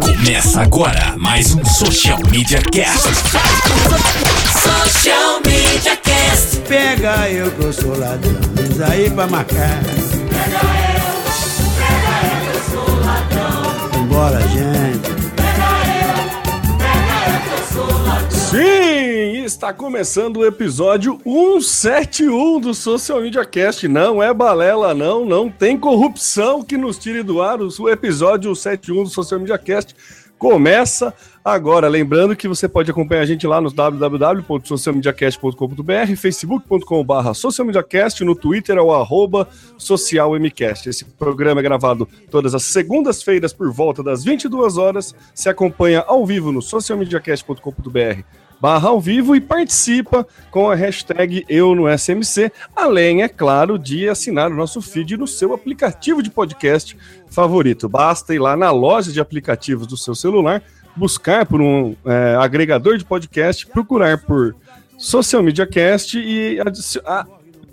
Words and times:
Começa 0.00 0.60
agora 0.60 1.14
mais 1.16 1.54
um 1.54 1.64
Social 1.64 2.18
Media 2.30 2.60
Cast. 2.72 3.08
Social 4.52 5.40
Media 5.46 5.96
Cast. 5.96 6.56
Pega 6.68 7.30
eu 7.30 7.50
que 7.52 7.62
eu 7.62 7.72
sou 7.72 7.98
ladrão, 7.98 8.34
diz 8.54 8.80
aí 8.80 9.10
pra 9.10 9.26
marcar. 9.26 9.80
Pega 9.82 10.60
eu, 10.94 11.12
pega 11.78 12.12
eu 12.26 12.40
que 12.40 12.56
eu 12.56 12.62
sou 12.70 12.88
ladrão. 13.04 14.02
Embora, 14.02 14.40
gente. 14.48 15.14
Sim, 18.30 18.93
está 19.44 19.74
começando 19.74 20.38
o 20.38 20.46
episódio 20.46 21.20
171 21.22 22.60
do 22.60 22.72
Social 22.72 23.20
Media 23.20 23.44
Cast. 23.44 23.86
Não 23.86 24.22
é 24.22 24.32
balela, 24.32 24.94
não, 24.94 25.26
não 25.26 25.50
tem 25.50 25.78
corrupção 25.78 26.62
que 26.62 26.78
nos 26.78 26.98
tire 26.98 27.22
do 27.22 27.42
ar. 27.42 27.60
O 27.60 27.90
episódio 27.90 28.56
171 28.56 29.04
do 29.04 29.10
Social 29.10 29.38
Media 29.38 29.58
Cast 29.58 29.94
começa 30.38 31.12
agora. 31.44 31.88
Lembrando 31.88 32.34
que 32.34 32.48
você 32.48 32.66
pode 32.66 32.90
acompanhar 32.90 33.20
a 33.20 33.26
gente 33.26 33.46
lá 33.46 33.60
no 33.60 33.70
www.socialmediacast.com.br, 33.70 36.16
facebook.com.br 36.16 37.34
socialmediacast, 37.34 38.24
no 38.24 38.34
Twitter 38.34 38.78
é 38.78 38.80
o 38.80 38.94
arroba 38.94 39.46
socialmcast. 39.76 40.88
Esse 40.88 41.04
programa 41.04 41.60
é 41.60 41.62
gravado 41.62 42.08
todas 42.30 42.54
as 42.54 42.62
segundas-feiras 42.62 43.52
por 43.52 43.70
volta 43.70 44.02
das 44.02 44.24
22 44.24 44.78
horas. 44.78 45.14
Se 45.34 45.50
acompanha 45.50 46.02
ao 46.06 46.24
vivo 46.24 46.50
no 46.50 46.62
socialmediacast.com.br 46.62 48.43
barra 48.64 48.88
ao 48.88 48.98
vivo 48.98 49.36
e 49.36 49.42
participa 49.42 50.26
com 50.50 50.70
a 50.70 50.74
hashtag 50.74 51.44
Eu 51.50 51.74
no 51.74 51.86
SMC, 51.86 52.50
além, 52.74 53.22
é 53.22 53.28
claro, 53.28 53.78
de 53.78 54.08
assinar 54.08 54.50
o 54.50 54.54
nosso 54.54 54.80
feed 54.80 55.18
no 55.18 55.26
seu 55.26 55.52
aplicativo 55.52 56.22
de 56.22 56.30
podcast 56.30 56.96
favorito. 57.28 57.90
Basta 57.90 58.34
ir 58.34 58.38
lá 58.38 58.56
na 58.56 58.70
loja 58.70 59.12
de 59.12 59.20
aplicativos 59.20 59.86
do 59.86 59.98
seu 59.98 60.14
celular, 60.14 60.62
buscar 60.96 61.44
por 61.44 61.60
um 61.60 61.94
é, 62.06 62.36
agregador 62.40 62.96
de 62.96 63.04
podcast, 63.04 63.66
procurar 63.66 64.24
por 64.24 64.56
Social 64.96 65.42
Media 65.42 65.66
Cast 65.66 66.18
e 66.18 66.58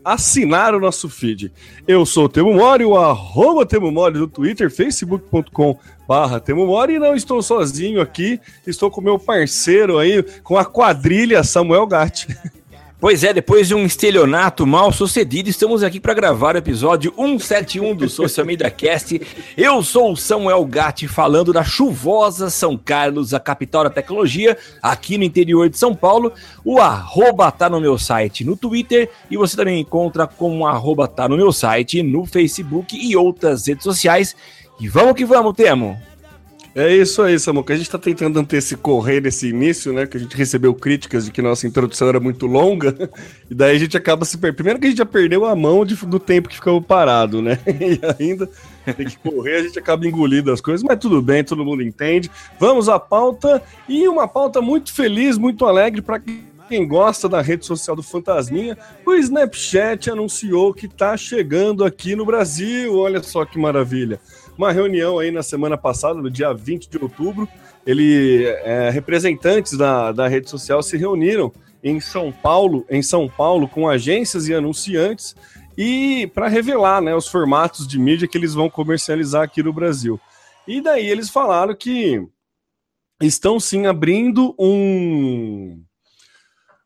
assinar 0.03 0.73
o 0.73 0.79
nosso 0.79 1.09
feed. 1.09 1.51
Eu 1.87 2.05
sou 2.05 2.25
o 2.25 2.29
Temo 2.29 2.53
Mori, 2.53 2.85
o 2.85 2.97
arroba 2.97 3.65
Temo 3.65 3.91
Mori 3.91 4.17
no 4.17 4.27
Twitter, 4.27 4.69
facebook.com 4.69 5.77
barra 6.07 6.39
Temo 6.39 6.65
Mori, 6.65 6.95
e 6.95 6.99
não 6.99 7.15
estou 7.15 7.41
sozinho 7.41 8.01
aqui, 8.01 8.39
estou 8.65 8.91
com 8.91 9.01
meu 9.01 9.17
parceiro 9.17 9.97
aí, 9.97 10.23
com 10.43 10.57
a 10.57 10.65
quadrilha 10.65 11.43
Samuel 11.43 11.87
Gatti. 11.87 12.27
Pois 13.01 13.23
é, 13.23 13.33
depois 13.33 13.67
de 13.67 13.73
um 13.73 13.83
estelionato 13.83 14.63
mal 14.67 14.91
sucedido, 14.91 15.49
estamos 15.49 15.81
aqui 15.81 15.99
para 15.99 16.13
gravar 16.13 16.53
o 16.53 16.59
episódio 16.59 17.11
171 17.15 17.95
do 17.95 18.07
Social 18.07 18.45
Media 18.45 18.69
Cast. 18.69 19.19
Eu 19.57 19.81
sou 19.81 20.11
o 20.11 20.15
Samuel 20.15 20.63
Gatti, 20.65 21.07
falando 21.07 21.51
da 21.51 21.63
chuvosa 21.63 22.51
São 22.51 22.77
Carlos, 22.77 23.33
a 23.33 23.39
capital 23.39 23.85
da 23.85 23.89
tecnologia, 23.89 24.55
aqui 24.83 25.17
no 25.17 25.23
interior 25.23 25.67
de 25.67 25.79
São 25.79 25.95
Paulo. 25.95 26.31
O 26.63 26.77
arroba 26.77 27.51
tá 27.51 27.67
no 27.67 27.81
meu 27.81 27.97
site 27.97 28.45
no 28.45 28.55
Twitter 28.55 29.09
e 29.31 29.35
você 29.35 29.57
também 29.57 29.79
encontra 29.79 30.27
como 30.27 30.67
arroba 30.67 31.07
tá 31.07 31.27
no 31.27 31.35
meu 31.35 31.51
site 31.51 32.03
no 32.03 32.23
Facebook 32.27 32.95
e 32.95 33.17
outras 33.17 33.65
redes 33.65 33.83
sociais. 33.83 34.35
E 34.79 34.87
vamos 34.87 35.15
que 35.15 35.25
vamos, 35.25 35.55
Temo! 35.55 36.10
É 36.73 36.95
isso 36.95 37.21
aí, 37.21 37.37
Samuca. 37.37 37.73
A 37.73 37.75
gente 37.75 37.87
está 37.87 37.97
tentando 37.97 38.39
anteciper 38.39 39.21
nesse 39.21 39.49
início, 39.49 39.91
né? 39.91 40.07
Que 40.07 40.15
a 40.15 40.19
gente 40.19 40.37
recebeu 40.37 40.73
críticas 40.73 41.25
de 41.25 41.31
que 41.31 41.41
nossa 41.41 41.67
introdução 41.67 42.07
era 42.07 42.19
muito 42.19 42.45
longa. 42.47 42.95
E 43.49 43.53
daí 43.53 43.75
a 43.75 43.79
gente 43.79 43.97
acaba 43.97 44.23
se 44.23 44.37
perdendo. 44.37 44.55
Primeiro 44.55 44.79
que 44.79 44.85
a 44.85 44.89
gente 44.89 44.99
já 44.99 45.05
perdeu 45.05 45.43
a 45.43 45.53
mão 45.53 45.83
de, 45.83 45.93
do 46.05 46.17
tempo 46.17 46.47
que 46.47 46.55
ficou 46.55 46.81
parado, 46.81 47.41
né? 47.41 47.59
E 47.67 47.99
ainda 48.17 48.49
tem 48.95 49.05
que 49.05 49.17
correr, 49.17 49.57
a 49.57 49.63
gente 49.63 49.77
acaba 49.77 50.07
engolindo 50.07 50.49
as 50.53 50.61
coisas, 50.61 50.81
mas 50.81 50.97
tudo 50.97 51.21
bem, 51.21 51.43
todo 51.43 51.65
mundo 51.65 51.83
entende. 51.83 52.31
Vamos 52.57 52.87
à 52.87 52.97
pauta. 52.97 53.61
E 53.89 54.07
uma 54.07 54.25
pauta 54.25 54.61
muito 54.61 54.93
feliz, 54.93 55.37
muito 55.37 55.65
alegre 55.65 56.01
para 56.01 56.21
quem 56.21 56.87
gosta 56.87 57.27
da 57.27 57.41
rede 57.41 57.65
social 57.65 57.93
do 57.93 58.01
Fantasminha, 58.01 58.77
o 59.05 59.13
Snapchat 59.13 60.09
anunciou 60.09 60.73
que 60.73 60.85
está 60.85 61.17
chegando 61.17 61.83
aqui 61.83 62.15
no 62.15 62.25
Brasil. 62.25 62.97
Olha 62.97 63.21
só 63.21 63.43
que 63.43 63.59
maravilha 63.59 64.17
uma 64.61 64.71
reunião 64.71 65.17
aí 65.17 65.31
na 65.31 65.41
semana 65.41 65.75
passada, 65.75 66.21
no 66.21 66.29
dia 66.29 66.53
20 66.53 66.87
de 66.87 66.97
outubro. 67.01 67.49
Ele, 67.83 68.45
é, 68.45 68.91
representantes 68.91 69.75
da, 69.75 70.11
da 70.11 70.27
rede 70.27 70.51
social 70.51 70.83
se 70.83 70.95
reuniram 70.97 71.51
em 71.83 71.99
São 71.99 72.31
Paulo, 72.31 72.85
em 72.87 73.01
São 73.01 73.27
Paulo, 73.27 73.67
com 73.67 73.89
agências 73.89 74.47
e 74.47 74.53
anunciantes, 74.53 75.35
e 75.75 76.29
para 76.35 76.47
revelar 76.47 77.01
né, 77.01 77.15
os 77.15 77.27
formatos 77.27 77.87
de 77.87 77.97
mídia 77.97 78.27
que 78.27 78.37
eles 78.37 78.53
vão 78.53 78.69
comercializar 78.69 79.41
aqui 79.41 79.63
no 79.63 79.73
Brasil. 79.73 80.19
E 80.67 80.79
daí 80.79 81.09
eles 81.09 81.31
falaram 81.31 81.73
que 81.73 82.23
estão 83.19 83.59
sim 83.59 83.87
abrindo 83.87 84.53
um 84.59 85.81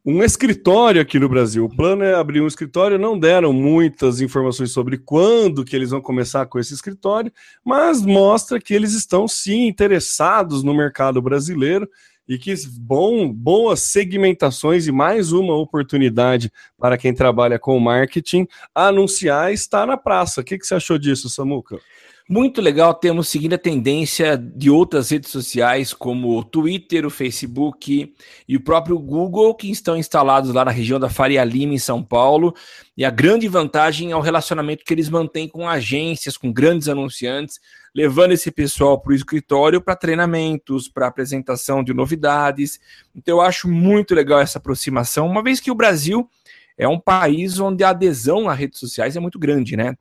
um 0.05 0.21
escritório 0.21 1.01
aqui 1.01 1.17
no 1.17 1.27
Brasil. 1.27 1.65
O 1.65 1.75
plano 1.75 2.03
é 2.03 2.13
abrir 2.13 2.39
um 2.39 2.47
escritório, 2.47 2.99
não 2.99 3.17
deram 3.17 3.51
muitas 3.51 4.21
informações 4.21 4.71
sobre 4.71 4.99
quando 4.99 5.65
que 5.65 5.75
eles 5.75 5.89
vão 5.89 5.99
começar 5.99 6.45
com 6.45 6.59
esse 6.59 6.75
escritório, 6.75 7.33
mas 7.63 8.05
mostra 8.05 8.59
que 8.59 8.73
eles 8.73 8.93
estão 8.93 9.27
sim 9.27 9.67
interessados 9.67 10.61
no 10.61 10.75
mercado 10.75 11.19
brasileiro 11.21 11.89
e 12.27 12.37
que 12.37 12.53
bom, 12.79 13.31
boas 13.31 13.81
segmentações 13.81 14.85
e 14.85 14.91
mais 14.91 15.31
uma 15.31 15.55
oportunidade 15.55 16.51
para 16.77 16.97
quem 16.97 17.13
trabalha 17.13 17.57
com 17.57 17.79
marketing 17.79 18.47
anunciar 18.75 19.51
está 19.51 19.87
na 19.87 19.97
praça. 19.97 20.41
O 20.41 20.43
que, 20.43 20.59
que 20.59 20.67
você 20.67 20.75
achou 20.75 20.99
disso, 20.99 21.29
Samuca? 21.29 21.79
Muito 22.27 22.59
legal 22.59 22.91
termos 22.91 23.27
seguindo 23.27 23.53
a 23.53 23.57
tendência 23.57 24.35
de 24.35 24.67
outras 24.67 25.11
redes 25.11 25.29
sociais, 25.29 25.93
como 25.93 26.35
o 26.35 26.43
Twitter, 26.43 27.05
o 27.05 27.09
Facebook 27.11 28.15
e 28.47 28.57
o 28.57 28.63
próprio 28.63 28.97
Google, 28.97 29.53
que 29.53 29.69
estão 29.69 29.95
instalados 29.95 30.51
lá 30.51 30.65
na 30.65 30.71
região 30.71 30.99
da 30.99 31.07
Faria 31.07 31.43
Lima, 31.43 31.75
em 31.75 31.77
São 31.77 32.03
Paulo. 32.03 32.55
E 32.97 33.05
a 33.05 33.11
grande 33.11 33.47
vantagem 33.47 34.09
é 34.09 34.15
o 34.15 34.21
relacionamento 34.21 34.83
que 34.83 34.91
eles 34.91 35.07
mantêm 35.07 35.47
com 35.47 35.69
agências, 35.69 36.35
com 36.35 36.51
grandes 36.51 36.89
anunciantes, 36.89 37.59
levando 37.93 38.31
esse 38.31 38.49
pessoal 38.49 38.99
para 38.99 39.11
o 39.11 39.15
escritório 39.15 39.79
para 39.79 39.95
treinamentos, 39.95 40.89
para 40.89 41.05
apresentação 41.05 41.83
de 41.83 41.93
novidades. 41.93 42.79
Então, 43.15 43.35
eu 43.35 43.41
acho 43.41 43.69
muito 43.69 44.15
legal 44.15 44.39
essa 44.39 44.57
aproximação, 44.57 45.27
uma 45.27 45.43
vez 45.43 45.59
que 45.59 45.69
o 45.69 45.75
Brasil 45.75 46.27
é 46.75 46.87
um 46.87 46.99
país 46.99 47.59
onde 47.59 47.83
a 47.83 47.89
adesão 47.89 48.49
às 48.49 48.57
redes 48.57 48.79
sociais 48.79 49.15
é 49.15 49.19
muito 49.19 49.37
grande, 49.37 49.77
né? 49.77 49.95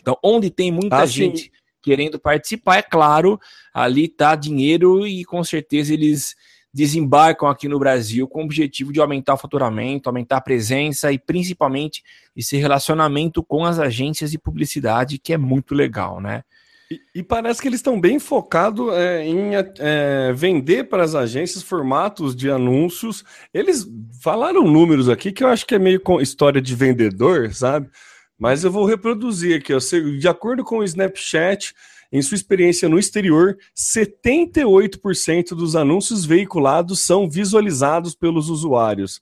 Então, 0.00 0.16
onde 0.24 0.50
tem 0.50 0.72
muita 0.72 0.96
ah, 0.96 1.06
gente 1.06 1.52
querendo 1.82 2.18
participar, 2.18 2.78
é 2.78 2.82
claro, 2.82 3.38
ali 3.72 4.04
está 4.04 4.34
dinheiro 4.34 5.06
e 5.06 5.24
com 5.24 5.42
certeza 5.42 5.94
eles 5.94 6.34
desembarcam 6.72 7.48
aqui 7.48 7.68
no 7.68 7.78
Brasil 7.78 8.28
com 8.28 8.42
o 8.42 8.44
objetivo 8.44 8.92
de 8.92 9.00
aumentar 9.00 9.34
o 9.34 9.38
faturamento, 9.38 10.08
aumentar 10.08 10.36
a 10.36 10.40
presença 10.40 11.12
e 11.12 11.18
principalmente 11.18 12.02
esse 12.36 12.56
relacionamento 12.56 13.42
com 13.42 13.64
as 13.64 13.78
agências 13.78 14.30
de 14.30 14.38
publicidade, 14.38 15.18
que 15.18 15.32
é 15.32 15.38
muito 15.38 15.74
legal, 15.74 16.20
né? 16.20 16.42
E, 16.92 17.20
e 17.20 17.22
parece 17.22 17.62
que 17.62 17.68
eles 17.68 17.78
estão 17.78 18.00
bem 18.00 18.18
focados 18.18 18.92
é, 18.94 19.24
em 19.24 19.52
é, 19.54 20.32
vender 20.32 20.88
para 20.88 21.04
as 21.04 21.14
agências 21.14 21.62
formatos 21.62 22.34
de 22.34 22.50
anúncios. 22.50 23.24
Eles 23.54 23.86
falaram 24.20 24.64
números 24.64 25.08
aqui 25.08 25.30
que 25.30 25.44
eu 25.44 25.48
acho 25.48 25.64
que 25.64 25.76
é 25.76 25.78
meio 25.78 26.02
história 26.20 26.60
de 26.60 26.74
vendedor, 26.74 27.54
sabe? 27.54 27.88
Mas 28.40 28.64
eu 28.64 28.72
vou 28.72 28.86
reproduzir 28.86 29.58
aqui, 29.58 29.74
ó. 29.74 29.78
de 30.18 30.26
acordo 30.26 30.64
com 30.64 30.78
o 30.78 30.84
Snapchat, 30.84 31.74
em 32.10 32.22
sua 32.22 32.36
experiência 32.36 32.88
no 32.88 32.98
exterior, 32.98 33.58
78% 33.76 35.50
dos 35.50 35.76
anúncios 35.76 36.24
veiculados 36.24 37.00
são 37.00 37.28
visualizados 37.28 38.14
pelos 38.14 38.48
usuários. 38.48 39.20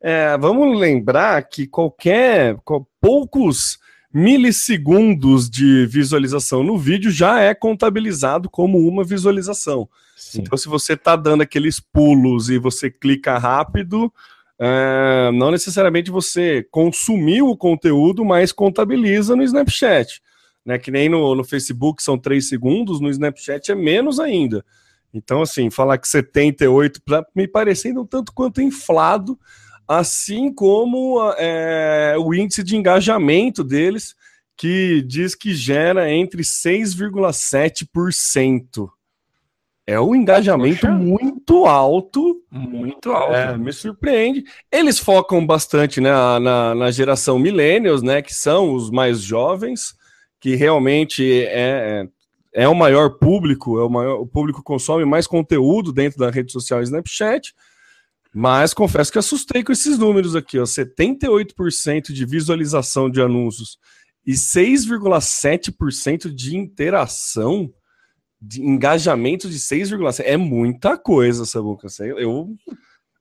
É, 0.00 0.36
vamos 0.36 0.76
lembrar 0.78 1.40
que 1.48 1.68
qualquer 1.68 2.56
poucos 3.00 3.78
milissegundos 4.12 5.48
de 5.48 5.86
visualização 5.86 6.64
no 6.64 6.76
vídeo 6.76 7.10
já 7.10 7.40
é 7.40 7.54
contabilizado 7.54 8.50
como 8.50 8.78
uma 8.78 9.04
visualização. 9.04 9.88
Sim. 10.16 10.40
Então, 10.40 10.58
se 10.58 10.68
você 10.68 10.94
está 10.94 11.14
dando 11.14 11.42
aqueles 11.42 11.78
pulos 11.78 12.50
e 12.50 12.58
você 12.58 12.90
clica 12.90 13.38
rápido, 13.38 14.12
é, 14.58 15.30
não 15.32 15.50
necessariamente 15.50 16.10
você 16.10 16.66
consumiu 16.70 17.48
o 17.48 17.56
conteúdo, 17.56 18.24
mas 18.24 18.52
contabiliza 18.52 19.36
no 19.36 19.42
Snapchat. 19.42 20.22
Né, 20.64 20.78
que 20.78 20.90
nem 20.90 21.08
no, 21.08 21.34
no 21.36 21.44
Facebook 21.44 22.02
são 22.02 22.18
3 22.18 22.48
segundos, 22.48 23.00
no 23.00 23.08
Snapchat 23.08 23.70
é 23.70 23.74
menos 23.74 24.18
ainda. 24.18 24.64
Então, 25.14 25.42
assim, 25.42 25.70
falar 25.70 25.96
que 25.96 26.08
78 26.08 27.00
tá 27.02 27.24
me 27.34 27.46
parecendo 27.46 28.02
um 28.02 28.06
tanto 28.06 28.32
quanto 28.32 28.60
inflado, 28.60 29.38
assim 29.86 30.52
como 30.52 31.20
é, 31.38 32.16
o 32.18 32.34
índice 32.34 32.64
de 32.64 32.76
engajamento 32.76 33.62
deles, 33.62 34.16
que 34.56 35.02
diz 35.02 35.36
que 35.36 35.54
gera 35.54 36.10
entre 36.10 36.42
6,7%. 36.42 38.90
É 39.86 40.00
um 40.00 40.16
engajamento 40.16 40.80
Poxa. 40.80 40.92
muito 40.92 41.64
alto. 41.64 42.42
Muito 42.50 43.12
alto. 43.12 43.34
É, 43.34 43.56
me 43.56 43.72
surpreende. 43.72 44.44
Eles 44.70 44.98
focam 44.98 45.46
bastante 45.46 46.00
né, 46.00 46.10
na, 46.40 46.74
na 46.74 46.90
geração 46.90 47.38
millennials, 47.38 48.02
né? 48.02 48.20
Que 48.20 48.34
são 48.34 48.74
os 48.74 48.90
mais 48.90 49.20
jovens, 49.20 49.94
que 50.40 50.56
realmente 50.56 51.44
é, 51.44 52.08
é 52.52 52.66
o 52.66 52.74
maior 52.74 53.18
público, 53.18 53.78
é 53.78 53.84
o 53.84 53.90
maior, 53.90 54.18
o 54.18 54.26
público 54.26 54.62
consome 54.62 55.04
mais 55.04 55.26
conteúdo 55.26 55.92
dentro 55.92 56.18
da 56.18 56.30
rede 56.30 56.50
social 56.50 56.82
Snapchat, 56.82 57.54
mas 58.34 58.74
confesso 58.74 59.12
que 59.12 59.18
assustei 59.18 59.62
com 59.62 59.72
esses 59.72 59.98
números 59.98 60.34
aqui, 60.34 60.58
ó, 60.58 60.64
78% 60.64 62.12
de 62.12 62.26
visualização 62.26 63.10
de 63.10 63.20
anúncios 63.20 63.78
e 64.26 64.32
6,7% 64.32 66.34
de 66.34 66.56
interação, 66.56 67.70
de 68.46 68.62
engajamento 68.62 69.48
de 69.48 69.58
6,7%. 69.58 70.22
É 70.24 70.36
muita 70.36 70.96
coisa, 70.96 71.44
Sabuca. 71.44 71.88
Eu 72.00 72.54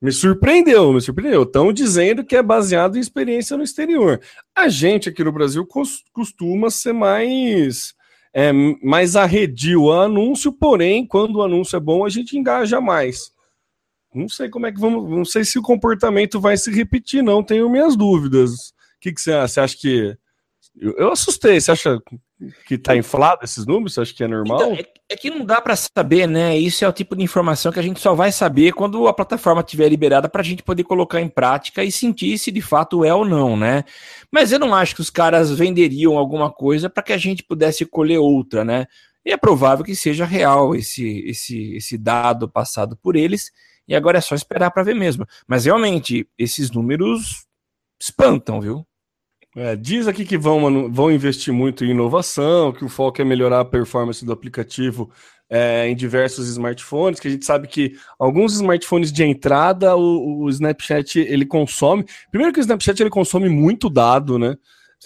me 0.01 0.11
surpreendeu, 0.11 0.93
me 0.93 1.01
surpreendeu. 1.01 1.43
Estão 1.43 1.73
dizendo 1.73 2.23
que 2.23 2.35
é 2.35 2.43
baseado 2.43 2.97
em 2.97 3.01
experiência 3.01 3.57
no 3.57 3.63
exterior. 3.63 4.21
A 4.55 4.67
gente 4.67 5.09
aqui 5.09 5.23
no 5.23 5.31
Brasil 5.31 5.65
costuma 6.13 6.69
ser 6.69 6.93
mais 6.93 7.93
é, 8.33 8.51
mais 8.83 9.15
arredio 9.15 9.91
a 9.91 10.03
anúncio, 10.03 10.51
porém, 10.51 11.07
quando 11.07 11.37
o 11.37 11.41
anúncio 11.41 11.77
é 11.77 11.79
bom, 11.79 12.05
a 12.05 12.09
gente 12.09 12.37
engaja 12.37 12.81
mais. 12.81 13.31
Não 14.13 14.27
sei 14.29 14.49
como 14.49 14.65
é 14.65 14.71
que 14.71 14.79
vamos. 14.79 15.09
Não 15.09 15.25
sei 15.25 15.43
se 15.43 15.57
o 15.57 15.61
comportamento 15.61 16.39
vai 16.39 16.57
se 16.57 16.69
repetir, 16.69 17.23
não. 17.23 17.41
Tenho 17.41 17.69
minhas 17.69 17.95
dúvidas. 17.95 18.69
O 18.69 18.73
que, 19.01 19.11
que 19.13 19.21
você 19.21 19.33
acha? 19.33 19.47
Você 19.47 19.59
acha 19.59 19.77
que. 19.77 20.17
Eu, 20.75 20.93
eu 20.97 21.11
assustei. 21.11 21.59
Você 21.59 21.71
acha 21.71 21.99
que 22.65 22.77
tá 22.77 22.95
inflado 22.95 23.43
esses 23.43 23.65
números? 23.65 23.93
Você 23.93 24.01
acha 24.01 24.13
que 24.13 24.23
é 24.23 24.27
normal? 24.27 24.61
Então, 24.61 24.73
é, 24.73 24.85
é, 25.09 25.15
que 25.15 25.29
não 25.29 25.45
dá 25.45 25.61
para 25.61 25.75
saber, 25.75 26.27
né? 26.27 26.57
Isso 26.57 26.83
é 26.83 26.87
o 26.87 26.93
tipo 26.93 27.15
de 27.15 27.23
informação 27.23 27.71
que 27.71 27.79
a 27.79 27.83
gente 27.83 27.99
só 27.99 28.15
vai 28.15 28.31
saber 28.31 28.73
quando 28.73 29.07
a 29.07 29.13
plataforma 29.13 29.61
estiver 29.61 29.87
liberada 29.87 30.27
para 30.27 30.41
a 30.41 30.43
gente 30.43 30.63
poder 30.63 30.83
colocar 30.83 31.21
em 31.21 31.29
prática 31.29 31.83
e 31.83 31.91
sentir 31.91 32.37
se 32.39 32.51
de 32.51 32.61
fato 32.61 33.05
é 33.05 33.13
ou 33.13 33.23
não, 33.23 33.55
né? 33.55 33.83
Mas 34.31 34.51
eu 34.51 34.59
não 34.59 34.73
acho 34.73 34.95
que 34.95 35.01
os 35.01 35.09
caras 35.09 35.51
venderiam 35.51 36.17
alguma 36.17 36.51
coisa 36.51 36.89
para 36.89 37.03
que 37.03 37.13
a 37.13 37.17
gente 37.17 37.43
pudesse 37.43 37.85
colher 37.85 38.19
outra, 38.19 38.65
né? 38.65 38.87
E 39.25 39.31
é 39.31 39.37
provável 39.37 39.85
que 39.85 39.95
seja 39.95 40.25
real 40.25 40.75
esse, 40.75 41.19
esse, 41.27 41.75
esse 41.75 41.97
dado 41.97 42.49
passado 42.49 42.97
por 42.97 43.15
eles, 43.15 43.51
e 43.87 43.95
agora 43.95 44.17
é 44.17 44.21
só 44.21 44.35
esperar 44.35 44.71
para 44.71 44.83
ver 44.83 44.95
mesmo. 44.95 45.25
Mas 45.47 45.65
realmente, 45.65 46.27
esses 46.37 46.71
números 46.71 47.45
espantam, 47.99 48.61
viu? 48.61 48.85
É, 49.55 49.73
diz 49.73 50.05
aqui 50.05 50.25
que 50.25 50.37
vão, 50.37 50.91
vão 50.91 51.09
investir 51.09 51.53
muito 51.53 51.85
em 51.85 51.91
inovação, 51.91 52.73
que 52.73 52.83
o 52.83 52.89
foco 52.89 53.21
é 53.21 53.25
melhorar 53.25 53.61
a 53.61 53.65
performance 53.65 54.25
do 54.25 54.33
aplicativo 54.33 55.09
é, 55.49 55.87
em 55.87 55.95
diversos 55.95 56.49
smartphones, 56.49 57.19
que 57.19 57.27
a 57.27 57.31
gente 57.31 57.45
sabe 57.45 57.67
que 57.67 57.95
alguns 58.19 58.55
smartphones 58.55 59.11
de 59.11 59.23
entrada 59.23 59.95
o, 59.95 60.43
o, 60.43 60.49
Snapchat 60.49 61.19
ele 61.19 61.45
consome. 61.45 62.05
Primeiro 62.29 62.53
que 62.53 62.59
o 62.59 62.61
Snapchat 62.61 63.01
ele 63.01 63.09
consome 63.09 63.47
muito 63.47 63.89
dado, 63.89 64.37
né? 64.37 64.57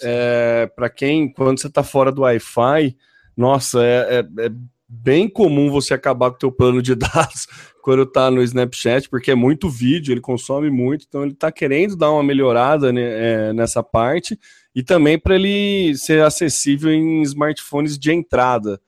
É, 0.02 0.66
Para 0.74 0.88
quem, 0.88 1.32
quando 1.32 1.60
você 1.60 1.68
está 1.68 1.82
fora 1.82 2.10
do 2.10 2.22
Wi-Fi, 2.22 2.96
nossa, 3.36 3.84
é, 3.84 4.18
é, 4.18 4.46
é, 4.46 4.50
bem 4.90 5.28
comum 5.28 5.70
você 5.70 5.94
acabar 5.94 6.30
com 6.30 6.36
o 6.36 6.38
teu 6.38 6.52
plano 6.52 6.82
de 6.82 6.94
dados 6.96 7.46
quando 7.80 8.02
está 8.02 8.30
no 8.30 8.42
Snapchat, 8.42 9.08
porque 9.08 9.30
é 9.30 9.34
muito 9.34 9.70
vídeo, 9.70 10.12
ele 10.12 10.20
consome 10.20 10.68
muito, 10.68 11.06
então 11.08 11.22
ele 11.22 11.32
está 11.32 11.50
querendo 11.52 11.96
dar 11.96 12.10
uma 12.10 12.22
melhorada 12.22 12.92
né, 12.92 13.02
é, 13.02 13.52
nessa 13.52 13.82
parte 13.82 14.38
e 14.74 14.82
também 14.82 15.18
para 15.18 15.36
ele 15.36 15.96
ser 15.96 16.22
acessível 16.22 16.92
em 16.92 17.22
smartphones 17.22 17.98
de 17.98 18.12
entrada. 18.12 18.80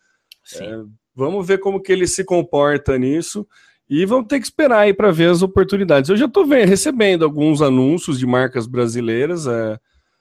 É, 0.61 0.81
vamos 1.15 1.47
ver 1.47 1.59
como 1.59 1.81
que 1.81 1.93
ele 1.93 2.07
se 2.07 2.25
comporta 2.25 2.99
nisso 2.99 3.47
e 3.89 4.05
vamos 4.05 4.27
ter 4.27 4.41
que 4.41 4.47
esperar 4.47 4.81
aí 4.81 4.95
para 4.95 5.11
ver 5.11 5.31
as 5.31 5.43
oportunidades. 5.43 6.11
Eu 6.11 6.17
já 6.17 6.27
estou 6.27 6.45
recebendo 6.45 7.25
alguns 7.25 7.63
anúncios 7.63 8.19
de 8.19 8.27
marcas 8.27 8.67
brasileiras. 8.67 9.47
É, 9.47 9.79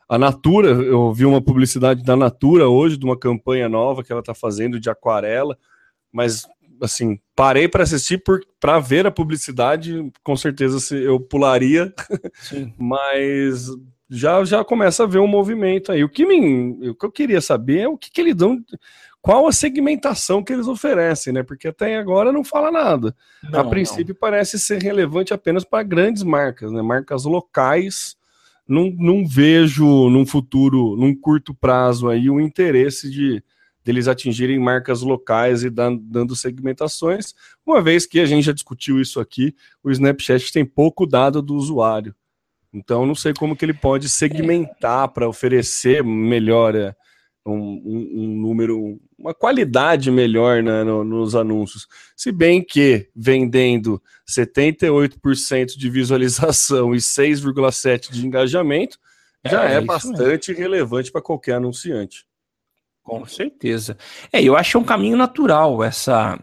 a 0.08 0.18
Natura, 0.18 0.70
eu 0.70 1.14
vi 1.14 1.26
uma 1.26 1.42
publicidade 1.42 2.04
da 2.04 2.16
Natura 2.16 2.68
hoje 2.68 2.98
de 2.98 3.06
uma 3.06 3.18
campanha 3.18 3.68
nova 3.68 4.04
que 4.04 4.12
ela 4.12 4.20
está 4.20 4.34
fazendo 4.34 4.80
de 4.80 4.90
aquarela, 4.90 5.58
mas 6.12 6.48
assim, 6.82 7.20
parei 7.36 7.68
para 7.68 7.84
assistir 7.84 8.24
para 8.60 8.80
ver 8.80 9.06
a 9.06 9.12
publicidade, 9.12 10.12
com 10.24 10.36
certeza 10.36 10.96
eu 10.96 11.20
pularia, 11.20 11.94
mas 12.78 13.68
já 14.10 14.44
já 14.44 14.64
começa 14.64 15.04
a 15.04 15.08
ver 15.08 15.20
um 15.20 15.28
movimento 15.28 15.92
aí. 15.92 16.04
O 16.04 16.10
que, 16.10 16.26
me, 16.26 16.90
o 16.90 16.96
que 16.96 17.06
eu 17.06 17.12
queria 17.12 17.40
saber 17.40 17.82
é 17.82 17.88
o 17.88 17.98
que, 17.98 18.12
que 18.12 18.20
eles 18.20 18.36
dão, 18.36 18.60
qual 19.22 19.48
a 19.48 19.52
segmentação 19.52 20.44
que 20.44 20.52
eles 20.52 20.68
oferecem, 20.68 21.32
né? 21.32 21.44
Porque 21.44 21.68
até 21.68 21.98
agora 21.98 22.32
não 22.32 22.44
fala 22.44 22.72
nada. 22.72 23.16
Não, 23.44 23.60
a 23.60 23.64
princípio 23.64 24.14
não. 24.14 24.20
parece 24.20 24.60
ser 24.60 24.82
relevante 24.82 25.34
apenas 25.34 25.64
para 25.64 25.84
grandes 25.84 26.24
marcas, 26.24 26.72
né? 26.72 26.82
Marcas 26.82 27.24
locais. 27.24 28.18
Não, 28.68 28.90
não 28.98 29.28
vejo 29.28 30.10
num 30.10 30.26
futuro, 30.26 30.96
num 30.96 31.14
curto 31.14 31.54
prazo 31.54 32.10
aí, 32.10 32.30
o 32.30 32.40
interesse 32.40 33.10
de, 33.10 33.44
deles 33.84 34.08
atingirem 34.08 34.60
marcas 34.60 35.02
locais 35.02 35.64
e 35.64 35.70
dando 35.70 36.36
segmentações, 36.36 37.34
uma 37.66 37.82
vez 37.82 38.06
que 38.06 38.20
a 38.20 38.26
gente 38.26 38.46
já 38.46 38.52
discutiu 38.52 39.02
isso 39.02 39.20
aqui, 39.20 39.56
o 39.84 39.92
Snapchat 39.92 40.52
tem 40.52 40.66
pouco 40.66 41.06
dado 41.06 41.42
do 41.42 41.56
usuário. 41.56 42.16
Então, 42.74 43.06
não 43.06 43.16
sei 43.16 43.34
como 43.34 43.56
que 43.56 43.66
ele 43.66 43.74
pode 43.74 44.08
segmentar 44.08 45.10
para 45.10 45.28
oferecer 45.28 46.04
melhor 46.04 46.96
um, 47.46 47.54
um, 47.54 48.10
um, 48.14 48.28
número, 48.38 49.00
uma 49.18 49.34
qualidade 49.34 50.10
melhor 50.10 50.62
né, 50.64 50.84
no, 50.84 51.04
nos 51.04 51.36
anúncios. 51.36 51.88
Se 52.16 52.32
bem 52.32 52.64
que 52.64 53.10
vendendo 53.16 54.02
78% 54.30 55.78
de 55.78 55.90
visualização 55.90 56.94
e 56.94 56.98
6,7% 56.98 58.12
de 58.12 58.26
engajamento, 58.26 58.98
já 59.46 59.70
é, 59.70 59.76
é 59.76 59.82
bastante 59.82 60.52
mesmo. 60.52 60.64
relevante 60.64 61.12
para 61.12 61.22
qualquer 61.22 61.56
anunciante. 61.56 62.26
Com 63.04 63.26
certeza. 63.26 63.98
É, 64.32 64.42
eu 64.42 64.56
acho 64.56 64.78
um 64.78 64.84
caminho 64.84 65.18
natural 65.18 65.84
essa 65.84 66.40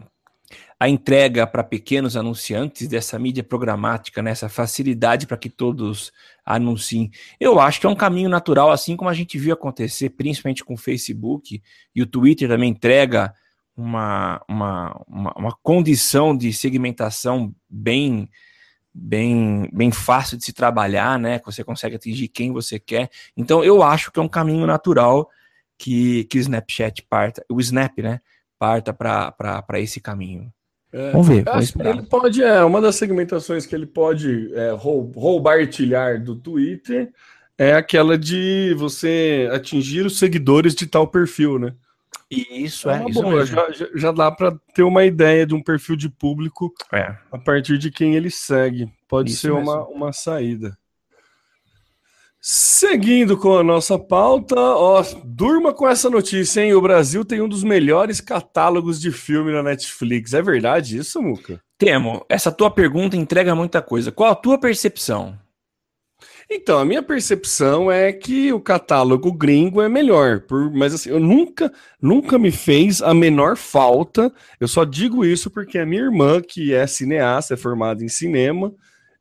a 0.79 0.87
entrega 0.87 1.45
para 1.45 1.61
pequenos 1.61 2.15
anunciantes 2.15 2.87
dessa 2.87 3.19
mídia 3.19 3.43
programática, 3.43 4.21
nessa 4.21 4.45
né, 4.45 4.49
facilidade 4.49 5.27
para 5.27 5.35
que 5.35 5.49
todos 5.49 6.09
anunciem. 6.45 7.11
Eu 7.37 7.59
acho 7.59 7.81
que 7.81 7.85
é 7.85 7.89
um 7.89 7.95
caminho 7.95 8.29
natural, 8.29 8.71
assim 8.71 8.95
como 8.95 9.09
a 9.09 9.13
gente 9.13 9.37
viu 9.37 9.53
acontecer, 9.53 10.11
principalmente 10.11 10.63
com 10.63 10.75
o 10.75 10.77
Facebook 10.77 11.61
e 11.93 12.01
o 12.01 12.05
Twitter 12.05 12.47
também 12.47 12.69
entrega 12.69 13.33
uma, 13.75 14.41
uma, 14.47 15.03
uma, 15.05 15.33
uma 15.35 15.57
condição 15.61 16.35
de 16.35 16.53
segmentação 16.53 17.53
bem 17.69 18.29
bem 18.91 19.69
bem 19.71 19.91
fácil 19.91 20.37
de 20.37 20.43
se 20.43 20.51
trabalhar, 20.51 21.19
né? 21.19 21.39
Que 21.39 21.45
você 21.45 21.63
consegue 21.63 21.95
atingir 21.95 22.27
quem 22.29 22.51
você 22.51 22.79
quer. 22.79 23.09
Então 23.35 23.63
eu 23.63 23.83
acho 23.83 24.11
que 24.11 24.19
é 24.19 24.23
um 24.23 24.29
caminho 24.29 24.65
natural 24.65 25.29
que, 25.79 26.25
que 26.25 26.37
o 26.37 26.41
Snapchat 26.41 27.07
parta, 27.09 27.43
o 27.49 27.59
Snap, 27.61 27.97
né, 27.99 28.19
parta 28.59 28.93
para 28.93 29.79
esse 29.79 30.01
caminho. 30.01 30.51
É, 30.91 31.11
vamos 31.11 31.27
ver. 31.27 31.43
Vamos 31.43 31.73
ele 31.75 32.03
pode, 32.03 32.43
é, 32.43 32.63
uma 32.63 32.81
das 32.81 32.95
segmentações 32.95 33.65
que 33.65 33.73
ele 33.73 33.85
pode 33.85 34.53
é, 34.53 34.71
roubar 34.71 35.65
tilhar 35.67 36.21
do 36.21 36.35
Twitter 36.35 37.11
é 37.57 37.73
aquela 37.73 38.17
de 38.17 38.75
você 38.77 39.49
atingir 39.51 40.05
os 40.05 40.19
seguidores 40.19 40.75
de 40.75 40.85
tal 40.85 41.07
perfil, 41.07 41.57
né? 41.57 41.73
Isso, 42.29 42.89
é. 42.89 43.01
é 43.01 43.09
isso 43.09 43.21
boa, 43.21 43.45
já, 43.45 43.67
já, 43.95 44.11
dá 44.11 44.31
para 44.31 44.55
ter 44.73 44.83
uma 44.83 45.03
ideia 45.03 45.45
de 45.45 45.55
um 45.55 45.63
perfil 45.63 45.95
de 45.95 46.09
público 46.09 46.71
é. 46.93 47.15
a 47.31 47.37
partir 47.37 47.77
de 47.77 47.89
quem 47.89 48.15
ele 48.15 48.29
segue. 48.29 48.87
Pode 49.07 49.31
isso 49.31 49.41
ser 49.41 49.51
uma, 49.51 49.87
uma 49.87 50.13
saída. 50.13 50.77
Seguindo 52.41 53.37
com 53.37 53.57
a 53.57 53.63
nossa 53.63 53.99
pauta, 53.99 54.55
ó, 54.57 55.03
durma 55.25 55.73
com 55.73 55.87
essa 55.87 56.09
notícia, 56.09 56.61
hein? 56.61 56.73
O 56.73 56.81
Brasil 56.81 57.25
tem 57.25 57.41
um 57.41 57.49
dos 57.49 57.63
melhores 57.65 58.21
catálogos 58.21 58.99
de 58.99 59.11
filme 59.11 59.51
na 59.51 59.61
Netflix. 59.61 60.33
É 60.33 60.41
verdade 60.41 60.97
isso, 60.97 61.21
Muca? 61.21 61.61
Temo. 61.77 62.25
Essa 62.29 62.49
tua 62.49 62.71
pergunta 62.71 63.17
entrega 63.17 63.53
muita 63.53 63.81
coisa. 63.81 64.09
Qual 64.09 64.31
a 64.31 64.35
tua 64.35 64.57
percepção? 64.57 65.37
Então, 66.49 66.79
a 66.79 66.85
minha 66.85 67.03
percepção 67.03 67.91
é 67.91 68.11
que 68.11 68.51
o 68.51 68.59
catálogo 68.59 69.31
gringo 69.31 69.81
é 69.81 69.87
melhor, 69.87 70.39
por, 70.41 70.71
mas 70.71 70.95
assim, 70.95 71.11
eu 71.11 71.19
nunca, 71.19 71.71
nunca 72.01 72.39
me 72.39 72.51
fez 72.51 73.03
a 73.03 73.13
menor 73.13 73.55
falta. 73.55 74.33
Eu 74.59 74.67
só 74.67 74.83
digo 74.83 75.23
isso 75.23 75.51
porque 75.51 75.77
a 75.77 75.85
minha 75.85 76.01
irmã, 76.01 76.41
que 76.41 76.73
é 76.73 76.87
cineasta, 76.87 77.53
é 77.53 77.57
formada 77.57 78.03
em 78.03 78.07
cinema, 78.07 78.73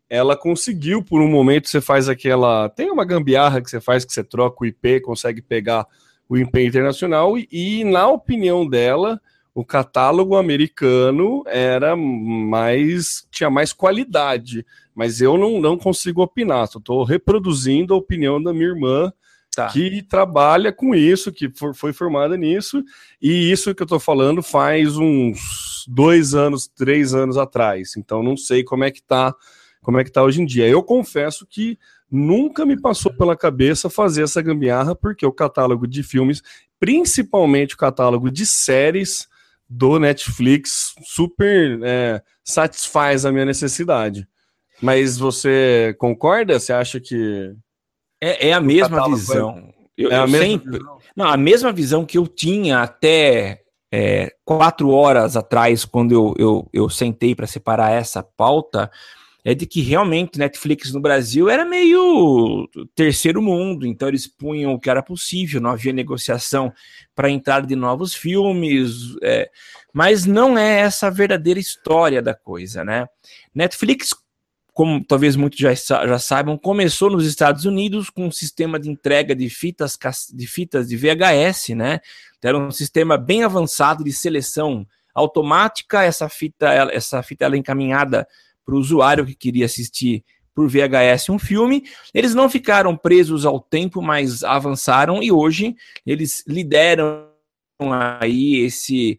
ela 0.08 0.36
conseguiu 0.36 1.02
por 1.02 1.20
um 1.20 1.28
momento, 1.28 1.68
você 1.68 1.80
faz 1.80 2.08
aquela. 2.08 2.68
Tem 2.68 2.90
uma 2.90 3.04
gambiarra 3.04 3.60
que 3.60 3.70
você 3.70 3.80
faz 3.80 4.04
que 4.04 4.12
você 4.12 4.24
troca 4.24 4.62
o 4.62 4.66
IP, 4.66 5.00
consegue 5.00 5.42
pegar 5.42 5.86
o 6.28 6.36
IP 6.36 6.60
internacional, 6.64 7.36
e, 7.36 7.48
e 7.50 7.84
na 7.84 8.08
opinião 8.08 8.66
dela, 8.66 9.20
o 9.54 9.64
catálogo 9.64 10.36
americano 10.36 11.42
era 11.46 11.94
mais. 11.96 13.26
tinha 13.30 13.50
mais 13.50 13.72
qualidade. 13.72 14.64
Mas 14.94 15.20
eu 15.20 15.36
não, 15.36 15.60
não 15.60 15.78
consigo 15.78 16.22
opinar, 16.22 16.66
só 16.66 16.78
estou 16.78 17.04
reproduzindo 17.04 17.94
a 17.94 17.96
opinião 17.96 18.42
da 18.42 18.52
minha 18.52 18.68
irmã. 18.68 19.12
Tá. 19.54 19.66
que 19.68 20.02
trabalha 20.02 20.72
com 20.72 20.94
isso, 20.94 21.32
que 21.32 21.50
for, 21.50 21.74
foi 21.74 21.92
formada 21.92 22.36
nisso, 22.36 22.84
e 23.20 23.50
isso 23.50 23.74
que 23.74 23.82
eu 23.82 23.86
estou 23.86 23.98
falando 23.98 24.40
faz 24.40 24.96
uns 24.96 25.84
dois 25.88 26.32
anos, 26.32 26.68
três 26.68 27.12
anos 27.12 27.36
atrás. 27.36 27.96
Então 27.96 28.22
não 28.22 28.36
sei 28.36 28.62
como 28.62 28.84
é 28.84 28.90
que 28.92 29.00
está 29.00 29.34
como 29.88 29.98
é 29.98 30.04
que 30.04 30.10
está 30.10 30.22
hoje 30.22 30.42
em 30.42 30.44
dia. 30.44 30.68
Eu 30.68 30.82
confesso 30.82 31.46
que 31.46 31.78
nunca 32.10 32.66
me 32.66 32.78
passou 32.78 33.10
pela 33.10 33.34
cabeça 33.34 33.88
fazer 33.88 34.22
essa 34.22 34.42
gambiarra, 34.42 34.94
porque 34.94 35.24
o 35.24 35.32
catálogo 35.32 35.86
de 35.86 36.02
filmes, 36.02 36.42
principalmente 36.78 37.74
o 37.74 37.78
catálogo 37.78 38.30
de 38.30 38.44
séries 38.44 39.26
do 39.66 39.98
Netflix 39.98 40.94
super 41.06 41.80
é, 41.82 42.20
satisfaz 42.44 43.24
a 43.24 43.32
minha 43.32 43.46
necessidade. 43.46 44.28
Mas 44.78 45.16
você 45.16 45.96
concorda? 45.98 46.60
Você 46.60 46.70
acha 46.70 47.00
que. 47.00 47.54
É, 48.20 48.50
é 48.50 48.52
a 48.52 48.60
mesma 48.60 49.08
visão. 49.08 49.72
Eu, 49.96 50.12
é 50.12 50.16
a 50.16 50.24
eu 50.24 50.28
mesma 50.28 50.46
sempre... 50.46 50.80
Não, 51.16 51.26
a 51.28 51.36
mesma 51.38 51.72
visão 51.72 52.04
que 52.04 52.18
eu 52.18 52.26
tinha 52.28 52.82
até 52.82 53.62
é, 53.90 54.34
quatro 54.44 54.90
horas 54.90 55.34
atrás, 55.34 55.86
quando 55.86 56.12
eu, 56.12 56.34
eu, 56.36 56.68
eu 56.74 56.90
sentei 56.90 57.34
para 57.34 57.46
separar 57.46 57.90
essa 57.90 58.22
pauta, 58.22 58.90
é 59.48 59.54
de 59.54 59.64
que 59.64 59.80
realmente 59.80 60.38
Netflix 60.38 60.92
no 60.92 61.00
Brasil 61.00 61.48
era 61.48 61.64
meio 61.64 62.68
terceiro 62.94 63.40
mundo, 63.40 63.86
então 63.86 64.06
eles 64.06 64.26
punham 64.26 64.74
o 64.74 64.78
que 64.78 64.90
era 64.90 65.02
possível, 65.02 65.58
não 65.58 65.70
havia 65.70 65.90
negociação 65.90 66.70
para 67.14 67.30
entrada 67.30 67.66
de 67.66 67.74
novos 67.74 68.12
filmes, 68.12 69.16
é, 69.22 69.48
mas 69.90 70.26
não 70.26 70.58
é 70.58 70.80
essa 70.80 71.06
a 71.06 71.10
verdadeira 71.10 71.58
história 71.58 72.20
da 72.20 72.34
coisa, 72.34 72.84
né? 72.84 73.08
Netflix, 73.54 74.10
como 74.74 75.02
talvez 75.02 75.34
muitos 75.34 75.58
já, 75.58 75.72
já 75.72 76.18
saibam, 76.18 76.58
começou 76.58 77.08
nos 77.08 77.24
Estados 77.24 77.64
Unidos 77.64 78.10
com 78.10 78.26
um 78.26 78.30
sistema 78.30 78.78
de 78.78 78.90
entrega 78.90 79.34
de 79.34 79.48
fitas 79.48 79.96
de, 80.30 80.46
fitas 80.46 80.88
de 80.88 80.94
VHS, 80.94 81.70
né? 81.70 82.00
Era 82.42 82.58
um 82.58 82.70
sistema 82.70 83.16
bem 83.16 83.44
avançado 83.44 84.04
de 84.04 84.12
seleção 84.12 84.86
automática, 85.14 86.02
essa 86.02 86.28
fita, 86.28 86.68
essa 86.92 87.22
fita 87.22 87.46
ela 87.46 87.56
é 87.56 87.58
encaminhada 87.58 88.28
para 88.68 88.74
o 88.74 88.78
usuário 88.78 89.24
que 89.24 89.34
queria 89.34 89.64
assistir 89.64 90.22
por 90.54 90.68
VHS 90.68 91.30
um 91.30 91.38
filme. 91.38 91.84
Eles 92.12 92.34
não 92.34 92.50
ficaram 92.50 92.94
presos 92.94 93.46
ao 93.46 93.58
tempo, 93.58 94.02
mas 94.02 94.44
avançaram 94.44 95.22
e 95.22 95.32
hoje 95.32 95.74
eles 96.04 96.44
lideram 96.46 97.30
aí 98.20 98.56
esse 98.56 99.16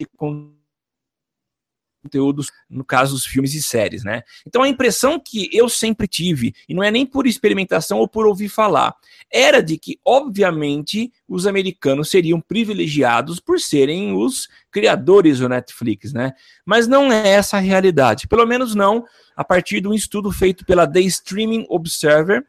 conteúdos, 2.02 2.52
no 2.70 2.84
caso 2.84 3.14
dos 3.14 3.26
filmes 3.26 3.54
e 3.54 3.62
séries, 3.62 4.04
né? 4.04 4.24
Então 4.46 4.64
a 4.64 4.70
impressão 4.70 5.20
que 5.20 5.50
eu 5.52 5.68
sempre 5.70 6.08
tive, 6.08 6.54
e 6.68 6.74
não 6.74 6.84
é 6.84 6.92
nem 6.92 7.06
por 7.06 7.28
experimentação 7.28 8.00
ou 8.00 8.08
por 8.08 8.26
ouvir 8.26 8.50
falar, 8.50 8.96
era 9.32 9.62
de 9.62 9.78
que, 9.78 10.00
obviamente, 10.04 11.12
os 11.28 11.46
americanos 11.46 12.10
seriam 12.10 12.40
privilegiados 12.42 13.40
por 13.40 13.60
serem 13.60 14.14
os 14.14 14.48
criadores 14.72 15.40
do 15.40 15.50
Netflix, 15.50 16.14
né? 16.14 16.34
Mas 16.66 16.88
não 16.88 17.12
é 17.12 17.28
essa 17.28 17.58
a 17.58 17.60
realidade, 17.60 18.28
pelo 18.28 18.46
menos 18.46 18.76
não 18.76 19.06
a 19.36 19.44
partir 19.44 19.80
de 19.80 19.88
um 19.88 19.94
estudo 19.94 20.32
feito 20.32 20.66
pela 20.66 20.86
The 20.86 21.00
Streaming 21.02 21.66
Observer, 21.70 22.46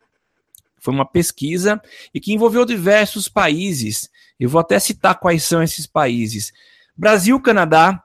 foi 0.81 0.95
uma 0.95 1.05
pesquisa 1.05 1.81
e 2.13 2.19
que 2.19 2.33
envolveu 2.33 2.65
diversos 2.65 3.29
países. 3.29 4.11
Eu 4.41 4.49
vou 4.49 4.61
até 4.61 4.79
citar 4.79 5.15
quais 5.21 5.45
são 5.45 5.63
esses 5.63 5.87
países: 5.87 6.53
Brasil, 6.97 7.39
Canadá, 7.41 8.03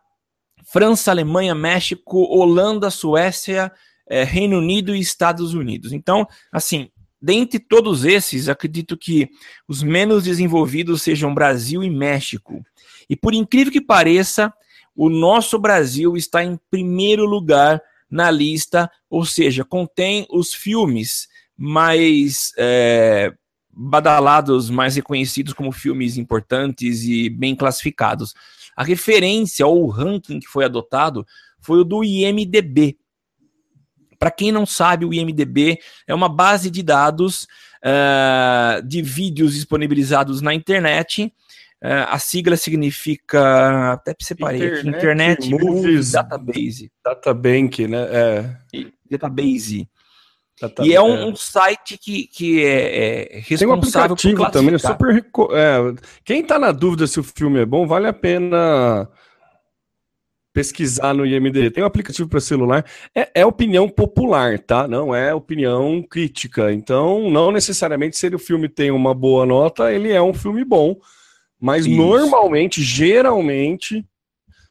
França, 0.75 1.09
Alemanha, 1.09 1.55
México, 1.55 2.17
Holanda, 2.23 2.89
Suécia, 2.89 3.71
é, 4.05 4.25
Reino 4.25 4.57
Unido 4.57 4.93
e 4.93 4.99
Estados 4.99 5.53
Unidos. 5.53 5.93
Então, 5.93 6.27
assim, 6.51 6.89
dentre 7.21 7.59
todos 7.59 8.03
esses, 8.03 8.49
acredito 8.49 8.97
que 8.97 9.29
os 9.69 9.81
menos 9.81 10.25
desenvolvidos 10.25 11.01
sejam 11.01 11.33
Brasil 11.33 11.81
e 11.81 11.89
México. 11.89 12.61
E 13.09 13.15
por 13.15 13.33
incrível 13.33 13.71
que 13.71 13.79
pareça, 13.79 14.53
o 14.93 15.07
nosso 15.07 15.57
Brasil 15.57 16.17
está 16.17 16.43
em 16.43 16.59
primeiro 16.69 17.25
lugar 17.25 17.81
na 18.11 18.29
lista, 18.29 18.91
ou 19.09 19.23
seja, 19.23 19.63
contém 19.63 20.27
os 20.29 20.53
filmes 20.53 21.29
mais 21.57 22.51
é, 22.57 23.33
badalados, 23.71 24.69
mais 24.69 24.97
reconhecidos 24.97 25.53
como 25.53 25.71
filmes 25.71 26.17
importantes 26.17 27.03
e 27.03 27.29
bem 27.29 27.55
classificados. 27.55 28.33
A 28.75 28.83
referência 28.83 29.65
ou 29.65 29.85
o 29.85 29.89
ranking 29.89 30.39
que 30.39 30.47
foi 30.47 30.65
adotado 30.65 31.25
foi 31.59 31.79
o 31.79 31.83
do 31.83 32.03
IMDB. 32.03 32.97
Para 34.19 34.31
quem 34.31 34.51
não 34.51 34.65
sabe, 34.65 35.05
o 35.05 35.13
IMDB 35.13 35.79
é 36.07 36.13
uma 36.13 36.29
base 36.29 36.69
de 36.69 36.81
dados 36.81 37.47
uh, 37.83 38.85
de 38.85 39.01
vídeos 39.01 39.53
disponibilizados 39.53 40.41
na 40.41 40.53
internet. 40.53 41.33
Uh, 41.83 42.07
a 42.09 42.19
sigla 42.19 42.57
significa. 42.57 43.93
Até 43.93 44.15
separei 44.19 44.59
Internet, 44.59 44.79
aqui, 44.79 44.97
Internet 44.97 45.49
Movies 45.49 46.11
Database. 46.11 46.91
Databank, 47.03 47.87
né? 47.87 48.07
É. 48.11 48.57
Database. 49.09 49.87
E 50.83 50.95
é 50.95 51.01
um, 51.01 51.29
um, 51.29 51.35
site 51.35 51.97
que, 51.97 52.27
que 52.27 52.63
é, 52.63 53.35
é 53.35 53.39
responsável 53.39 54.15
Tem 54.15 54.33
um 54.33 54.43
aplicativo 54.43 54.51
também, 54.51 54.75
é 54.75 54.77
super. 54.77 55.25
É, 55.51 55.95
quem 56.23 56.41
está 56.41 56.57
na 56.57 56.71
dúvida 56.71 57.05
se 57.07 57.19
o 57.19 57.23
filme 57.23 57.59
é 57.59 57.65
bom, 57.65 57.85
vale 57.85 58.07
a 58.07 58.13
pena 58.13 59.09
pesquisar 60.53 61.13
no 61.13 61.25
IMDb. 61.25 61.69
Tem 61.69 61.83
um 61.83 61.87
aplicativo 61.87 62.29
para 62.29 62.39
celular. 62.39 62.85
É, 63.13 63.41
é, 63.41 63.45
opinião 63.45 63.89
popular, 63.89 64.57
tá? 64.57 64.87
Não 64.87 65.13
é 65.13 65.33
opinião 65.33 66.01
crítica. 66.01 66.71
Então, 66.71 67.29
não 67.29 67.51
necessariamente 67.51 68.17
se 68.17 68.27
o 68.27 68.39
filme 68.39 68.69
tem 68.69 68.89
uma 68.89 69.13
boa 69.13 69.45
nota, 69.45 69.91
ele 69.91 70.13
é 70.13 70.21
um 70.21 70.33
filme 70.33 70.63
bom. 70.63 70.95
Mas 71.59 71.85
Isso. 71.85 71.97
normalmente, 71.97 72.81
geralmente, 72.81 74.05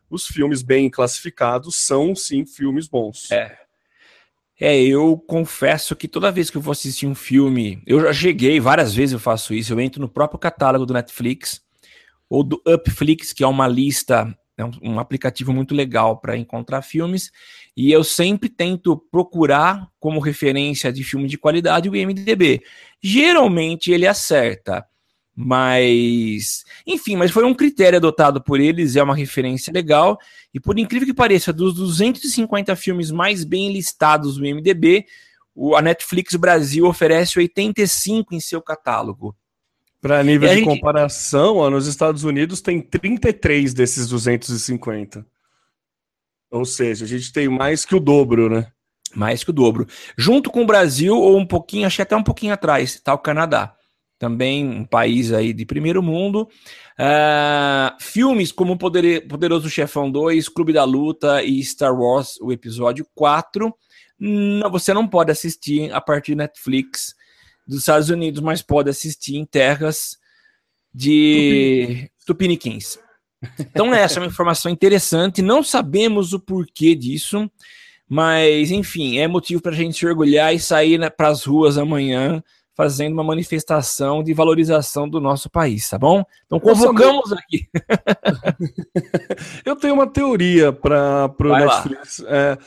os 0.09 0.27
filmes 0.27 0.63
bem 0.63 0.89
classificados 0.89 1.77
são 1.77 2.15
sim 2.15 2.47
filmes 2.47 2.89
bons. 2.89 3.31
É. 3.31 3.64
É, 4.67 4.83
eu 4.83 5.19
confesso 5.19 5.95
que 5.95 6.09
toda 6.09 6.33
vez 6.33 6.49
que 6.49 6.57
eu 6.57 6.63
vou 6.63 6.73
assistir 6.73 7.07
um 7.07 7.15
filme, 7.15 7.83
eu 7.87 8.01
já 8.01 8.15
cheguei, 8.15 8.59
várias 8.59 8.95
vezes 8.95 9.13
eu 9.13 9.19
faço 9.19 9.53
isso, 9.53 9.75
eu 9.75 9.79
entro 9.79 10.01
no 10.01 10.09
próprio 10.09 10.39
catálogo 10.39 10.87
do 10.87 10.95
Netflix 10.95 11.61
ou 12.31 12.43
do 12.43 12.63
Upflix, 12.67 13.35
que 13.35 13.45
é 13.45 13.47
uma 13.47 13.69
lista, 13.69 14.35
é 14.57 14.65
um, 14.65 14.71
um 14.83 14.99
aplicativo 14.99 15.53
muito 15.53 15.75
legal 15.75 16.19
para 16.19 16.35
encontrar 16.35 16.81
filmes, 16.81 17.31
e 17.77 17.93
eu 17.93 18.03
sempre 18.03 18.49
tento 18.49 18.97
procurar 18.97 19.87
como 20.01 20.19
referência 20.19 20.91
de 20.91 21.05
filme 21.05 21.29
de 21.29 21.37
qualidade 21.37 21.91
o 21.91 21.95
IMDb. 21.95 22.63
Geralmente 23.03 23.93
ele 23.93 24.07
acerta. 24.07 24.87
Mas, 25.37 26.65
enfim, 26.87 27.17
mas 27.17 27.33
foi 27.33 27.45
um 27.45 27.55
critério 27.55 27.97
adotado 27.97 28.41
por 28.41 28.61
eles, 28.61 28.95
é 28.95 29.03
uma 29.03 29.17
referência 29.17 29.73
legal. 29.73 30.19
E 30.53 30.61
por 30.61 30.79
incrível 30.79 31.07
que 31.07 31.15
pareça, 31.15 31.53
dos 31.53 31.75
250 31.75 32.77
filmes 32.77 33.11
mais 33.11 33.43
bem 33.43 33.73
listados 33.73 34.39
no 34.39 34.45
MDB, 34.45 35.07
a 35.77 35.83
Netflix 35.83 36.37
Brasil 36.37 36.87
oferece 36.87 37.39
85 37.39 38.35
em 38.35 38.41
seu 38.41 38.63
catálogo. 38.63 39.35
Para 40.01 40.23
nível 40.23 40.49
de 40.49 40.57
gente... 40.57 40.67
comparação, 40.67 41.69
nos 41.69 41.87
Estados 41.87 42.23
Unidos 42.23 42.61
tem 42.61 42.81
33 42.81 43.75
desses 43.75 44.07
250. 44.09 45.27
Ou 46.51 46.65
seja, 46.65 47.05
a 47.05 47.09
gente 47.09 47.33
tem 47.33 47.49
mais 47.49 47.85
que 47.85 47.97
o 47.97 48.01
dobro, 48.01 48.49
né? 48.49 48.71
Mais 49.17 49.43
que 49.43 49.51
o 49.51 49.53
dobro. 49.53 49.89
Junto 50.17 50.51
com 50.51 50.63
o 50.63 50.67
Brasil, 50.67 51.17
ou 51.17 51.39
um 51.39 51.47
pouquinho, 51.47 51.87
achei 51.87 52.03
até 52.05 52.15
um 52.15 52.23
pouquinho 52.23 52.53
atrás, 52.53 52.95
está 52.95 53.13
o 53.13 53.19
Canadá 53.19 53.75
também 54.25 54.67
um 54.67 54.87
país 54.87 55.35
aí 55.35 55.53
de 55.53 55.67
primeiro 55.67 56.03
mundo. 56.03 56.49
Uh, 56.99 57.95
filmes 58.01 58.51
como 58.51 58.79
Poder, 58.79 59.29
Poderoso 59.29 59.69
Chefão 59.69 60.11
2, 60.11 60.49
Clube 60.49 60.73
da 60.73 60.83
Luta 60.83 61.43
e 61.43 61.63
Star 61.63 61.95
Wars, 61.95 62.39
o 62.41 62.51
episódio 62.51 63.07
4, 63.15 63.71
não, 64.19 64.71
você 64.71 64.95
não 64.95 65.07
pode 65.07 65.31
assistir 65.31 65.93
a 65.93 66.01
partir 66.01 66.33
de 66.33 66.37
Netflix 66.37 67.15
dos 67.67 67.81
Estados 67.81 68.09
Unidos, 68.09 68.41
mas 68.41 68.63
pode 68.63 68.89
assistir 68.89 69.37
em 69.37 69.45
terras 69.45 70.17
de 70.95 72.11
Tupiniquins. 72.25 72.99
Então, 73.59 73.93
essa 73.93 74.19
é 74.19 74.23
uma 74.23 74.29
informação 74.29 74.73
interessante. 74.73 75.43
Não 75.43 75.63
sabemos 75.63 76.33
o 76.33 76.41
porquê 76.41 76.95
disso, 76.95 77.51
mas, 78.09 78.71
enfim, 78.71 79.19
é 79.19 79.29
motivo 79.29 79.61
para 79.61 79.73
a 79.73 79.77
gente 79.77 79.99
se 79.99 80.07
orgulhar 80.07 80.55
e 80.55 80.59
sair 80.59 80.99
para 81.15 81.29
as 81.29 81.45
ruas 81.45 81.77
amanhã 81.77 82.43
fazendo 82.75 83.13
uma 83.13 83.25
manifestação 83.25 84.23
de 84.23 84.35
valorização 84.35 85.09
do 85.09 85.21
nosso 85.21 85.49
país, 85.49 85.89
tá 85.89 85.99
bom? 85.99 86.25
Então 86.47 86.59
convocamos 86.59 87.33
aqui. 87.33 87.69
Eu 89.65 89.77
tenho 89.77 89.95
uma 89.95 90.07
teoria 90.07 90.73
para 90.73 91.33
o 91.39 91.57
Netflix. 91.57 92.23
É, 92.27 92.59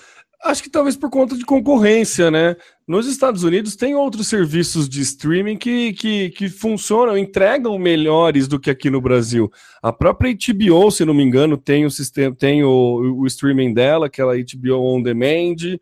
acho 0.44 0.64
que 0.64 0.70
talvez 0.70 0.96
por 0.96 1.10
conta 1.10 1.38
de 1.38 1.46
concorrência, 1.46 2.32
né? 2.32 2.56
Nos 2.88 3.06
Estados 3.06 3.44
Unidos 3.44 3.76
tem 3.76 3.96
outros 3.96 4.28
serviços 4.28 4.88
de 4.88 5.02
streaming 5.02 5.58
que, 5.58 5.92
que, 5.92 6.30
que 6.30 6.48
funcionam, 6.48 7.18
entregam 7.18 7.78
melhores 7.78 8.48
do 8.48 8.58
que 8.58 8.70
aqui 8.70 8.90
no 8.90 9.02
Brasil. 9.02 9.52
A 9.84 9.92
própria 9.92 10.34
HBO, 10.34 10.90
se 10.90 11.04
não 11.04 11.14
me 11.14 11.24
engano, 11.24 11.58
tem 11.58 11.86
o 11.86 11.92
sistema, 11.92 12.34
tem 12.34 12.64
o, 12.64 13.18
o 13.20 13.28
streaming 13.28 13.74
dela, 13.74 14.10
que 14.10 14.22
é 14.22 14.24
a 14.24 14.28
HBO 14.28 14.82
On 14.82 15.02
Demand. 15.02 15.78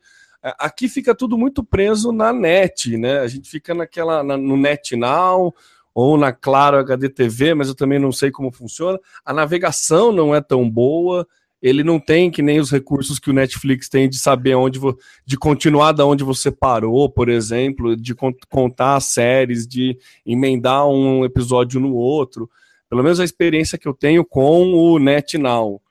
Aqui 0.60 0.88
fica 0.88 1.16
tudo 1.16 1.38
muito 1.38 1.64
preso 1.64 2.12
na 2.12 2.32
net, 2.32 2.96
né? 2.98 3.20
A 3.20 3.28
gente 3.28 3.50
fica 3.50 3.74
naquela 3.74 4.24
na, 4.24 4.38
no 4.38 4.56
NetNow 4.56 5.54
ou 5.94 6.18
na 6.18 6.32
Claro 6.32 6.78
HD 6.78 7.10
TV, 7.10 7.54
mas 7.56 7.68
eu 7.68 7.74
também 7.74 7.98
não 7.98 8.12
sei 8.12 8.30
como 8.30 8.52
funciona. 8.52 9.00
A 9.26 9.34
navegação 9.34 10.12
não 10.12 10.36
é 10.36 10.42
tão 10.42 10.70
boa. 10.70 11.26
Ele 11.62 11.84
não 11.84 12.00
tem 12.00 12.30
que 12.30 12.44
nem 12.44 12.60
os 12.60 12.70
recursos 12.70 13.18
que 13.18 13.32
o 13.32 13.34
Netflix 13.34 13.90
tem 13.90 14.08
de 14.08 14.20
saber 14.20 14.54
onde 14.54 14.80
de 15.26 15.36
continuar 15.36 15.94
da 15.94 16.06
onde 16.06 16.24
você 16.24 16.52
parou, 16.52 17.10
por 17.10 17.28
exemplo, 17.28 17.96
de 17.96 18.14
contar 18.48 19.00
séries, 19.00 19.66
de 19.66 19.98
emendar 20.24 20.88
um 20.88 21.26
episódio 21.26 21.80
no 21.80 21.96
outro. 21.96 22.48
Pelo 22.88 23.02
menos 23.02 23.20
a 23.20 23.26
experiência 23.26 23.80
que 23.80 23.88
eu 23.88 23.94
tenho 23.96 24.24
com 24.24 24.74
o 24.74 25.00
NetNow. 25.00 25.82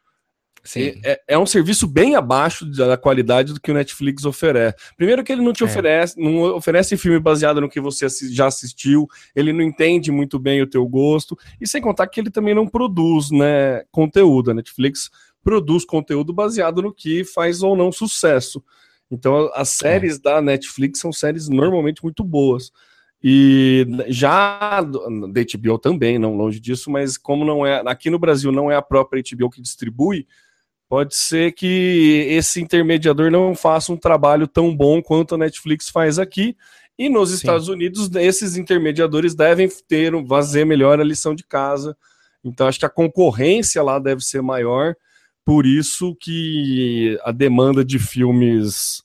É, 1.05 1.21
é, 1.29 1.39
um 1.39 1.45
serviço 1.45 1.87
bem 1.87 2.17
abaixo 2.17 2.65
da 2.65 2.97
qualidade 2.97 3.53
do 3.53 3.61
que 3.61 3.71
o 3.71 3.75
Netflix 3.75 4.25
oferece. 4.25 4.77
Primeiro 4.97 5.23
que 5.23 5.31
ele 5.31 5.43
não 5.43 5.53
te 5.53 5.63
é. 5.63 5.67
oferece, 5.67 6.19
não 6.19 6.57
oferece 6.57 6.97
filme 6.97 7.21
baseado 7.21 7.61
no 7.61 7.69
que 7.69 7.81
você 7.81 8.07
já 8.31 8.47
assistiu, 8.47 9.07
ele 9.37 9.53
não 9.53 9.63
entende 9.63 10.11
muito 10.11 10.39
bem 10.39 10.63
o 10.63 10.67
teu 10.67 10.87
gosto, 10.87 11.37
e 11.61 11.67
sem 11.67 11.83
contar 11.83 12.07
que 12.07 12.19
ele 12.19 12.31
também 12.31 12.55
não 12.55 12.67
produz, 12.67 13.31
né, 13.31 13.85
conteúdo. 13.91 14.51
A 14.51 14.55
Netflix 14.55 15.11
produz 15.43 15.85
conteúdo 15.85 16.33
baseado 16.33 16.81
no 16.81 16.93
que 16.93 17.25
faz 17.25 17.63
ou 17.63 17.77
não 17.77 17.93
sucesso. 17.93 18.65
Então, 19.11 19.51
as 19.55 19.69
séries 19.69 20.17
é. 20.17 20.21
da 20.21 20.41
Netflix 20.41 20.99
são 20.99 21.13
séries 21.13 21.49
normalmente 21.49 22.03
muito 22.03 22.25
boas. 22.25 22.73
E 23.27 23.87
já 24.09 24.83
da 24.83 25.41
HBO 25.59 25.79
também, 25.79 26.19
não 26.19 26.37
longe 26.37 26.61
disso, 26.61 26.91
mas 26.91 27.17
como 27.17 27.43
não 27.43 27.65
é 27.65 27.83
aqui 27.87 28.11
no 28.11 28.19
Brasil 28.19 28.53
não 28.53 28.71
é 28.71 28.77
a 28.77 28.83
própria 28.83 29.23
HBO 29.23 29.49
que 29.49 29.63
distribui, 29.63 30.27
pode 30.95 31.17
ser 31.17 31.51
que 31.51 32.25
esse 32.31 32.61
intermediador 32.61 33.29
não 33.29 33.53
faça 33.53 33.93
um 33.93 33.97
trabalho 33.97 34.47
tão 34.47 34.73
bom 34.73 35.03
quanto 35.03 35.35
a 35.35 35.39
Netflix 35.39 35.89
faz 35.89 36.21
aqui. 36.21 36.57
E 36.97 37.09
nos 37.09 37.31
Sim. 37.31 37.35
Estados 37.35 37.67
Unidos, 37.67 38.09
esses 38.15 38.57
intermediadores 38.57 39.35
devem 39.35 39.69
ter 39.89 40.13
fazer 40.29 40.65
melhor 40.65 41.01
a 41.01 41.05
lição 41.05 41.35
de 41.35 41.43
casa. 41.43 41.97
Então, 42.45 42.69
acho 42.69 42.79
que 42.79 42.87
a 42.87 42.89
concorrência 42.89 43.83
lá 43.83 43.99
deve 43.99 44.21
ser 44.21 44.41
maior. 44.41 44.95
Por 45.45 45.67
isso 45.67 46.17
que 46.21 47.19
a 47.25 47.33
demanda 47.33 47.85
de 47.85 47.99
filmes 47.99 49.03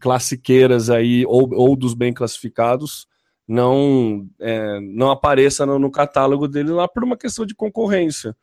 classiqueiras 0.00 0.88
aí, 0.88 1.26
ou, 1.26 1.52
ou 1.52 1.76
dos 1.76 1.92
bem 1.92 2.14
classificados, 2.14 3.06
não, 3.46 4.26
é, 4.40 4.80
não 4.80 5.10
apareça 5.10 5.66
no, 5.66 5.78
no, 5.78 5.90
catálogo 5.90 6.48
dele 6.48 6.70
lá 6.70 6.88
por 6.88 7.04
uma 7.04 7.18
questão 7.18 7.44
de 7.44 7.54
concorrência. 7.54 8.34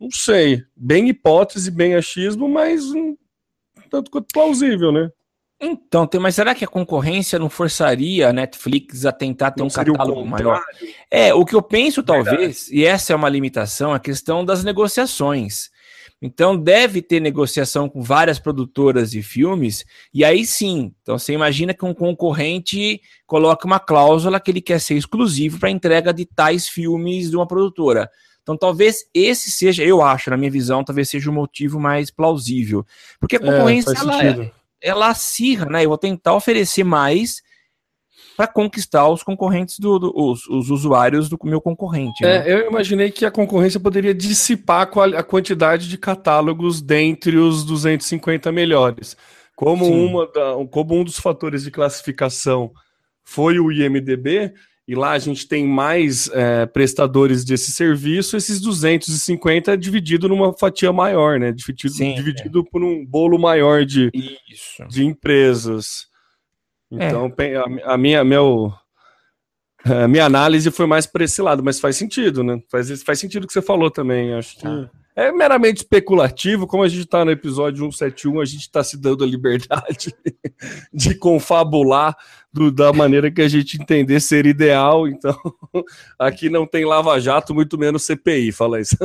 Não 0.00 0.10
sei, 0.10 0.62
bem 0.76 1.08
hipótese, 1.08 1.70
bem 1.70 1.94
achismo, 1.94 2.48
mas 2.48 2.84
um 2.92 3.16
tanto 3.90 4.10
quanto 4.10 4.28
plausível, 4.32 4.92
né? 4.92 5.10
Então, 5.60 6.06
tem, 6.06 6.20
mas 6.20 6.36
será 6.36 6.54
que 6.54 6.64
a 6.64 6.68
concorrência 6.68 7.38
não 7.38 7.50
forçaria 7.50 8.28
a 8.28 8.32
Netflix 8.32 9.04
a 9.04 9.10
tentar 9.10 9.50
ter 9.50 9.60
não 9.60 9.66
um 9.66 9.70
catálogo 9.70 10.24
maior? 10.24 10.62
É, 11.10 11.34
o 11.34 11.44
que 11.44 11.54
eu 11.54 11.62
penso, 11.62 12.00
talvez, 12.02 12.70
e 12.70 12.84
essa 12.84 13.12
é 13.12 13.16
uma 13.16 13.28
limitação, 13.28 13.92
a 13.92 13.98
questão 13.98 14.44
das 14.44 14.62
negociações. 14.62 15.70
Então 16.20 16.56
deve 16.56 17.00
ter 17.00 17.20
negociação 17.20 17.88
com 17.88 18.02
várias 18.02 18.38
produtoras 18.38 19.10
de 19.10 19.22
filmes, 19.22 19.84
e 20.12 20.24
aí 20.24 20.44
sim. 20.44 20.92
Então 21.02 21.18
você 21.18 21.32
imagina 21.32 21.74
que 21.74 21.84
um 21.84 21.94
concorrente 21.94 23.00
coloca 23.26 23.66
uma 23.66 23.78
cláusula 23.78 24.40
que 24.40 24.50
ele 24.50 24.60
quer 24.60 24.80
ser 24.80 24.94
exclusivo 24.94 25.58
para 25.58 25.70
entrega 25.70 26.12
de 26.12 26.24
tais 26.24 26.68
filmes 26.68 27.30
de 27.30 27.36
uma 27.36 27.46
produtora. 27.46 28.10
Então 28.48 28.56
talvez 28.56 29.04
esse 29.12 29.50
seja, 29.50 29.84
eu 29.84 30.00
acho, 30.00 30.30
na 30.30 30.36
minha 30.38 30.50
visão, 30.50 30.82
talvez 30.82 31.10
seja 31.10 31.28
o 31.28 31.34
motivo 31.34 31.78
mais 31.78 32.10
plausível. 32.10 32.82
Porque 33.20 33.36
a 33.36 33.38
é, 33.38 33.42
concorrência 33.42 33.90
é, 33.90 34.00
ela, 34.00 34.52
ela 34.80 35.08
acirra, 35.08 35.66
né? 35.66 35.84
Eu 35.84 35.90
vou 35.90 35.98
tentar 35.98 36.34
oferecer 36.34 36.82
mais 36.82 37.42
para 38.34 38.46
conquistar 38.46 39.06
os 39.06 39.22
concorrentes 39.22 39.78
do, 39.78 39.98
do 39.98 40.12
os, 40.16 40.46
os, 40.48 40.70
usuários 40.70 41.28
do 41.28 41.38
meu 41.44 41.60
concorrente. 41.60 42.22
Né? 42.22 42.48
É, 42.48 42.52
eu 42.54 42.68
imaginei 42.68 43.10
que 43.10 43.26
a 43.26 43.30
concorrência 43.30 43.78
poderia 43.78 44.14
dissipar 44.14 44.88
a 45.14 45.22
quantidade 45.22 45.86
de 45.86 45.98
catálogos 45.98 46.80
dentre 46.80 47.36
os 47.36 47.64
250 47.64 48.50
melhores. 48.50 49.14
Como, 49.54 49.84
uma 49.86 50.26
da, 50.26 50.54
como 50.70 50.94
um 50.94 51.04
dos 51.04 51.18
fatores 51.18 51.64
de 51.64 51.70
classificação 51.70 52.72
foi 53.24 53.58
o 53.58 53.70
IMDB, 53.70 54.54
e 54.88 54.94
lá 54.94 55.10
a 55.10 55.18
gente 55.18 55.46
tem 55.46 55.66
mais 55.66 56.30
é, 56.32 56.64
prestadores 56.64 57.44
desse 57.44 57.70
serviço, 57.70 58.38
esses 58.38 58.58
250 58.58 59.74
é 59.74 59.76
dividido 59.76 60.30
numa 60.30 60.54
fatia 60.54 60.90
maior, 60.90 61.38
né? 61.38 61.52
Dividido, 61.52 61.92
Sim, 61.92 62.14
dividido 62.14 62.60
é. 62.60 62.70
por 62.70 62.82
um 62.82 63.04
bolo 63.04 63.38
maior 63.38 63.84
de, 63.84 64.10
de 64.88 65.04
empresas. 65.04 66.06
Então, 66.90 67.30
é. 67.36 67.56
a, 67.56 67.92
a, 67.92 67.98
minha, 67.98 68.24
meu, 68.24 68.72
a 69.84 70.08
minha 70.08 70.24
análise 70.24 70.70
foi 70.70 70.86
mais 70.86 71.06
para 71.06 71.22
esse 71.22 71.42
lado, 71.42 71.62
mas 71.62 71.78
faz 71.78 71.96
sentido, 71.96 72.42
né? 72.42 72.58
Faz, 72.70 73.02
faz 73.02 73.18
sentido 73.18 73.44
o 73.44 73.46
que 73.46 73.52
você 73.52 73.60
falou 73.60 73.90
também. 73.90 74.32
Acho 74.32 74.56
que 74.56 74.66
ah. 74.66 74.88
É 75.18 75.32
meramente 75.32 75.78
especulativo, 75.78 76.64
como 76.64 76.84
a 76.84 76.88
gente 76.88 77.00
está 77.00 77.24
no 77.24 77.32
episódio 77.32 77.78
171, 77.78 78.40
a 78.40 78.44
gente 78.44 78.60
está 78.60 78.84
se 78.84 78.96
dando 78.96 79.24
a 79.24 79.26
liberdade 79.26 80.14
de 80.94 81.12
confabular 81.16 82.16
do, 82.52 82.70
da 82.70 82.92
maneira 82.92 83.28
que 83.28 83.42
a 83.42 83.48
gente 83.48 83.82
entender 83.82 84.20
ser 84.20 84.46
ideal. 84.46 85.08
Então, 85.08 85.36
aqui 86.16 86.48
não 86.48 86.64
tem 86.64 86.84
lava-jato, 86.84 87.52
muito 87.52 87.76
menos 87.76 88.04
CPI, 88.04 88.52
fala 88.52 88.80
isso. 88.80 88.96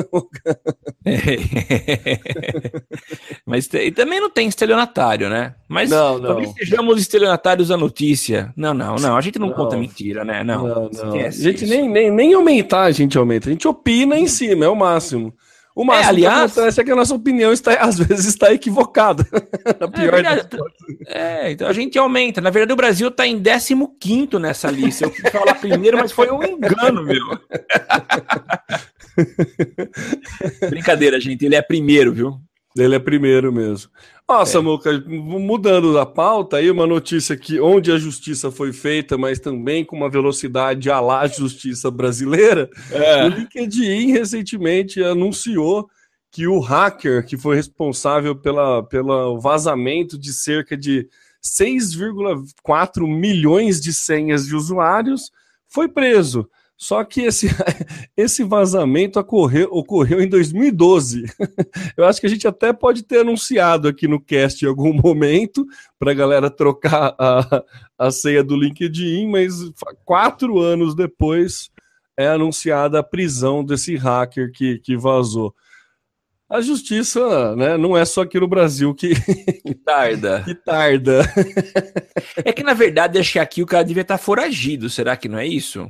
Mas 3.43 3.67
e 3.73 3.91
também 3.91 4.21
não 4.21 4.29
tem 4.29 4.47
estelionatário, 4.47 5.31
né? 5.31 5.55
Mas 5.67 5.89
não, 5.89 6.19
não. 6.19 6.27
talvez 6.27 6.53
sejamos 6.53 7.01
estelionatários 7.01 7.69
da 7.69 7.77
notícia. 7.77 8.53
Não, 8.55 8.75
não, 8.75 8.97
não. 8.97 9.17
A 9.17 9.21
gente 9.21 9.39
não, 9.39 9.47
não. 9.47 9.55
conta 9.55 9.75
mentira, 9.75 10.23
né? 10.23 10.43
Não. 10.43 10.67
não, 10.67 10.89
não. 10.93 11.13
A 11.15 11.31
gente 11.31 11.65
nem, 11.65 11.89
nem, 11.89 12.11
nem 12.11 12.35
aumentar, 12.35 12.83
a 12.83 12.91
gente 12.91 13.17
aumenta. 13.17 13.49
A 13.49 13.51
gente 13.51 13.67
opina 13.67 14.15
em 14.15 14.27
cima, 14.27 14.65
é 14.65 14.69
o 14.69 14.75
máximo. 14.75 15.33
O 15.75 15.83
máximo 15.83 16.05
é, 16.05 16.09
aliás, 16.09 16.53
que 16.53 16.59
acontece 16.59 16.81
é 16.81 16.83
que 16.83 16.91
a 16.91 16.95
nossa 16.95 17.15
opinião 17.15 17.51
está, 17.51 17.73
às 17.81 17.97
vezes 17.97 18.25
está 18.25 18.53
equivocada. 18.53 19.25
Na 19.79 19.87
pior 19.87 20.23
é, 20.23 20.47
é, 21.07 21.51
então 21.51 21.67
a 21.67 21.73
gente 21.73 21.97
aumenta. 21.97 22.39
Na 22.41 22.51
verdade, 22.51 22.73
o 22.73 22.77
Brasil 22.77 23.07
está 23.07 23.25
em 23.25 23.41
15 23.41 24.39
nessa 24.39 24.69
lista. 24.69 25.05
Eu 25.05 25.11
fui 25.11 25.29
falar 25.31 25.55
primeiro, 25.55 25.97
mas 25.97 26.11
foi 26.11 26.29
um 26.29 26.43
engano, 26.43 27.03
meu. 27.03 27.25
Brincadeira, 30.69 31.19
gente. 31.19 31.45
Ele 31.45 31.55
é 31.55 31.61
primeiro, 31.61 32.13
viu? 32.13 32.39
Ele 32.77 32.95
é 32.95 32.99
primeiro 32.99 33.51
mesmo. 33.51 33.89
Nossa, 34.27 34.59
é. 34.59 34.61
Mudando 34.61 35.93
da 35.93 36.05
pauta, 36.05 36.57
aí 36.57 36.71
uma 36.71 36.87
notícia 36.87 37.35
que 37.35 37.59
onde 37.59 37.91
a 37.91 37.97
justiça 37.97 38.49
foi 38.51 38.71
feita, 38.71 39.17
mas 39.17 39.39
também 39.39 39.83
com 39.83 39.95
uma 39.95 40.09
velocidade 40.09 40.89
à 40.89 40.99
la 40.99 41.27
justiça 41.27 41.91
brasileira, 41.91 42.69
é. 42.91 43.25
o 43.25 43.27
LinkedIn 43.27 44.11
recentemente 44.11 45.03
anunciou 45.03 45.89
que 46.31 46.47
o 46.47 46.59
hacker 46.59 47.25
que 47.25 47.37
foi 47.37 47.55
responsável 47.55 48.35
pela, 48.35 48.81
pelo 48.83 49.39
vazamento 49.39 50.17
de 50.17 50.33
cerca 50.33 50.75
de 50.75 51.07
6,4 51.43 53.05
milhões 53.05 53.79
de 53.79 53.93
senhas 53.93 54.47
de 54.47 54.55
usuários 54.55 55.31
foi 55.67 55.87
preso. 55.87 56.49
Só 56.83 57.01
que 57.05 57.21
esse, 57.21 57.47
esse 58.17 58.43
vazamento 58.43 59.17
ocorreu, 59.17 59.69
ocorreu 59.71 60.19
em 60.19 60.27
2012. 60.27 61.23
Eu 61.95 62.03
acho 62.03 62.19
que 62.19 62.27
a 62.27 62.29
gente 62.29 62.45
até 62.45 62.73
pode 62.73 63.03
ter 63.03 63.19
anunciado 63.21 63.87
aqui 63.87 64.05
no 64.05 64.19
cast 64.19 64.65
em 64.65 64.67
algum 64.67 64.93
momento 64.93 65.65
para 65.97 66.11
a 66.11 66.13
galera 66.13 66.49
trocar 66.49 67.15
a, 67.17 67.63
a 67.97 68.11
senha 68.11 68.43
do 68.43 68.57
LinkedIn, 68.57 69.29
mas 69.29 69.53
quatro 70.03 70.59
anos 70.59 70.93
depois 70.93 71.69
é 72.17 72.27
anunciada 72.27 72.99
a 72.99 73.03
prisão 73.03 73.63
desse 73.63 73.95
hacker 73.95 74.51
que, 74.51 74.77
que 74.79 74.97
vazou. 74.97 75.55
A 76.49 76.59
justiça 76.59 77.55
né, 77.55 77.77
não 77.77 77.95
é 77.95 78.03
só 78.03 78.23
aqui 78.23 78.37
no 78.41 78.47
Brasil 78.47 78.93
que, 78.93 79.15
que 79.61 79.73
tarda. 79.73 80.43
que 80.45 80.53
tarda. 80.53 81.21
É 82.43 82.51
que, 82.51 82.61
na 82.61 82.73
verdade, 82.73 83.17
acho 83.17 83.31
que 83.31 83.39
aqui 83.39 83.63
o 83.63 83.65
cara 83.65 83.85
devia 83.85 84.01
estar 84.01 84.17
foragido, 84.17 84.89
será 84.89 85.15
que 85.15 85.29
não 85.29 85.39
é 85.39 85.47
isso? 85.47 85.89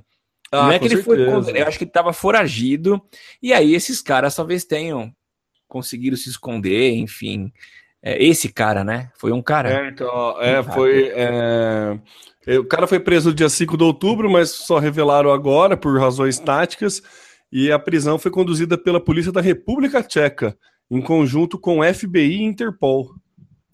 Ah, 0.53 0.63
não 0.63 0.71
é 0.71 0.77
que 0.77 0.85
ele 0.85 1.01
certeza. 1.01 1.43
foi. 1.43 1.59
Eu 1.59 1.67
acho 1.67 1.77
que 1.79 1.83
ele 1.83 1.89
estava 1.89 2.13
foragido. 2.13 3.01
E 3.41 3.51
aí 3.51 3.73
esses 3.73 4.01
caras 4.01 4.35
talvez 4.35 4.63
tenham 4.63 5.11
conseguido 5.67 6.15
se 6.15 6.29
esconder, 6.29 6.91
enfim. 6.93 7.51
É, 8.03 8.23
esse 8.23 8.53
cara, 8.53 8.83
né? 8.83 9.09
Foi 9.17 9.31
um 9.31 9.41
cara. 9.41 9.85
É, 9.85 9.89
então, 9.89 10.39
é, 10.39 10.59
um 10.59 10.63
foi. 10.63 11.11
É... 11.15 11.99
O 12.59 12.65
cara 12.65 12.85
foi 12.85 12.99
preso 12.99 13.33
dia 13.33 13.49
5 13.49 13.75
de 13.77 13.83
outubro, 13.83 14.29
mas 14.29 14.51
só 14.51 14.77
revelaram 14.77 15.31
agora 15.31 15.75
por 15.75 15.99
razões 15.99 16.37
táticas. 16.37 17.01
E 17.51 17.71
a 17.71 17.79
prisão 17.79 18.19
foi 18.19 18.29
conduzida 18.29 18.77
pela 18.77 18.99
Polícia 18.99 19.31
da 19.31 19.41
República 19.41 20.03
Tcheca, 20.03 20.55
em 20.91 21.01
conjunto 21.01 21.57
com 21.57 21.81
FBI 21.81 22.41
e 22.41 22.43
Interpol. 22.43 23.15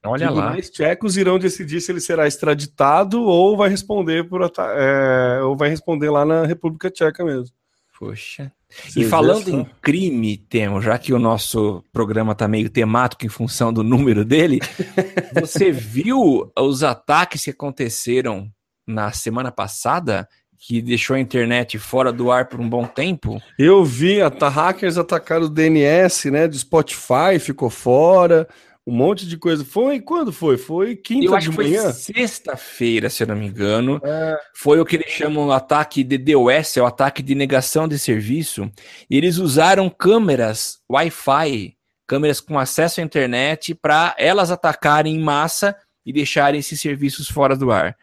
Olha 0.04 0.28
Tribunais 0.28 0.68
lá. 0.68 0.72
tchecos 0.72 1.18
irão 1.18 1.38
decidir 1.38 1.82
se 1.82 1.92
ele 1.92 2.00
será 2.00 2.26
extraditado 2.26 3.22
ou 3.22 3.58
vai 3.58 3.70
responder 3.70 4.28
por 4.28 4.42
é, 4.42 5.42
ou 5.44 5.58
vai 5.58 5.70
responder 5.70 6.10
lá 6.10 6.26
na 6.26 6.46
República 6.46 6.90
Tcheca 6.90 7.24
mesmo. 7.24 7.54
Poxa. 8.00 8.50
e 8.96 9.04
falando 9.04 9.50
em 9.50 9.66
crime, 9.82 10.38
Temo, 10.38 10.82
já 10.82 10.98
que 10.98 11.12
o 11.12 11.20
nosso 11.20 11.84
programa 11.92 12.32
está 12.32 12.48
meio 12.48 12.70
temático 12.70 13.26
em 13.26 13.30
função 13.30 13.74
do 13.74 13.84
número 13.84 14.24
dele, 14.24 14.60
você 15.38 15.70
viu 15.70 16.50
os 16.58 16.82
ataques 16.82 17.44
que 17.44 17.50
aconteceram 17.50 18.50
na 18.88 19.12
semana 19.12 19.52
passada 19.52 20.30
que 20.58 20.82
deixou 20.82 21.16
a 21.16 21.20
internet 21.20 21.78
fora 21.78 22.12
do 22.12 22.32
ar 22.32 22.48
por 22.48 22.60
um 22.60 22.70
bom 22.70 22.86
tempo? 22.86 23.42
Eu 23.58 23.84
vi, 23.84 24.22
a 24.22 24.30
hackers 24.30 24.98
atacaram 24.98 25.46
o 25.46 25.50
DNS, 25.50 26.32
né, 26.32 26.48
do 26.48 26.58
Spotify, 26.58 27.40
ficou 27.40 27.70
fora 27.70 28.48
um 28.90 28.92
monte 28.92 29.28
de 29.28 29.38
coisa. 29.38 29.64
Foi 29.64 30.00
quando 30.02 30.34
foi? 30.34 30.58
Foi 30.58 30.96
quinta 30.96 31.28
eu 31.28 31.36
acho 31.36 31.52
de 31.52 31.58
manhã? 31.58 31.92
Sexta-feira, 31.92 33.08
se 33.08 33.22
eu 33.22 33.28
não 33.28 33.36
me 33.36 33.46
engano. 33.46 34.02
É... 34.04 34.36
Foi 34.56 34.80
o 34.80 34.86
que 34.86 34.96
eles 34.96 35.12
chamam 35.12 35.48
o 35.48 35.52
ataque 35.52 36.04
de 36.04 36.18
DOS, 36.18 36.76
é 36.76 36.82
o 36.82 36.88
ataque 36.88 37.22
de 37.22 37.36
negação 37.36 37.88
de 37.88 38.00
serviço. 38.00 38.70
E 39.08 39.16
eles 39.16 39.38
usaram 39.38 39.92
câmeras 39.92 40.80
Wi-Fi, 40.92 41.78
câmeras 42.08 42.42
com 42.42 42.58
acesso 42.58 43.00
à 43.00 43.04
internet 43.04 43.76
para 43.76 44.16
elas 44.18 44.50
atacarem 44.50 45.16
em 45.16 45.20
massa 45.20 45.76
e 46.04 46.12
deixarem 46.12 46.60
esses 46.60 46.82
serviços 46.82 47.30
fora 47.30 47.56
do 47.56 47.72
ar. 47.72 47.96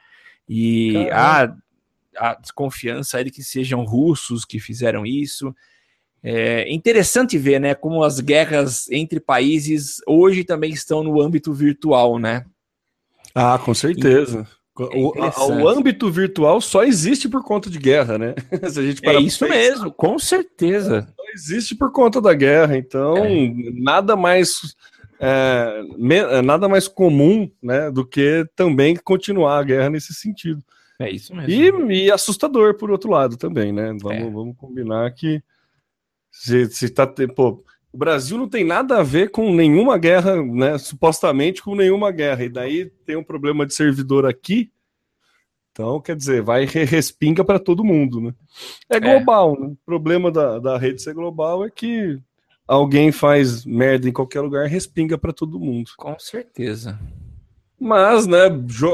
E 0.49 1.11
há 1.11 1.53
a 2.17 2.35
desconfiança 2.35 3.23
de 3.25 3.33
que 3.33 3.43
sejam 3.43 3.85
russos 3.85 4.45
que 4.45 4.61
fizeram 4.61 5.05
isso. 5.05 5.53
É 6.29 6.73
interessante 6.75 7.39
ver, 7.39 7.61
né, 7.61 7.73
como 7.73 8.03
as 8.03 8.19
guerras 8.19 8.91
entre 8.91 9.21
países 9.21 9.99
hoje 10.09 10.43
também 10.43 10.73
estão 10.73 11.05
no 11.05 11.23
âmbito 11.23 11.53
virtual, 11.53 12.19
né? 12.19 12.45
Ah, 13.33 13.57
com 13.59 13.73
certeza. 13.73 14.45
É 14.81 14.83
o, 14.83 15.13
o, 15.63 15.69
âmbito 15.69 16.11
virtual 16.11 16.61
só 16.61 16.83
existe 16.83 17.29
por 17.29 17.45
conta 17.45 17.71
de 17.71 17.79
guerra, 17.79 18.19
né? 18.19 18.35
Se 18.69 18.81
a 18.81 18.83
gente 18.83 19.09
é 19.09 19.21
isso 19.21 19.47
pensar, 19.47 19.57
mesmo, 19.57 19.93
com 19.93 20.19
certeza. 20.19 21.07
Só 21.17 21.25
existe 21.33 21.77
por 21.77 21.93
conta 21.93 22.21
da 22.21 22.35
guerra, 22.35 22.77
então 22.77 23.17
é. 23.19 23.53
nada 23.73 24.17
mais 24.17 24.75
é, 25.21 25.81
me, 25.97 26.43
nada 26.43 26.69
mais 26.69 26.89
comum, 26.89 27.49
né, 27.63 27.91
do 27.91 28.05
que 28.05 28.45
também 28.55 28.97
continuar 28.97 29.59
a 29.59 29.63
guerra 29.63 29.91
nesse 29.91 30.13
sentido. 30.13 30.61
É 30.99 31.09
isso 31.09 31.35
mesmo. 31.35 31.91
E, 31.91 32.07
e 32.07 32.11
assustador 32.11 32.75
por 32.75 32.91
outro 32.91 33.11
lado 33.11 33.37
também, 33.37 33.73
né? 33.73 33.97
Vamos, 34.03 34.27
é. 34.27 34.31
vamos 34.31 34.57
combinar 34.57 35.09
que 35.13 35.41
se, 36.39 36.67
se 36.71 36.89
tá 36.89 37.07
pô, 37.35 37.65
o 37.93 37.97
Brasil 37.97 38.37
não 38.37 38.49
tem 38.49 38.63
nada 38.63 38.99
a 38.99 39.03
ver 39.03 39.31
com 39.31 39.55
nenhuma 39.55 39.97
guerra, 39.97 40.43
né? 40.43 40.77
Supostamente 40.77 41.63
com 41.63 41.75
nenhuma 41.75 42.11
guerra. 42.11 42.45
E 42.45 42.49
daí 42.49 42.91
tem 43.07 43.17
um 43.17 43.25
problema 43.25 43.65
de 43.65 43.75
servidor 43.75 44.27
aqui. 44.27 44.71
Então, 45.73 46.01
quer 46.01 46.15
dizer, 46.15 46.43
vai 46.43 46.65
respinga 46.67 47.43
para 47.43 47.59
todo 47.59 47.85
mundo, 47.85 48.21
né? 48.21 48.35
É, 48.91 48.97
é. 48.97 49.01
global, 49.01 49.57
é. 49.57 49.61
né? 49.61 49.67
O 49.69 49.77
problema 49.85 50.31
da, 50.31 50.59
da 50.59 50.77
rede 50.77 51.03
ser 51.03 51.15
global 51.15 51.65
é 51.65 51.71
que 51.71 52.19
alguém 52.69 53.11
faz 53.11 53.65
merda 53.65 54.09
em 54.09 54.13
qualquer 54.13 54.43
lugar, 54.43 54.67
respinga 54.67 55.17
para 55.17 55.33
todo 55.33 55.61
mundo. 55.61 55.91
Com 55.97 56.19
certeza. 56.19 56.99
Mas, 57.81 58.27
né, 58.27 58.51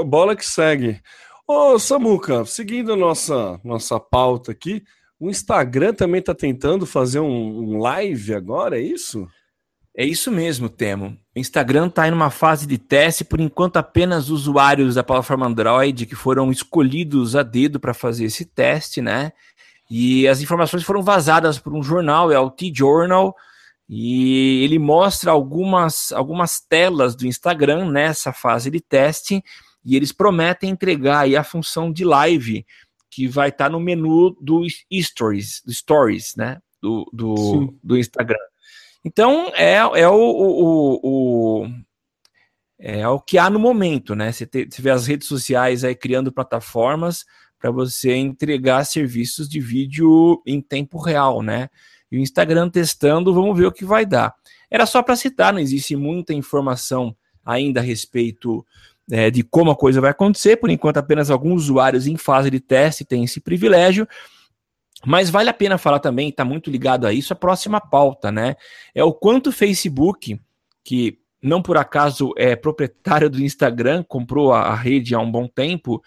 bola 0.07 0.37
que 0.37 0.47
segue. 0.47 1.01
Ô, 1.47 1.79
Samuca, 1.79 2.45
seguindo 2.45 2.93
a 2.93 2.97
nossa, 2.97 3.61
nossa 3.65 3.99
pauta 3.99 4.53
aqui, 4.53 4.85
o 5.23 5.31
Instagram 5.31 5.95
também 5.95 6.19
está 6.19 6.35
tentando 6.35 6.85
fazer 6.85 7.21
um, 7.21 7.29
um, 7.29 7.79
live 7.79 8.35
agora, 8.35 8.77
é 8.77 8.83
isso? 8.83 9.29
É 9.97 10.05
isso 10.05 10.33
mesmo, 10.33 10.69
Temo. 10.69 11.17
O 11.37 11.39
Instagram 11.39 11.87
está 11.87 12.09
em 12.09 12.13
uma 12.13 12.29
fase 12.29 12.67
de 12.67 12.77
teste, 12.77 13.23
por 13.23 13.41
enquanto 13.41 13.77
apenas 13.77 14.31
usuários 14.31 14.97
da 14.97 15.05
plataforma 15.05 15.47
Android 15.47 16.07
que 16.07 16.17
foram 16.17 16.51
escolhidos 16.51 17.37
a 17.37 17.45
dedo 17.45 17.79
para 17.79 17.95
fazer 17.95 18.25
esse 18.25 18.45
teste, 18.45 19.01
né? 19.01 19.31
E 19.89 20.27
as 20.27 20.41
informações 20.41 20.83
foram 20.83 21.03
vazadas 21.03 21.57
por 21.57 21.73
um 21.73 21.85
jornal, 21.85 22.33
é 22.33 22.39
o 22.41 22.51
T-Journal, 22.51 23.33
e 23.89 24.65
ele 24.65 24.81
mostra 24.81 25.31
algumas, 25.31 26.11
algumas 26.11 26.59
telas 26.59 27.15
do 27.15 27.29
Instagram 27.29 27.89
nessa 27.93 28.33
fase 28.33 28.73
de 28.73 28.81
teste, 28.81 29.41
e 29.85 29.95
eles 29.95 30.11
prometem 30.11 30.71
entregar 30.71 31.21
aí 31.21 31.37
a 31.37 31.45
função 31.45 31.93
de 31.93 32.05
live 32.05 32.67
que 33.13 33.29
vai 33.29 33.51
estar 33.51 33.67
tá 33.67 33.71
no 33.71 33.79
menu 33.79 34.35
do 34.41 34.67
stories, 34.91 35.63
do 35.65 35.73
stories, 35.73 36.35
né? 36.35 36.59
Do, 36.81 37.09
do, 37.13 37.75
do 37.85 37.99
Instagram. 37.99 38.39
Então 39.05 39.53
é, 39.55 39.75
é 39.75 40.09
o, 40.09 40.15
o, 40.15 41.01
o, 41.03 41.69
é 42.79 43.07
o 43.07 43.21
que 43.21 43.37
há 43.37 43.51
no 43.51 43.59
momento, 43.59 44.15
né? 44.15 44.33
Você, 44.33 44.47
te, 44.47 44.67
você 44.69 44.81
vê 44.81 44.91
as 44.91 45.07
redes 45.07 45.29
sociais 45.29 45.85
aí 45.85 45.95
criando 45.95 46.33
plataformas 46.33 47.25
para 47.59 47.71
você 47.71 48.15
entregar 48.15 48.85
serviços 48.85 49.47
de 49.47 49.61
vídeo 49.61 50.43
em 50.47 50.61
tempo 50.61 50.99
real, 50.99 51.43
né? 51.43 51.69
E 52.11 52.17
o 52.17 52.21
Instagram 52.21 52.71
testando, 52.71 53.35
vamos 53.35 53.57
ver 53.57 53.67
o 53.67 53.73
que 53.73 53.85
vai 53.85 54.07
dar. 54.07 54.35
Era 54.71 54.87
só 54.87 55.03
para 55.03 55.17
citar, 55.17 55.53
não 55.53 55.61
existe 55.61 55.95
muita 55.95 56.33
informação 56.33 57.15
ainda 57.45 57.81
a 57.81 57.83
respeito 57.83 58.65
é, 59.11 59.31
de 59.31 59.43
como 59.43 59.71
a 59.71 59.77
coisa 59.77 60.01
vai 60.01 60.11
acontecer. 60.11 60.57
Por 60.57 60.71
enquanto, 60.71 60.99
apenas 60.99 61.31
alguns 61.31 61.65
usuários 61.65 62.07
em 62.07 62.17
fase 62.17 62.51
de 62.51 62.61
teste 62.61 63.05
têm 63.05 63.25
esse 63.25 63.41
privilégio. 63.41 64.07
Mas 65.05 65.31
vale 65.31 65.51
a 65.51 65.55
pena 65.55 65.79
falar 65.79 65.99
também, 65.99 66.29
está 66.29 66.45
muito 66.45 66.71
ligado 66.71 67.07
a 67.07 67.13
isso, 67.13 67.33
a 67.33 67.37
próxima 67.37 67.81
pauta, 67.81 68.31
né? 68.31 68.55
É 68.95 69.03
o 69.03 69.13
quanto 69.13 69.49
o 69.49 69.53
Facebook, 69.53 70.41
que 70.85 71.19
não 71.43 71.61
por 71.61 71.77
acaso 71.77 72.33
é 72.37 72.55
proprietário 72.55 73.29
do 73.29 73.43
Instagram, 73.43 74.05
comprou 74.05 74.53
a, 74.53 74.61
a 74.61 74.75
rede 74.77 75.13
há 75.13 75.19
um 75.19 75.29
bom 75.31 75.49
tempo, 75.49 76.01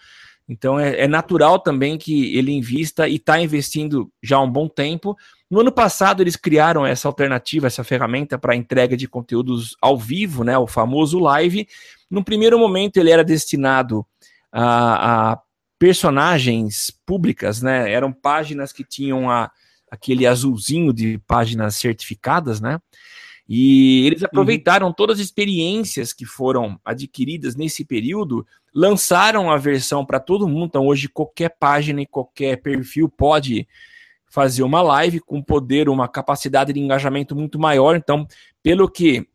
então 0.48 0.80
é, 0.80 1.00
é 1.00 1.06
natural 1.06 1.58
também 1.58 1.98
que 1.98 2.34
ele 2.38 2.52
invista 2.52 3.06
e 3.06 3.16
está 3.16 3.38
investindo 3.38 4.10
já 4.22 4.38
há 4.38 4.42
um 4.42 4.50
bom 4.50 4.66
tempo 4.66 5.14
no 5.48 5.60
ano 5.60 5.70
passado, 5.70 6.22
eles 6.22 6.34
criaram 6.34 6.84
essa 6.84 7.06
alternativa, 7.06 7.68
essa 7.68 7.84
ferramenta 7.84 8.36
para 8.36 8.56
entrega 8.56 8.96
de 8.96 9.06
conteúdos 9.06 9.76
ao 9.80 9.96
vivo, 9.96 10.42
né, 10.42 10.58
o 10.58 10.66
famoso 10.66 11.20
live. 11.20 11.68
No 12.10 12.24
primeiro 12.24 12.58
momento, 12.58 12.98
ele 12.98 13.10
era 13.10 13.24
destinado 13.24 14.06
a, 14.52 15.32
a 15.32 15.40
personagens 15.78 16.90
públicas, 17.04 17.60
né? 17.60 17.90
Eram 17.90 18.12
páginas 18.12 18.72
que 18.72 18.84
tinham 18.84 19.30
a, 19.30 19.50
aquele 19.90 20.26
azulzinho 20.26 20.92
de 20.92 21.18
páginas 21.26 21.76
certificadas, 21.76 22.60
né? 22.60 22.80
E 23.48 24.04
eles 24.06 24.22
uhum. 24.22 24.26
aproveitaram 24.26 24.88
uhum. 24.88 24.92
todas 24.92 25.18
as 25.18 25.24
experiências 25.24 26.12
que 26.12 26.24
foram 26.24 26.80
adquiridas 26.84 27.54
nesse 27.54 27.84
período, 27.84 28.46
lançaram 28.74 29.50
a 29.50 29.56
versão 29.56 30.04
para 30.04 30.18
todo 30.18 30.48
mundo. 30.48 30.66
Então, 30.66 30.86
hoje, 30.86 31.08
qualquer 31.08 31.50
página 31.50 32.02
e 32.02 32.06
qualquer 32.06 32.60
perfil 32.60 33.08
pode 33.08 33.66
fazer 34.28 34.62
uma 34.62 34.82
live 34.82 35.20
com 35.20 35.40
poder, 35.42 35.88
uma 35.88 36.08
capacidade 36.08 36.72
de 36.72 36.80
engajamento 36.80 37.36
muito 37.36 37.58
maior. 37.58 37.96
Então, 37.96 38.26
pelo 38.62 38.90
que 38.90 39.26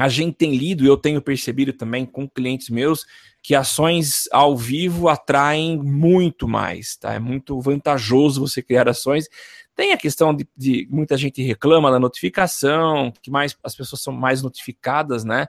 a 0.00 0.08
gente 0.08 0.34
tem 0.34 0.56
lido, 0.56 0.82
e 0.82 0.86
eu 0.86 0.96
tenho 0.96 1.20
percebido 1.20 1.74
também 1.74 2.06
com 2.06 2.26
clientes 2.26 2.70
meus, 2.70 3.04
que 3.42 3.54
ações 3.54 4.26
ao 4.32 4.56
vivo 4.56 5.10
atraem 5.10 5.76
muito 5.76 6.48
mais, 6.48 6.96
tá? 6.96 7.12
É 7.12 7.18
muito 7.18 7.60
vantajoso 7.60 8.40
você 8.40 8.62
criar 8.62 8.88
ações. 8.88 9.28
Tem 9.76 9.92
a 9.92 9.98
questão 9.98 10.34
de, 10.34 10.48
de 10.56 10.88
muita 10.90 11.18
gente 11.18 11.42
reclama 11.42 11.90
da 11.90 11.98
notificação, 11.98 13.12
que 13.20 13.30
mais 13.30 13.54
as 13.62 13.74
pessoas 13.74 14.00
são 14.00 14.14
mais 14.14 14.40
notificadas, 14.40 15.22
né? 15.22 15.46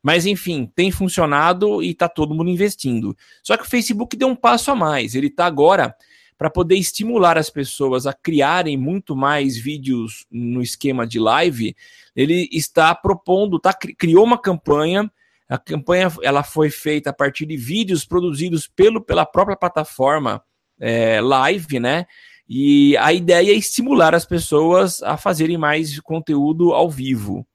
Mas 0.00 0.24
enfim, 0.24 0.70
tem 0.72 0.92
funcionado 0.92 1.82
e 1.82 1.90
está 1.90 2.08
todo 2.08 2.32
mundo 2.32 2.48
investindo. 2.48 3.16
Só 3.42 3.56
que 3.56 3.64
o 3.64 3.68
Facebook 3.68 4.16
deu 4.16 4.28
um 4.28 4.36
passo 4.36 4.70
a 4.70 4.76
mais. 4.76 5.16
Ele 5.16 5.26
está 5.26 5.46
agora 5.46 5.96
para 6.40 6.48
poder 6.48 6.76
estimular 6.76 7.36
as 7.36 7.50
pessoas 7.50 8.06
a 8.06 8.14
criarem 8.14 8.74
muito 8.74 9.14
mais 9.14 9.58
vídeos 9.58 10.24
no 10.30 10.62
esquema 10.62 11.06
de 11.06 11.18
live, 11.18 11.76
ele 12.16 12.48
está 12.50 12.94
propondo, 12.94 13.58
tá, 13.60 13.74
criou 13.74 14.24
uma 14.24 14.38
campanha. 14.38 15.12
A 15.46 15.58
campanha 15.58 16.10
ela 16.22 16.42
foi 16.42 16.70
feita 16.70 17.10
a 17.10 17.12
partir 17.12 17.44
de 17.44 17.58
vídeos 17.58 18.06
produzidos 18.06 18.66
pelo, 18.66 19.02
pela 19.02 19.26
própria 19.26 19.54
plataforma 19.54 20.42
é, 20.80 21.20
live, 21.20 21.78
né? 21.78 22.06
E 22.48 22.96
a 22.96 23.12
ideia 23.12 23.52
é 23.52 23.54
estimular 23.54 24.14
as 24.14 24.24
pessoas 24.24 25.02
a 25.02 25.18
fazerem 25.18 25.58
mais 25.58 26.00
conteúdo 26.00 26.72
ao 26.72 26.88
vivo. 26.88 27.46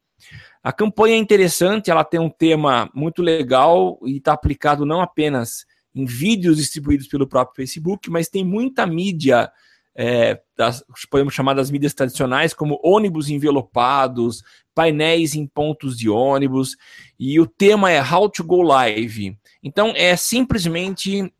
A 0.64 0.72
campanha 0.72 1.16
é 1.16 1.18
interessante, 1.18 1.90
ela 1.90 2.04
tem 2.04 2.20
um 2.20 2.30
tema 2.30 2.88
muito 2.94 3.24
legal 3.24 3.98
e 4.04 4.18
está 4.18 4.34
aplicado 4.34 4.86
não 4.86 5.02
apenas 5.02 5.66
em 5.96 6.06
vídeos 6.06 6.58
distribuídos 6.58 7.08
pelo 7.08 7.26
próprio 7.26 7.56
Facebook, 7.56 8.10
mas 8.10 8.28
tem 8.28 8.44
muita 8.44 8.86
mídia, 8.86 9.50
é, 9.96 10.42
das, 10.58 10.84
podemos 11.10 11.34
chamar 11.34 11.54
das 11.54 11.72
mídias 11.72 11.94
tradicionais, 11.94 12.54
como 12.54 12.80
ônibus 12.84 13.30
envelopados, 13.30 14.44
painéis 14.76 15.34
em 15.34 15.48
pontos 15.48 15.98
de 15.98 16.10
ônibus, 16.10 16.76
e 17.18 17.40
o 17.40 17.48
tema 17.48 17.90
é 17.90 18.04
How 18.04 18.30
to 18.30 18.44
Go 18.44 18.62
Live. 18.62 19.38
Então, 19.64 19.94
é 19.96 20.18
simplesmente 20.18 21.34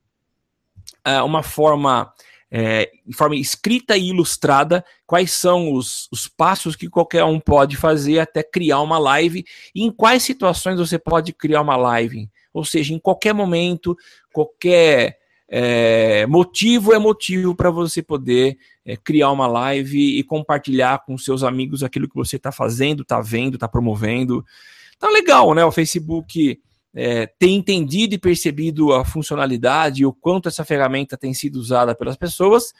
é, 1.04 1.22
uma 1.22 1.44
forma, 1.44 2.14
é, 2.50 2.90
forma 3.14 3.36
escrita 3.36 3.98
e 3.98 4.08
ilustrada, 4.08 4.86
quais 5.06 5.32
são 5.34 5.74
os, 5.74 6.08
os 6.10 6.30
passos 6.30 6.78
que 6.78 6.90
qualquer 6.90 7.26
um 7.26 7.42
pode 7.42 7.76
fazer 7.76 8.20
até 8.20 8.42
criar 8.42 8.80
uma 8.80 8.98
live, 8.98 9.46
e 9.76 9.84
em 9.84 9.92
quais 9.92 10.24
situações 10.24 10.80
você 10.80 10.98
pode 10.98 11.34
criar 11.34 11.62
uma 11.62 11.76
live. 11.76 12.30
Ou 12.54 12.64
seja, 12.64 12.94
em 12.94 13.00
qualquer 13.00 13.34
momento, 13.34 13.98
qualquer 14.36 15.18
é, 15.48 16.26
motivo 16.26 16.94
é 16.94 17.00
motivo 17.00 17.56
para 17.56 17.70
você 17.70 18.04
poder 18.04 18.58
é, 18.84 18.98
criar 18.98 19.32
uma 19.32 19.48
live 19.48 20.18
e 20.20 20.22
compartilhar 20.24 21.06
com 21.06 21.18
seus 21.18 21.42
amigos 21.42 21.84
aquilo 21.84 22.10
que 22.10 22.16
você 22.16 22.36
está 22.36 22.52
fazendo, 22.52 23.04
está 23.04 23.22
vendo, 23.22 23.54
está 23.54 23.66
promovendo. 23.66 24.46
Então, 24.98 25.10
legal, 25.14 25.54
né? 25.54 25.64
O 25.64 25.72
Facebook 25.72 26.60
é, 26.94 27.28
tem 27.40 27.56
entendido 27.56 28.16
e 28.16 28.18
percebido 28.18 28.92
a 28.92 29.06
funcionalidade 29.06 30.02
e 30.02 30.06
o 30.06 30.12
quanto 30.12 30.50
essa 30.50 30.66
ferramenta 30.66 31.16
tem 31.16 31.34
sido 31.34 31.56
usada 31.56 31.96
pelas 31.96 32.18
pessoas 32.18 32.74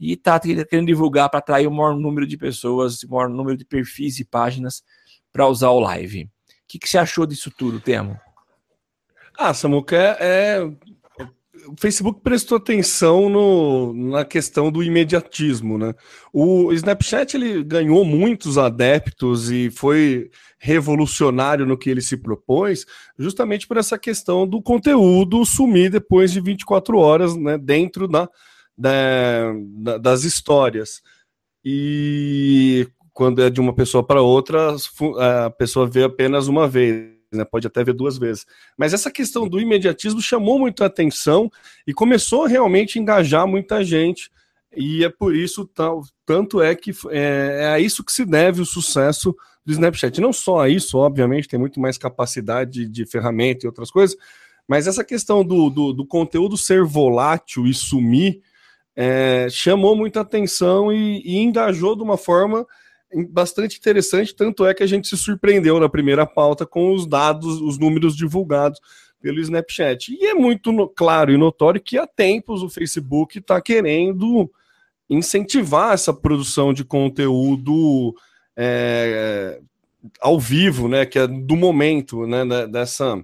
e 0.00 0.14
está 0.14 0.40
querendo 0.40 0.86
divulgar 0.86 1.28
para 1.28 1.40
atrair 1.40 1.66
o 1.66 1.70
maior 1.70 1.94
número 1.94 2.26
de 2.26 2.38
pessoas, 2.38 3.02
o 3.02 3.10
maior 3.10 3.28
número 3.28 3.58
de 3.58 3.66
perfis 3.66 4.18
e 4.18 4.24
páginas 4.24 4.82
para 5.30 5.46
usar 5.46 5.68
o 5.70 5.80
live. 5.80 6.24
O 6.24 6.28
que, 6.66 6.78
que 6.78 6.88
você 6.88 6.96
achou 6.96 7.26
disso 7.26 7.50
tudo, 7.50 7.80
Temo? 7.80 8.18
Ah, 9.36 9.52
Samuca, 9.52 9.96
é, 10.20 10.60
o 11.66 11.74
Facebook 11.78 12.20
prestou 12.22 12.58
atenção 12.58 13.28
no, 13.28 13.92
na 13.92 14.24
questão 14.24 14.70
do 14.70 14.82
imediatismo, 14.82 15.78
né? 15.78 15.94
O 16.32 16.72
Snapchat 16.72 17.36
ele 17.36 17.62
ganhou 17.64 18.04
muitos 18.04 18.58
adeptos 18.58 19.50
e 19.50 19.70
foi 19.70 20.30
revolucionário 20.58 21.66
no 21.66 21.78
que 21.78 21.90
ele 21.90 22.00
se 22.00 22.16
propôs, 22.16 22.84
justamente 23.18 23.66
por 23.66 23.76
essa 23.76 23.98
questão 23.98 24.46
do 24.46 24.62
conteúdo 24.62 25.44
sumir 25.44 25.90
depois 25.90 26.32
de 26.32 26.40
24 26.40 26.98
horas, 26.98 27.36
né, 27.36 27.58
dentro 27.58 28.06
da, 28.08 28.28
da 28.76 29.98
das 29.98 30.24
histórias. 30.24 31.02
E 31.64 32.86
quando 33.12 33.42
é 33.42 33.48
de 33.48 33.60
uma 33.60 33.74
pessoa 33.74 34.04
para 34.04 34.20
outra, 34.20 34.76
a 35.46 35.50
pessoa 35.50 35.86
vê 35.86 36.04
apenas 36.04 36.46
uma 36.46 36.68
vez 36.68 37.13
né? 37.36 37.44
Pode 37.44 37.66
até 37.66 37.82
ver 37.82 37.94
duas 37.94 38.18
vezes. 38.18 38.46
Mas 38.76 38.92
essa 38.92 39.10
questão 39.10 39.48
do 39.48 39.60
imediatismo 39.60 40.20
chamou 40.20 40.58
muito 40.58 40.82
a 40.82 40.86
atenção 40.86 41.50
e 41.86 41.92
começou 41.92 42.46
realmente 42.46 42.98
a 42.98 43.02
engajar 43.02 43.46
muita 43.46 43.84
gente. 43.84 44.30
E 44.76 45.04
é 45.04 45.08
por 45.08 45.34
isso, 45.34 45.66
tal, 45.66 46.02
tanto 46.26 46.60
é 46.60 46.74
que 46.74 46.90
é, 47.10 47.60
é 47.62 47.66
a 47.68 47.80
isso 47.80 48.04
que 48.04 48.12
se 48.12 48.24
deve 48.24 48.60
o 48.60 48.66
sucesso 48.66 49.34
do 49.64 49.72
Snapchat. 49.72 50.20
Não 50.20 50.32
só 50.32 50.60
a 50.60 50.68
isso, 50.68 50.98
obviamente, 50.98 51.48
tem 51.48 51.58
muito 51.58 51.80
mais 51.80 51.96
capacidade 51.96 52.70
de, 52.70 52.88
de 52.88 53.06
ferramenta 53.06 53.64
e 53.64 53.68
outras 53.68 53.90
coisas, 53.90 54.16
mas 54.66 54.86
essa 54.86 55.04
questão 55.04 55.44
do, 55.44 55.70
do, 55.70 55.92
do 55.92 56.06
conteúdo 56.06 56.56
ser 56.56 56.84
volátil 56.84 57.66
e 57.66 57.74
sumir 57.74 58.40
é, 58.96 59.48
chamou 59.50 59.96
muita 59.96 60.20
atenção 60.20 60.92
e, 60.92 61.20
e 61.24 61.38
engajou 61.38 61.96
de 61.96 62.02
uma 62.02 62.16
forma 62.16 62.66
bastante 63.30 63.78
interessante, 63.78 64.34
tanto 64.34 64.66
é 64.66 64.74
que 64.74 64.82
a 64.82 64.86
gente 64.86 65.08
se 65.08 65.16
surpreendeu 65.16 65.78
na 65.78 65.88
primeira 65.88 66.26
pauta 66.26 66.66
com 66.66 66.92
os 66.92 67.06
dados, 67.06 67.60
os 67.60 67.78
números 67.78 68.16
divulgados 68.16 68.80
pelo 69.20 69.40
Snapchat. 69.40 70.12
E 70.12 70.26
é 70.26 70.34
muito 70.34 70.88
claro 70.88 71.32
e 71.32 71.36
notório 71.36 71.80
que 71.80 71.96
há 71.96 72.06
tempos 72.06 72.62
o 72.62 72.68
Facebook 72.68 73.38
está 73.38 73.60
querendo 73.60 74.50
incentivar 75.08 75.94
essa 75.94 76.12
produção 76.12 76.72
de 76.72 76.84
conteúdo 76.84 78.14
é, 78.56 79.60
ao 80.20 80.38
vivo, 80.38 80.88
né, 80.88 81.06
que 81.06 81.18
é 81.18 81.26
do 81.26 81.56
momento, 81.56 82.26
né, 82.26 82.44
dessa 82.66 83.22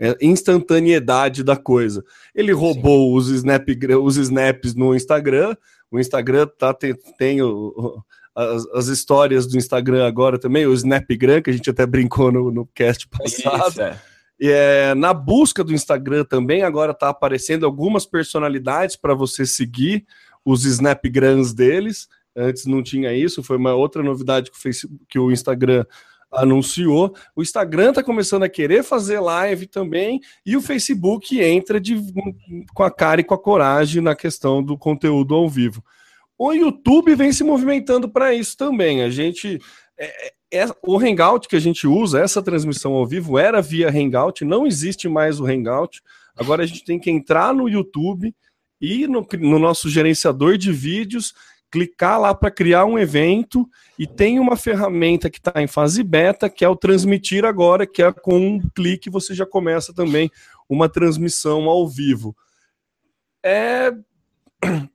é, 0.00 0.16
instantaneidade 0.20 1.42
da 1.42 1.56
coisa. 1.56 2.04
Ele 2.34 2.52
roubou 2.52 3.14
os, 3.14 3.28
snap, 3.28 3.68
os 4.02 4.16
snaps 4.16 4.74
no 4.74 4.94
Instagram, 4.94 5.56
o 5.90 5.98
Instagram 5.98 6.46
tá, 6.58 6.74
tem, 6.74 6.94
tem 7.16 7.42
o, 7.42 8.02
as, 8.38 8.66
as, 8.68 8.86
histórias 8.86 9.46
do 9.46 9.58
Instagram 9.58 10.06
agora 10.06 10.38
também, 10.38 10.64
o 10.64 10.72
Snapgram, 10.72 11.42
que 11.42 11.50
a 11.50 11.52
gente 11.52 11.68
até 11.68 11.84
brincou 11.84 12.30
no, 12.30 12.52
no 12.52 12.66
cast 12.66 13.08
passado. 13.08 13.70
Isso, 13.70 13.82
é. 13.82 14.00
E 14.40 14.48
é, 14.48 14.94
na 14.94 15.12
busca 15.12 15.64
do 15.64 15.74
Instagram 15.74 16.24
também 16.24 16.62
agora 16.62 16.92
está 16.92 17.08
aparecendo 17.08 17.66
algumas 17.66 18.06
personalidades 18.06 18.94
para 18.94 19.12
você 19.12 19.44
seguir 19.44 20.06
os 20.44 20.64
Snapgrams 20.64 21.52
deles. 21.52 22.08
Antes 22.36 22.64
não 22.66 22.80
tinha 22.80 23.12
isso, 23.12 23.42
foi 23.42 23.56
uma 23.56 23.74
outra 23.74 24.00
novidade 24.00 24.52
que 24.52 24.56
o, 24.56 24.60
Facebook, 24.60 25.04
que 25.08 25.18
o 25.18 25.32
Instagram 25.32 25.84
anunciou. 26.30 27.12
O 27.34 27.42
Instagram 27.42 27.88
está 27.88 28.04
começando 28.04 28.44
a 28.44 28.48
querer 28.48 28.84
fazer 28.84 29.18
live 29.18 29.66
também, 29.66 30.20
e 30.46 30.56
o 30.56 30.62
Facebook 30.62 31.40
entra 31.40 31.80
de, 31.80 32.00
com 32.72 32.84
a 32.84 32.90
cara 32.92 33.20
e 33.20 33.24
com 33.24 33.34
a 33.34 33.38
coragem 33.38 34.00
na 34.00 34.14
questão 34.14 34.62
do 34.62 34.78
conteúdo 34.78 35.34
ao 35.34 35.48
vivo. 35.48 35.82
O 36.38 36.52
YouTube 36.52 37.16
vem 37.16 37.32
se 37.32 37.42
movimentando 37.42 38.08
para 38.08 38.32
isso 38.32 38.56
também. 38.56 39.02
A 39.02 39.10
gente. 39.10 39.58
É, 39.98 40.32
é, 40.52 40.66
o 40.86 40.96
Hangout 40.98 41.48
que 41.48 41.56
a 41.56 41.60
gente 41.60 41.86
usa, 41.86 42.20
essa 42.20 42.42
transmissão 42.42 42.92
ao 42.94 43.06
vivo, 43.06 43.36
era 43.36 43.60
via 43.60 43.90
Hangout, 43.90 44.44
não 44.44 44.66
existe 44.66 45.08
mais 45.08 45.40
o 45.40 45.46
Hangout. 45.46 46.00
Agora 46.36 46.62
a 46.62 46.66
gente 46.66 46.84
tem 46.84 46.98
que 46.98 47.10
entrar 47.10 47.52
no 47.52 47.68
YouTube 47.68 48.34
e 48.80 49.06
no, 49.06 49.26
no 49.40 49.58
nosso 49.58 49.90
gerenciador 49.90 50.56
de 50.56 50.72
vídeos, 50.72 51.34
clicar 51.70 52.20
lá 52.20 52.34
para 52.34 52.50
criar 52.50 52.84
um 52.86 52.98
evento 52.98 53.68
e 53.98 54.06
tem 54.06 54.38
uma 54.38 54.56
ferramenta 54.56 55.28
que 55.28 55.38
está 55.38 55.60
em 55.60 55.66
fase 55.66 56.02
beta, 56.02 56.48
que 56.48 56.64
é 56.64 56.68
o 56.68 56.76
transmitir 56.76 57.44
agora, 57.44 57.86
que 57.86 58.02
é 58.02 58.12
com 58.12 58.38
um 58.38 58.60
clique 58.74 59.10
você 59.10 59.34
já 59.34 59.44
começa 59.44 59.92
também 59.92 60.30
uma 60.68 60.88
transmissão 60.88 61.64
ao 61.64 61.86
vivo. 61.86 62.34
É 63.44 63.92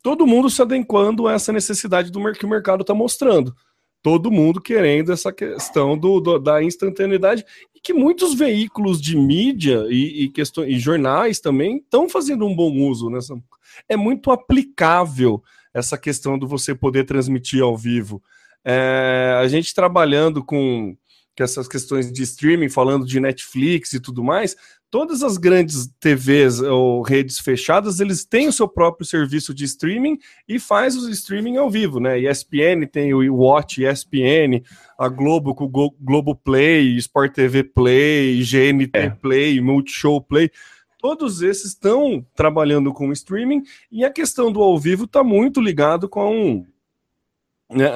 todo 0.02 0.28
mundo 0.28 0.50
se 0.50 0.62
adequando 0.62 1.28
a 1.28 1.34
essa 1.34 1.52
necessidade 1.52 2.12
do 2.12 2.34
que 2.34 2.46
o 2.46 2.50
mercado 2.50 2.82
está 2.82 2.94
mostrando. 2.94 3.56
Todo 4.02 4.32
mundo 4.32 4.60
querendo 4.60 5.14
essa 5.14 5.32
questão 5.32 5.98
do, 5.98 6.20
do, 6.20 6.38
da 6.38 6.62
instantaneidade 6.62 7.46
e 7.74 7.80
que 7.80 7.94
muitos 7.94 8.34
veículos 8.34 9.02
de 9.02 9.16
mídia 9.16 9.86
e, 9.90 10.24
e, 10.24 10.30
questões, 10.30 10.70
e 10.70 10.78
jornais 10.78 11.40
também 11.40 11.78
estão 11.78 12.10
fazendo 12.10 12.46
um 12.46 12.54
bom 12.54 12.72
uso. 12.82 13.10
Nessa. 13.10 13.34
É 13.88 13.96
muito 13.96 14.30
aplicável 14.30 15.42
essa 15.74 15.98
questão 15.98 16.38
do 16.38 16.48
você 16.48 16.76
poder 16.76 17.06
transmitir 17.06 17.64
ao 17.64 17.78
vivo. 17.78 18.22
É, 18.66 19.38
a 19.42 19.48
gente 19.48 19.74
trabalhando 19.74 20.44
com, 20.44 20.96
com 21.36 21.44
essas 21.44 21.68
questões 21.68 22.12
de 22.12 22.24
streaming, 22.24 22.70
falando 22.70 23.06
de 23.06 23.20
Netflix 23.20 23.94
e 23.94 24.00
tudo 24.00 24.24
mais, 24.24 24.56
todas 24.94 25.24
as 25.24 25.38
grandes 25.38 25.88
TVs 26.00 26.60
ou 26.60 27.02
redes 27.02 27.40
fechadas, 27.40 28.00
eles 28.00 28.24
têm 28.24 28.48
o 28.48 28.54
seu 28.54 28.68
próprio 28.68 29.04
serviço 29.04 29.52
de 29.52 29.66
streaming 29.66 30.20
e 30.48 30.60
faz 30.60 30.96
o 30.96 31.10
streaming 31.10 31.58
ao 31.58 31.68
vivo, 31.68 32.00
né? 32.00 32.20
ESPN 32.20 32.86
tem 32.86 33.12
o 33.12 33.36
Watch 33.36 33.84
ESPN, 33.84 34.62
a 34.96 35.10
Globo 35.10 35.56
com 35.56 35.64
o 35.64 35.92
Globo 36.00 36.36
Play, 36.36 36.96
Sport 36.98 37.34
TV 37.34 37.64
Play, 37.64 38.44
GNT 38.44 38.92
é. 38.94 39.10
Play, 39.10 39.60
Multishow 39.60 40.22
Play. 40.22 40.52
Todos 41.00 41.42
esses 41.42 41.70
estão 41.70 42.24
trabalhando 42.36 42.94
com 42.94 43.12
streaming 43.12 43.64
e 43.92 44.06
a 44.06 44.12
questão 44.12 44.52
do 44.52 44.62
ao 44.62 44.78
vivo 44.78 45.06
está 45.06 45.24
muito 45.24 45.60
ligado 45.60 46.08
com 46.08 46.68
né, 47.70 47.90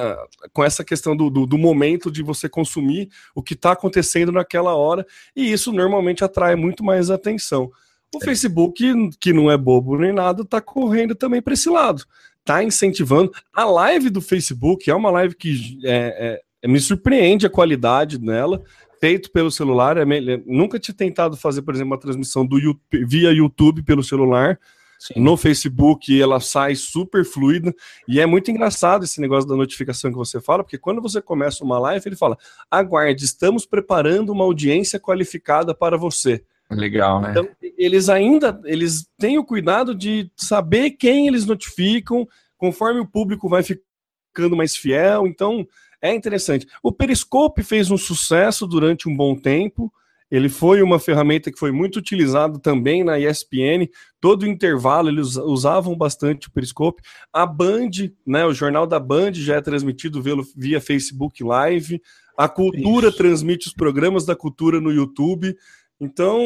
com 0.52 0.64
essa 0.64 0.84
questão 0.84 1.16
do, 1.16 1.30
do, 1.30 1.46
do, 1.46 1.58
momento 1.58 2.10
de 2.10 2.22
você 2.22 2.48
consumir 2.48 3.08
o 3.34 3.42
que 3.42 3.54
está 3.54 3.72
acontecendo 3.72 4.32
naquela 4.32 4.74
hora, 4.74 5.06
e 5.34 5.52
isso 5.52 5.72
normalmente 5.72 6.24
atrai 6.24 6.56
muito 6.56 6.84
mais 6.84 7.10
atenção. 7.10 7.70
O 8.14 8.18
é. 8.22 8.24
Facebook, 8.24 8.82
que 9.20 9.32
não 9.32 9.50
é 9.50 9.56
bobo 9.56 9.98
nem 9.98 10.12
nada, 10.12 10.42
está 10.42 10.60
correndo 10.60 11.14
também 11.14 11.42
para 11.42 11.54
esse 11.54 11.68
lado, 11.68 12.04
está 12.40 12.62
incentivando. 12.62 13.30
A 13.52 13.64
live 13.64 14.10
do 14.10 14.20
Facebook 14.20 14.90
é 14.90 14.94
uma 14.94 15.10
live 15.10 15.34
que 15.34 15.78
é, 15.84 16.40
é, 16.62 16.68
me 16.68 16.80
surpreende 16.80 17.46
a 17.46 17.50
qualidade 17.50 18.18
dela, 18.18 18.62
feito 18.98 19.30
pelo 19.30 19.50
celular. 19.50 19.96
É, 19.98 20.04
nunca 20.46 20.78
tinha 20.78 20.94
tentado 20.94 21.36
fazer, 21.36 21.62
por 21.62 21.74
exemplo, 21.74 21.92
uma 21.92 22.00
transmissão 22.00 22.46
do 22.46 22.58
YouTube, 22.58 23.04
via 23.04 23.30
YouTube 23.30 23.82
pelo 23.82 24.02
celular. 24.02 24.58
Sim. 24.98 25.20
No 25.20 25.36
Facebook 25.36 26.20
ela 26.20 26.40
sai 26.40 26.74
super 26.74 27.24
fluida 27.24 27.72
e 28.06 28.18
é 28.18 28.26
muito 28.26 28.50
engraçado 28.50 29.04
esse 29.04 29.20
negócio 29.20 29.48
da 29.48 29.54
notificação 29.54 30.10
que 30.10 30.16
você 30.16 30.40
fala, 30.40 30.64
porque 30.64 30.76
quando 30.76 31.00
você 31.00 31.22
começa 31.22 31.64
uma 31.64 31.78
live, 31.78 32.08
ele 32.08 32.16
fala: 32.16 32.36
aguarde, 32.70 33.24
estamos 33.24 33.64
preparando 33.64 34.32
uma 34.32 34.44
audiência 34.44 34.98
qualificada 34.98 35.74
para 35.74 35.96
você. 35.96 36.42
Legal, 36.70 37.20
né? 37.20 37.30
Então, 37.30 37.48
eles 37.78 38.08
ainda 38.08 38.60
eles 38.64 39.08
têm 39.16 39.38
o 39.38 39.44
cuidado 39.44 39.94
de 39.94 40.30
saber 40.36 40.90
quem 40.90 41.26
eles 41.26 41.46
notificam, 41.46 42.28
conforme 42.58 43.00
o 43.00 43.06
público 43.06 43.48
vai 43.48 43.62
ficando 43.62 44.56
mais 44.56 44.76
fiel. 44.76 45.26
Então, 45.26 45.66
é 46.02 46.14
interessante. 46.14 46.66
O 46.82 46.92
Periscope 46.92 47.62
fez 47.62 47.90
um 47.90 47.96
sucesso 47.96 48.66
durante 48.66 49.08
um 49.08 49.16
bom 49.16 49.34
tempo. 49.34 49.92
Ele 50.30 50.48
foi 50.48 50.82
uma 50.82 50.98
ferramenta 50.98 51.50
que 51.50 51.58
foi 51.58 51.72
muito 51.72 51.98
utilizada 51.98 52.58
também 52.58 53.02
na 53.02 53.18
ESPN. 53.18 53.88
Todo 54.20 54.46
intervalo 54.46 55.08
eles 55.08 55.36
usavam 55.36 55.96
bastante 55.96 56.48
o 56.48 56.50
Periscope. 56.50 57.02
A 57.32 57.46
Band, 57.46 57.90
né, 58.26 58.44
o 58.44 58.52
jornal 58.52 58.86
da 58.86 59.00
Band 59.00 59.32
já 59.34 59.56
é 59.56 59.60
transmitido 59.60 60.22
via 60.54 60.80
Facebook 60.80 61.42
Live. 61.42 62.02
A 62.36 62.48
Cultura 62.48 63.08
Isso. 63.08 63.16
transmite 63.16 63.68
os 63.68 63.72
programas 63.72 64.26
da 64.26 64.36
Cultura 64.36 64.80
no 64.80 64.92
YouTube. 64.92 65.56
Então, 66.00 66.40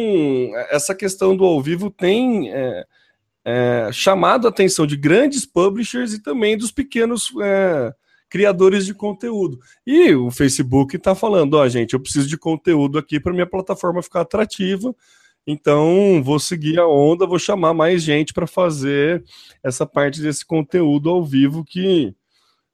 essa 0.70 0.94
questão 0.94 1.36
do 1.36 1.44
ao 1.44 1.60
vivo 1.60 1.90
tem 1.90 2.50
é, 2.50 2.84
é, 3.44 3.90
chamado 3.92 4.46
a 4.46 4.50
atenção 4.50 4.86
de 4.86 4.96
grandes 4.96 5.44
publishers 5.44 6.14
e 6.14 6.22
também 6.22 6.56
dos 6.56 6.70
pequenos 6.70 7.32
é, 7.42 7.92
criadores 8.32 8.86
de 8.86 8.94
conteúdo. 8.94 9.60
E 9.86 10.14
o 10.14 10.30
Facebook 10.30 10.96
está 10.96 11.14
falando, 11.14 11.52
ó, 11.52 11.64
oh, 11.64 11.68
gente, 11.68 11.92
eu 11.92 12.00
preciso 12.00 12.26
de 12.26 12.38
conteúdo 12.38 12.96
aqui 12.96 13.20
para 13.20 13.30
minha 13.30 13.46
plataforma 13.46 14.02
ficar 14.02 14.22
atrativa. 14.22 14.96
Então, 15.46 16.22
vou 16.24 16.38
seguir 16.38 16.78
a 16.78 16.88
onda, 16.88 17.26
vou 17.26 17.38
chamar 17.38 17.74
mais 17.74 18.02
gente 18.02 18.32
para 18.32 18.46
fazer 18.46 19.22
essa 19.62 19.84
parte 19.84 20.22
desse 20.22 20.46
conteúdo 20.46 21.10
ao 21.10 21.22
vivo 21.22 21.62
que 21.62 22.14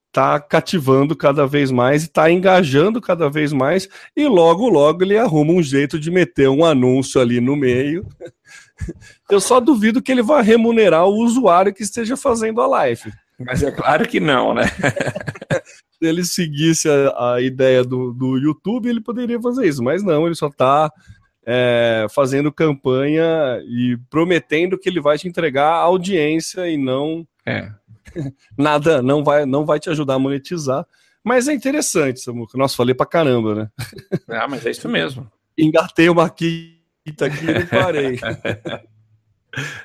está 0.06 0.38
cativando 0.38 1.16
cada 1.16 1.44
vez 1.44 1.72
mais 1.72 2.02
e 2.02 2.06
está 2.06 2.30
engajando 2.30 3.00
cada 3.00 3.28
vez 3.28 3.52
mais. 3.52 3.88
E 4.16 4.28
logo, 4.28 4.68
logo 4.68 5.02
ele 5.02 5.18
arruma 5.18 5.54
um 5.54 5.62
jeito 5.62 5.98
de 5.98 6.08
meter 6.08 6.48
um 6.48 6.64
anúncio 6.64 7.20
ali 7.20 7.40
no 7.40 7.56
meio. 7.56 8.06
Eu 9.28 9.40
só 9.40 9.58
duvido 9.58 10.00
que 10.00 10.12
ele 10.12 10.22
vá 10.22 10.40
remunerar 10.40 11.08
o 11.08 11.16
usuário 11.16 11.74
que 11.74 11.82
esteja 11.82 12.16
fazendo 12.16 12.60
a 12.60 12.66
live. 12.68 13.12
Mas 13.38 13.62
é 13.62 13.70
claro 13.70 14.06
que 14.06 14.18
não, 14.18 14.52
né? 14.54 14.64
Se 16.00 16.08
ele 16.08 16.24
seguisse 16.24 16.88
a, 16.88 17.34
a 17.34 17.40
ideia 17.40 17.84
do, 17.84 18.12
do 18.12 18.36
YouTube, 18.36 18.88
ele 18.88 19.00
poderia 19.00 19.40
fazer 19.40 19.66
isso, 19.66 19.82
mas 19.82 20.02
não, 20.02 20.26
ele 20.26 20.34
só 20.34 20.46
está 20.48 20.90
é, 21.46 22.06
fazendo 22.10 22.52
campanha 22.52 23.24
e 23.64 23.98
prometendo 24.10 24.78
que 24.78 24.88
ele 24.88 25.00
vai 25.00 25.18
te 25.18 25.26
entregar 25.26 25.72
audiência 25.72 26.68
e 26.68 26.76
não 26.76 27.26
É. 27.46 27.72
nada, 28.56 29.02
não 29.02 29.24
vai, 29.24 29.46
não 29.46 29.64
vai 29.64 29.80
te 29.80 29.90
ajudar 29.90 30.14
a 30.14 30.18
monetizar. 30.18 30.86
Mas 31.24 31.48
é 31.48 31.52
interessante, 31.52 32.20
Samuca. 32.20 32.56
Nossa, 32.56 32.76
falei 32.76 32.94
pra 32.94 33.06
caramba, 33.06 33.54
né? 33.54 33.70
Ah, 34.28 34.46
mas 34.48 34.64
é 34.64 34.70
isso 34.70 34.88
mesmo. 34.88 35.30
Engatei 35.56 36.08
uma 36.08 36.30
quinta 36.30 37.26
aqui 37.26 37.44
e 37.44 37.54
não 37.54 37.66
parei. 37.66 38.18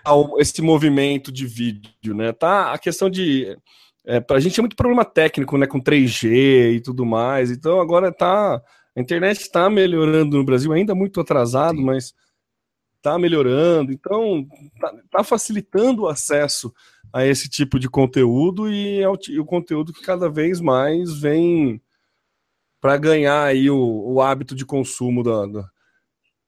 Ao- 0.04 0.40
Esse 0.40 0.62
movimento 0.62 1.32
de 1.32 1.46
vídeo, 1.46 2.14
né? 2.16 2.32
Tá 2.32 2.74
a 2.74 2.78
questão 2.78 3.10
de. 3.10 3.58
É, 4.06 4.20
pra 4.20 4.40
gente 4.40 4.60
é 4.60 4.62
muito 4.62 4.76
problema 4.76 5.06
técnico, 5.06 5.58
né? 5.58 5.66
Com 5.66 5.80
3G 5.80 6.74
e 6.76 6.82
tudo 6.82 7.06
mais. 7.06 7.50
Então 7.52 7.80
agora 7.80 8.12
tá. 8.12 8.62
A 8.96 9.02
internet 9.02 9.40
está 9.40 9.70
melhorando 9.70 10.38
no 10.38 10.44
Brasil, 10.44 10.72
ainda 10.72 10.94
muito 10.94 11.20
atrasado, 11.20 11.78
Sim. 11.78 11.84
mas 11.84 12.14
tá 13.02 13.18
melhorando. 13.18 13.92
Então 13.92 14.46
tá, 14.80 14.94
tá 15.10 15.24
facilitando 15.24 16.04
o 16.04 16.08
acesso 16.08 16.74
a 17.12 17.26
esse 17.26 17.50
tipo 17.50 17.80
de 17.80 17.90
conteúdo 17.90 18.70
e 18.72 19.00
é 19.02 19.08
o 19.10 19.46
conteúdo 19.46 19.94
que 19.94 20.02
cada 20.02 20.30
vez 20.30 20.60
mais 20.60 21.14
vem 21.20 21.82
para 22.82 22.98
ganhar 22.98 23.44
aí 23.44 23.70
o, 23.70 23.78
o 23.78 24.22
hábito 24.22 24.54
de 24.56 24.66
consumo 24.66 25.24
da, 25.24 25.46
da, 25.46 25.70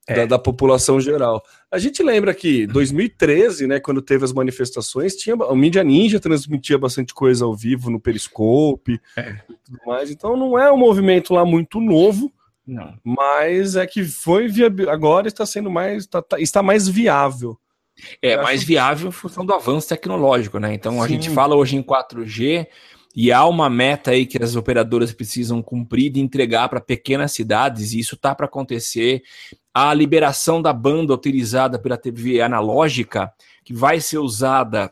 É. 0.08 0.14
da- 0.18 0.26
da 0.26 0.40
população 0.40 1.02
geral. 1.02 1.44
A 1.72 1.80
gente 1.80 2.04
lembra 2.04 2.32
que 2.34 2.68
2013, 2.68 3.66
né, 3.66 3.80
quando 3.80 4.02
teve 4.04 4.24
as 4.24 4.32
manifestações, 4.32 5.16
tinha 5.16 5.36
o 5.36 5.56
Mídia 5.56 5.84
Ninja 5.84 6.20
transmitia 6.20 6.78
bastante 6.78 7.12
coisa 7.14 7.44
ao 7.46 7.56
vivo 7.56 7.90
no 7.90 8.00
Periscope 8.00 9.00
É. 9.18 9.38
e 9.50 9.54
tudo 9.66 9.80
mais. 9.86 10.12
Então 10.12 10.38
não 10.38 10.60
é 10.60 10.72
um 10.72 10.78
movimento 10.78 11.34
lá 11.34 11.44
muito 11.44 11.80
novo, 11.82 12.32
Não. 12.68 12.94
mas 13.04 13.76
é 13.76 13.88
que 13.88 14.04
foi 14.04 14.48
viável. 14.48 14.90
Agora 14.92 15.28
está 15.28 15.44
sendo 15.46 15.72
mais 15.72 16.06
tá- 16.06 16.22
tá- 16.22 16.40
está 16.40 16.62
mais 16.62 16.88
viável. 16.88 17.58
É 18.22 18.36
Eu 18.36 18.44
mais 18.44 18.60
acho- 18.60 18.68
viável 18.68 19.08
em 19.10 19.12
função 19.12 19.46
do 19.46 19.54
avanço 19.54 19.88
tecnológico, 19.90 20.60
né? 20.60 20.74
Então 20.74 21.02
a 21.02 21.08
Sim. 21.08 21.14
gente 21.14 21.30
fala 21.32 21.56
hoje 21.56 21.78
em 21.78 21.82
4G 21.82 22.68
e 23.16 23.32
há 23.32 23.46
uma 23.46 23.70
meta 23.70 24.12
aí 24.12 24.26
que 24.26 24.42
as 24.44 24.56
operadoras 24.56 25.14
precisam 25.14 25.62
cumprir 25.62 26.12
de 26.12 26.20
entregar 26.20 26.68
para 26.68 26.82
pequenas 26.82 27.32
cidades, 27.32 27.94
e 27.94 28.00
isso 28.00 28.18
tá 28.18 28.36
para 28.36 28.46
acontecer. 28.46 29.24
A 29.74 29.94
liberação 29.94 30.62
da 30.62 30.74
banda 30.74 31.14
utilizada 31.14 31.80
pela 31.80 31.98
TV 31.98 32.42
analógica, 32.42 33.32
que 33.64 33.74
vai 33.74 34.00
ser 34.02 34.18
usada 34.18 34.92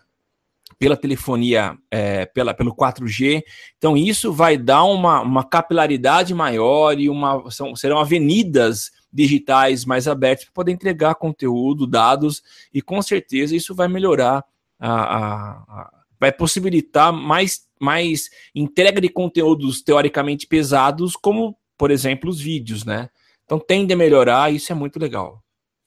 pela 0.80 0.98
telefonia, 0.98 1.78
é, 1.92 2.26
pela, 2.26 2.54
pelo 2.54 2.76
4G. 2.76 3.42
Então, 3.78 3.96
isso 3.96 4.34
vai 4.34 4.58
dar 4.58 4.84
uma, 4.84 5.22
uma 5.22 5.44
capilaridade 5.44 6.34
maior 6.34 7.00
e 7.00 7.10
uma, 7.10 7.50
são, 7.52 7.76
serão 7.76 8.00
avenidas 8.00 8.92
digitais 9.12 9.86
mais 9.86 10.08
abertas 10.08 10.46
para 10.46 10.54
poder 10.54 10.72
entregar 10.72 11.16
conteúdo, 11.16 11.86
dados, 11.88 12.42
e 12.74 12.82
com 12.82 13.02
certeza 13.02 13.56
isso 13.56 13.76
vai 13.76 13.88
melhorar, 13.88 14.44
a, 14.80 14.92
a- 14.92 15.52
a- 15.70 15.92
vai 16.20 16.32
possibilitar 16.32 17.14
mais, 17.14 17.68
mais 17.84 18.30
entrega 18.56 19.02
de 19.02 19.10
conteúdos 19.10 19.82
teoricamente 19.82 20.48
pesados, 20.48 21.16
como, 21.16 21.58
por 21.78 21.92
exemplo, 21.92 22.30
os 22.30 22.40
vídeos, 22.40 22.86
né? 22.86 23.10
Então 23.44 23.60
tende 23.60 23.94
a 23.94 23.98
melhorar, 23.98 24.52
isso 24.52 24.72
é 24.72 24.76
muito 24.76 24.98
legal. 24.98 25.44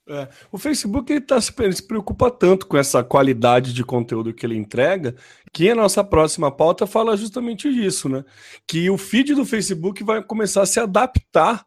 É, 0.08 0.28
o 0.52 0.58
Facebook 0.58 1.12
ele, 1.12 1.20
tá, 1.20 1.40
se 1.40 1.52
ele 1.58 1.72
se 1.72 1.84
preocupa 1.84 2.30
tanto 2.30 2.66
com 2.66 2.76
essa 2.76 3.02
qualidade 3.02 3.72
de 3.72 3.82
conteúdo 3.82 4.32
que 4.32 4.46
ele 4.46 4.56
entrega, 4.56 5.16
que 5.52 5.68
a 5.68 5.74
nossa 5.74 6.04
próxima 6.04 6.50
pauta 6.50 6.86
fala 6.86 7.16
justamente 7.16 7.72
disso, 7.72 8.08
né? 8.08 8.24
Que 8.68 8.88
o 8.88 8.96
feed 8.96 9.34
do 9.34 9.44
Facebook 9.44 10.04
vai 10.04 10.22
começar 10.22 10.62
a 10.62 10.66
se 10.66 10.78
adaptar, 10.78 11.66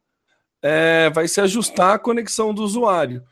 é, 0.61 1.09
vai 1.09 1.27
se 1.27 1.41
ajustar 1.41 1.95
à 1.95 1.99
conexão 1.99 2.53
do 2.53 2.63
usuário. 2.63 3.23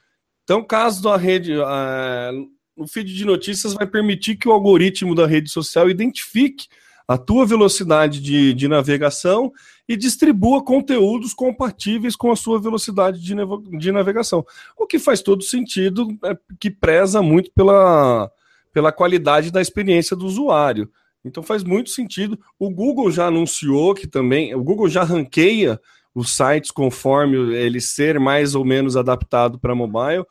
Então, 0.44 0.64
caso 0.64 1.02
da 1.04 1.16
rede, 1.16 1.54
é, 1.54 2.32
o 2.76 2.86
feed 2.86 3.14
de 3.14 3.24
notícias 3.24 3.74
vai 3.74 3.88
permitir 3.88 4.36
que 4.36 4.50
o 4.50 4.52
algoritmo 4.52 5.16
da 5.16 5.26
rede 5.26 5.50
social 5.50 5.90
identifique 5.90 6.68
a 7.08 7.18
tua 7.18 7.46
velocidade 7.46 8.20
de, 8.20 8.54
de 8.54 8.68
navegação 8.68 9.52
e 9.88 9.96
distribua 9.96 10.64
conteúdos 10.64 11.34
compatíveis 11.34 12.16
com 12.16 12.32
a 12.32 12.36
sua 12.36 12.60
velocidade 12.60 13.22
de, 13.22 13.34
de 13.80 13.92
navegação. 13.92 14.46
O 14.78 14.86
que 14.86 15.00
faz 15.00 15.22
todo 15.22 15.42
sentido, 15.42 16.18
é 16.26 16.38
que 16.60 16.70
preza 16.70 17.22
muito 17.22 17.50
pela, 17.52 18.30
pela 18.74 18.92
qualidade 18.92 19.52
da 19.52 19.62
experiência 19.62 20.16
do 20.18 20.26
usuário. 20.26 20.92
Então 21.24 21.42
faz 21.42 21.64
muito 21.64 21.90
sentido. 21.90 22.38
O 22.60 22.70
Google 22.70 23.10
já 23.10 23.28
anunciou 23.28 23.96
que 23.96 24.08
também, 24.08 24.54
o 24.54 24.64
Google 24.64 24.90
já 24.90 25.04
ranqueia 25.04 25.80
os 26.14 26.36
sites 26.36 26.72
conforme 26.72 27.38
ele 27.56 27.80
ser 27.80 28.20
mais 28.20 28.56
ou 28.56 28.66
menos 28.66 28.98
adaptado 28.98 29.58
para 29.58 29.76
mobile. 29.76 30.26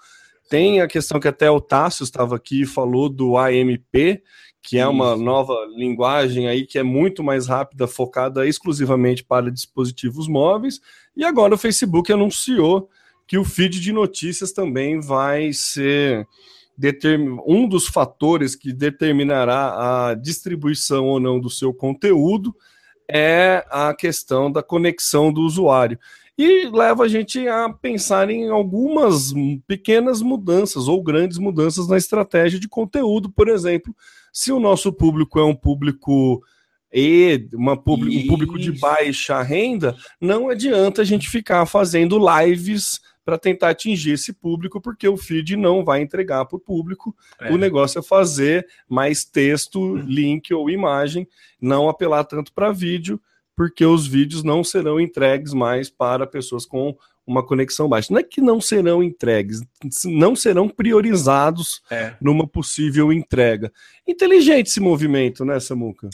Tem 0.48 0.80
a 0.80 0.86
questão 0.86 1.18
que 1.18 1.28
até 1.28 1.50
o 1.50 1.60
Tássio 1.60 2.04
estava 2.04 2.36
aqui 2.36 2.62
e 2.62 2.66
falou 2.66 3.08
do 3.08 3.36
AMP, 3.36 4.22
que 4.66 4.78
é 4.78 4.86
uma 4.86 5.14
Isso. 5.14 5.22
nova 5.22 5.54
linguagem 5.76 6.48
aí 6.48 6.66
que 6.66 6.76
é 6.76 6.82
muito 6.82 7.22
mais 7.22 7.46
rápida, 7.46 7.86
focada 7.86 8.44
exclusivamente 8.44 9.22
para 9.22 9.48
dispositivos 9.48 10.26
móveis. 10.26 10.80
E 11.16 11.24
agora 11.24 11.54
o 11.54 11.58
Facebook 11.58 12.12
anunciou 12.12 12.90
que 13.28 13.38
o 13.38 13.44
feed 13.44 13.80
de 13.80 13.92
notícias 13.92 14.50
também 14.50 14.98
vai 14.98 15.52
ser 15.52 16.26
um 17.46 17.68
dos 17.68 17.86
fatores 17.86 18.56
que 18.56 18.72
determinará 18.72 20.08
a 20.08 20.14
distribuição 20.14 21.06
ou 21.06 21.20
não 21.20 21.38
do 21.38 21.48
seu 21.48 21.72
conteúdo 21.72 22.54
é 23.08 23.64
a 23.70 23.94
questão 23.94 24.50
da 24.50 24.64
conexão 24.64 25.32
do 25.32 25.42
usuário. 25.42 25.96
E 26.36 26.68
leva 26.68 27.04
a 27.04 27.08
gente 27.08 27.48
a 27.48 27.70
pensar 27.70 28.28
em 28.28 28.50
algumas 28.50 29.32
pequenas 29.66 30.20
mudanças 30.20 30.86
ou 30.86 31.02
grandes 31.02 31.38
mudanças 31.38 31.88
na 31.88 31.96
estratégia 31.96 32.60
de 32.60 32.68
conteúdo, 32.68 33.30
por 33.30 33.48
exemplo, 33.48 33.94
se 34.36 34.52
o 34.52 34.60
nosso 34.60 34.92
público 34.92 35.38
é 35.38 35.44
um 35.44 35.54
público 35.54 36.44
e 36.92 37.48
uma 37.54 37.74
público, 37.74 38.14
um 38.14 38.26
público 38.26 38.58
de 38.58 38.70
baixa 38.70 39.40
renda, 39.40 39.96
não 40.20 40.50
adianta 40.50 41.00
a 41.00 41.04
gente 41.06 41.26
ficar 41.26 41.64
fazendo 41.64 42.18
lives 42.18 43.00
para 43.24 43.38
tentar 43.38 43.70
atingir 43.70 44.10
esse 44.10 44.34
público, 44.34 44.78
porque 44.78 45.08
o 45.08 45.16
feed 45.16 45.56
não 45.56 45.82
vai 45.82 46.02
entregar 46.02 46.44
para 46.44 46.56
o 46.56 46.60
público. 46.60 47.16
É. 47.40 47.50
O 47.50 47.56
negócio 47.56 47.98
é 47.98 48.02
fazer 48.02 48.68
mais 48.86 49.24
texto, 49.24 49.96
link 49.96 50.52
ou 50.52 50.68
imagem, 50.68 51.26
não 51.58 51.88
apelar 51.88 52.24
tanto 52.24 52.52
para 52.52 52.70
vídeo, 52.70 53.18
porque 53.56 53.86
os 53.86 54.06
vídeos 54.06 54.42
não 54.42 54.62
serão 54.62 55.00
entregues 55.00 55.54
mais 55.54 55.88
para 55.88 56.26
pessoas 56.26 56.66
com 56.66 56.94
uma 57.26 57.44
conexão 57.44 57.88
baixa. 57.88 58.12
Não 58.12 58.20
é 58.20 58.22
que 58.22 58.40
não 58.40 58.60
serão 58.60 59.02
entregues, 59.02 59.60
não 60.04 60.36
serão 60.36 60.68
priorizados 60.68 61.82
É. 61.90 62.14
numa 62.20 62.46
possível 62.46 63.12
entrega. 63.12 63.72
Inteligente 64.06 64.68
esse 64.68 64.80
movimento, 64.80 65.44
né, 65.44 65.58
Samuca? 65.58 66.08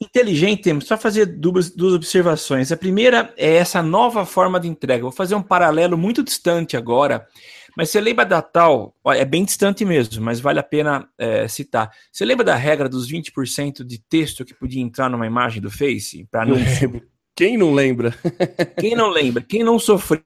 Inteligente, 0.00 0.62
temos 0.62 0.86
só 0.86 0.98
fazer 0.98 1.26
duas, 1.26 1.70
duas 1.70 1.94
observações. 1.94 2.70
A 2.70 2.76
primeira 2.76 3.32
é 3.36 3.54
essa 3.56 3.82
nova 3.82 4.26
forma 4.26 4.60
de 4.60 4.68
entrega. 4.68 5.02
Vou 5.02 5.12
fazer 5.12 5.34
um 5.34 5.42
paralelo 5.42 5.96
muito 5.96 6.22
distante 6.22 6.76
agora, 6.76 7.26
mas 7.76 7.88
você 7.90 8.00
lembra 8.00 8.26
da 8.26 8.42
tal, 8.42 8.94
é 9.06 9.24
bem 9.24 9.44
distante 9.44 9.84
mesmo, 9.84 10.22
mas 10.22 10.40
vale 10.40 10.58
a 10.58 10.62
pena 10.62 11.08
é, 11.16 11.46
citar. 11.48 11.90
Você 12.12 12.24
lembra 12.24 12.44
da 12.44 12.54
regra 12.56 12.88
dos 12.88 13.10
20% 13.10 13.84
de 13.84 13.98
texto 13.98 14.44
que 14.44 14.52
podia 14.52 14.82
entrar 14.82 15.08
numa 15.08 15.26
imagem 15.26 15.62
do 15.62 15.70
Face? 15.70 16.26
Para 16.30 16.42
anúncio? 16.42 17.02
Quem 17.34 17.56
não 17.56 17.72
lembra? 17.72 18.14
Quem 18.78 18.94
não 18.94 19.08
lembra? 19.08 19.42
Quem 19.42 19.62
não 19.64 19.78
sofreu? 19.78 20.22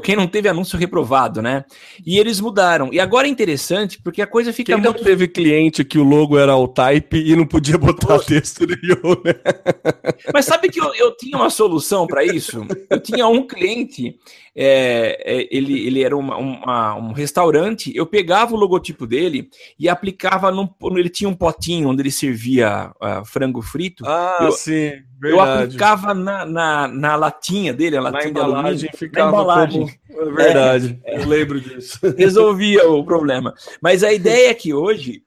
Quem 0.00 0.16
não 0.16 0.26
teve 0.26 0.48
anúncio 0.48 0.78
reprovado, 0.78 1.40
né? 1.40 1.64
E 2.04 2.18
eles 2.18 2.40
mudaram. 2.40 2.90
E 2.92 2.98
agora 3.00 3.26
é 3.26 3.30
interessante 3.30 4.00
porque 4.02 4.20
a 4.20 4.26
coisa 4.26 4.52
fica 4.52 4.74
Quem 4.74 4.82
não 4.82 4.90
muito 4.92 5.04
teve 5.04 5.28
cliente 5.28 5.84
que 5.84 5.98
o 5.98 6.02
logo 6.02 6.36
era 6.38 6.56
o 6.56 6.66
type 6.66 7.16
e 7.16 7.36
não 7.36 7.46
podia 7.46 7.78
botar 7.78 8.18
texto 8.18 8.66
nenhum, 8.66 9.14
né? 9.24 9.34
Mas 10.34 10.44
sabe 10.46 10.68
que 10.68 10.80
eu, 10.80 10.92
eu 10.94 11.16
tinha 11.16 11.36
uma 11.36 11.50
solução 11.50 12.06
para 12.06 12.24
isso? 12.24 12.66
Eu 12.90 13.00
tinha 13.00 13.26
um 13.28 13.46
cliente, 13.46 14.16
é, 14.54 15.18
é, 15.24 15.48
ele, 15.50 15.86
ele 15.86 16.02
era 16.02 16.16
uma- 16.16 16.36
uma- 16.36 16.94
um 16.96 17.12
restaurante, 17.12 17.92
eu 17.94 18.06
pegava 18.06 18.54
o 18.54 18.58
logotipo 18.58 19.06
dele 19.06 19.48
e 19.78 19.88
aplicava 19.88 20.50
num. 20.50 20.68
Ele 20.96 21.08
tinha 21.08 21.28
um 21.28 21.34
potinho 21.34 21.88
onde 21.88 22.02
ele 22.02 22.10
servia 22.10 22.90
ah, 23.00 23.22
frango 23.24 23.62
frito. 23.62 24.04
Ah, 24.06 24.38
Eu- 24.42 24.52
sim, 24.52 24.92
Eu 25.22 25.36
verdade. 25.36 25.64
aplicava 25.64 26.14
na, 26.14 26.44
na, 26.46 26.88
na 26.88 27.16
latinha 27.16 27.72
dele, 27.72 27.96
a 27.96 28.02
Na 28.02 28.10
latinha 28.10 28.32
de 28.32 28.38
embalagem 28.38 28.62
alumínio. 28.70 28.96
ficava 28.96 29.30
na 29.30 29.42
embalagem. 29.42 29.80
como... 29.80 29.98
É 30.18 30.24
verdade, 30.32 31.00
eu 31.04 31.28
lembro 31.28 31.60
disso. 31.60 32.00
resolvia 32.18 32.88
o 32.88 33.04
problema. 33.04 33.54
Mas 33.80 34.02
a 34.02 34.12
ideia 34.12 34.50
é 34.50 34.54
que 34.54 34.74
hoje 34.74 35.22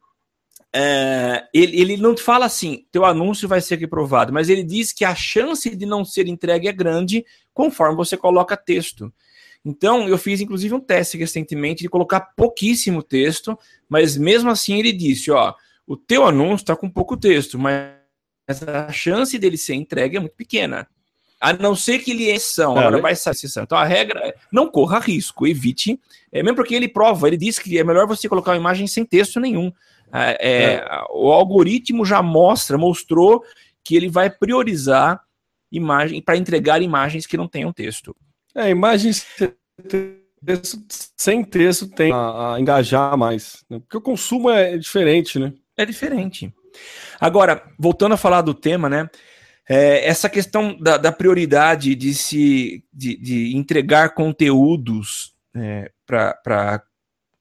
é, 0.73 1.45
ele, 1.53 1.79
ele 1.79 1.97
não 1.97 2.15
fala 2.17 2.45
assim, 2.45 2.85
teu 2.91 3.05
anúncio 3.05 3.47
vai 3.47 3.61
ser 3.61 3.77
reprovado, 3.77 4.33
mas 4.33 4.49
ele 4.49 4.63
diz 4.63 4.91
que 4.91 5.05
a 5.05 5.15
chance 5.15 5.73
de 5.73 5.85
não 5.85 6.03
ser 6.03 6.27
entregue 6.27 6.67
é 6.67 6.73
grande 6.73 7.25
conforme 7.53 7.95
você 7.95 8.17
coloca 8.17 8.57
texto. 8.57 9.13
Então, 9.63 10.07
eu 10.09 10.17
fiz 10.17 10.41
inclusive 10.41 10.73
um 10.73 10.79
teste 10.79 11.17
recentemente 11.17 11.83
de 11.83 11.89
colocar 11.89 12.19
pouquíssimo 12.35 13.03
texto, 13.03 13.57
mas 13.87 14.17
mesmo 14.17 14.49
assim 14.49 14.79
ele 14.79 14.91
disse, 14.91 15.29
ó, 15.31 15.53
o 15.85 15.95
teu 15.95 16.25
anúncio 16.25 16.63
está 16.63 16.75
com 16.75 16.89
pouco 16.89 17.15
texto, 17.15 17.59
mas 17.59 18.00
a 18.63 18.91
chance 18.91 19.37
dele 19.37 19.57
ser 19.57 19.75
entregue 19.75 20.17
é 20.17 20.19
muito 20.19 20.35
pequena. 20.35 20.87
A 21.39 21.53
não 21.53 21.75
ser 21.75 21.99
que 21.99 22.11
ele 22.11 22.29
é 22.29 22.35
exceção, 22.35 22.77
agora 22.77 23.01
vai 23.01 23.15
ser 23.15 23.31
exceção. 23.31 23.63
Então 23.63 23.77
a 23.77 23.83
regra 23.83 24.19
é 24.27 24.35
não 24.51 24.69
corra 24.69 24.99
risco, 24.99 25.47
evite. 25.47 25.99
É, 26.31 26.43
mesmo 26.43 26.55
porque 26.55 26.75
ele 26.75 26.87
prova, 26.87 27.27
ele 27.27 27.37
diz 27.37 27.57
que 27.57 27.79
é 27.79 27.83
melhor 27.83 28.05
você 28.05 28.29
colocar 28.29 28.51
uma 28.51 28.57
imagem 28.57 28.85
sem 28.85 29.03
texto 29.03 29.39
nenhum. 29.39 29.71
É, 30.13 30.37
é, 30.39 30.73
é. 30.75 30.85
O 31.09 31.31
algoritmo 31.31 32.05
já 32.05 32.21
mostra, 32.21 32.77
mostrou 32.77 33.43
que 33.83 33.95
ele 33.95 34.07
vai 34.07 34.29
priorizar 34.29 35.21
imagem 35.71 36.21
para 36.21 36.37
entregar 36.37 36.81
imagens 36.81 37.25
que 37.25 37.37
não 37.37 37.47
tenham 37.47 37.73
texto. 37.73 38.15
É, 38.53 38.69
imagens 38.69 39.25
sem 41.17 41.43
texto 41.43 41.87
tem 41.87 42.11
a, 42.11 42.55
a 42.55 42.59
engajar 42.59 43.17
mais, 43.17 43.63
né? 43.69 43.79
porque 43.79 43.97
o 43.97 44.01
consumo 44.01 44.49
é 44.49 44.77
diferente, 44.77 45.39
né? 45.39 45.53
É 45.77 45.85
diferente. 45.85 46.53
Agora, 47.19 47.63
voltando 47.77 48.13
a 48.13 48.17
falar 48.17 48.41
do 48.41 48.53
tema, 48.53 48.89
né? 48.89 49.09
É, 49.69 50.07
essa 50.07 50.29
questão 50.29 50.77
da, 50.77 50.97
da, 50.97 51.11
prioridade 51.11 51.95
de 51.95 52.13
se 52.13 52.83
de, 52.91 53.15
de 53.15 53.55
entregar 53.55 54.13
conteúdos 54.13 55.33
é, 55.55 55.91
para 56.05 56.83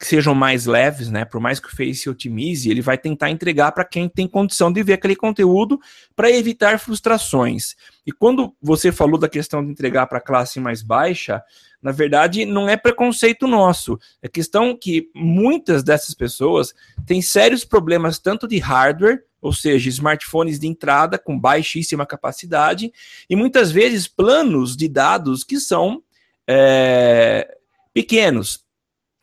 que 0.01 0.07
sejam 0.07 0.35
mais 0.35 0.65
leves, 0.65 1.11
né? 1.11 1.27
Por 1.27 1.43
mais 1.43 1.61
que 1.61 1.69
o 1.69 1.77
Face 1.77 2.09
otimize, 2.09 2.71
ele 2.71 2.81
vai 2.81 2.97
tentar 2.97 3.29
entregar 3.29 3.71
para 3.73 3.85
quem 3.85 4.09
tem 4.09 4.27
condição 4.27 4.73
de 4.73 4.83
ver 4.83 4.95
aquele 4.95 5.15
conteúdo 5.15 5.79
para 6.17 6.31
evitar 6.31 6.79
frustrações. 6.79 7.77
E 8.07 8.11
quando 8.11 8.57
você 8.63 8.91
falou 8.91 9.19
da 9.19 9.29
questão 9.29 9.63
de 9.63 9.71
entregar 9.71 10.07
para 10.07 10.17
a 10.17 10.23
classe 10.23 10.59
mais 10.59 10.81
baixa, 10.81 11.43
na 11.83 11.93
verdade 11.93 12.47
não 12.47 12.67
é 12.67 12.79
preconceito 12.79 13.47
nosso, 13.47 13.99
é 14.23 14.29
questão 14.29 14.75
que 14.75 15.11
muitas 15.15 15.83
dessas 15.83 16.15
pessoas 16.15 16.73
têm 17.05 17.21
sérios 17.21 17.63
problemas 17.63 18.19
tanto 18.19 18.49
de 18.49 18.57
hardware, 18.59 19.23
ou 19.39 19.53
seja, 19.53 19.91
smartphones 19.91 20.59
de 20.59 20.67
entrada 20.67 21.19
com 21.19 21.39
baixíssima 21.39 22.07
capacidade, 22.07 22.91
e 23.29 23.37
muitas 23.37 23.71
vezes 23.71 24.09
planos 24.09 24.79
de 24.79 24.89
dados 24.89 25.45
que 25.45 25.61
são 25.61 26.03
é, 26.49 27.55
pequenos 27.93 28.65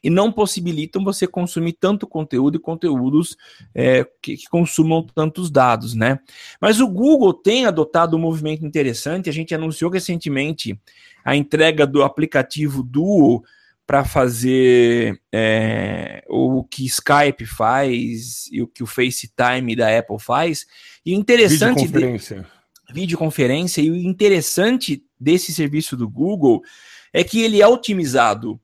e 0.04 0.10
não 0.10 0.32
possibilitam 0.32 1.04
você 1.04 1.28
consumir 1.28 1.74
tanto 1.74 2.08
conteúdo 2.08 2.58
e 2.58 2.62
conteúdos 2.62 3.36
é, 3.74 4.06
que, 4.22 4.38
que, 4.38 4.48
consumam 4.48 5.04
tantos 5.04 5.50
dados, 5.50 5.94
né? 5.94 6.20
Mas 6.62 6.80
o 6.80 6.88
Google 6.88 7.34
tem 7.34 7.66
adotado 7.66 8.16
um 8.16 8.20
movimento 8.20 8.66
interessante. 8.66 9.30
A 9.30 9.34
gente 9.34 9.56
anunciou 9.56 9.90
recentemente 9.90 10.80
a 11.26 11.36
entrega 11.36 11.86
do 11.86 12.04
aplicativo 12.04 12.84
Duo 12.84 13.44
para 13.88 14.04
fazer 14.04 15.20
é, 15.32 16.24
o 16.28 16.64
que 16.64 16.86
Skype 16.86 17.46
faz 17.46 18.48
e 18.52 18.62
o 18.62 18.68
que 18.68 18.84
o 18.84 18.86
FaceTime 18.86 19.76
da 19.76 19.98
Apple 19.98 20.20
faz. 20.20 20.66
E 21.06 21.14
interessante 21.14 21.86
videoconferência. 21.86 22.42
De, 22.42 22.94
videoconferência 22.94 23.82
e 23.82 23.90
o 23.90 23.96
interessante 23.96 25.04
desse 25.20 25.54
serviço 25.54 25.98
do 25.98 26.08
Google 26.08 26.62
é 27.14 27.24
que 27.24 27.42
ele 27.42 27.62
é 27.62 27.68
otimizado 27.68 28.60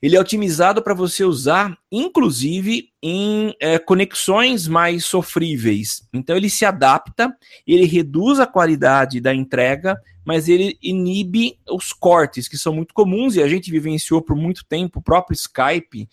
ele 0.00 0.16
é 0.16 0.20
otimizado 0.20 0.82
para 0.82 0.94
você 0.94 1.24
usar, 1.24 1.76
inclusive, 1.90 2.90
em 3.02 3.54
é, 3.60 3.78
conexões 3.78 4.68
mais 4.68 5.04
sofríveis. 5.04 6.06
Então, 6.12 6.36
ele 6.36 6.48
se 6.48 6.64
adapta, 6.64 7.34
ele 7.66 7.84
reduz 7.84 8.38
a 8.38 8.46
qualidade 8.46 9.20
da 9.20 9.34
entrega, 9.34 10.00
mas 10.24 10.48
ele 10.48 10.78
inibe 10.80 11.58
os 11.68 11.92
cortes, 11.92 12.46
que 12.46 12.56
são 12.56 12.72
muito 12.72 12.94
comuns 12.94 13.34
e 13.34 13.42
a 13.42 13.48
gente 13.48 13.70
vivenciou 13.70 14.22
por 14.22 14.36
muito 14.36 14.64
tempo 14.64 15.00
o 15.00 15.02
próprio 15.02 15.34
Skype. 15.34 16.08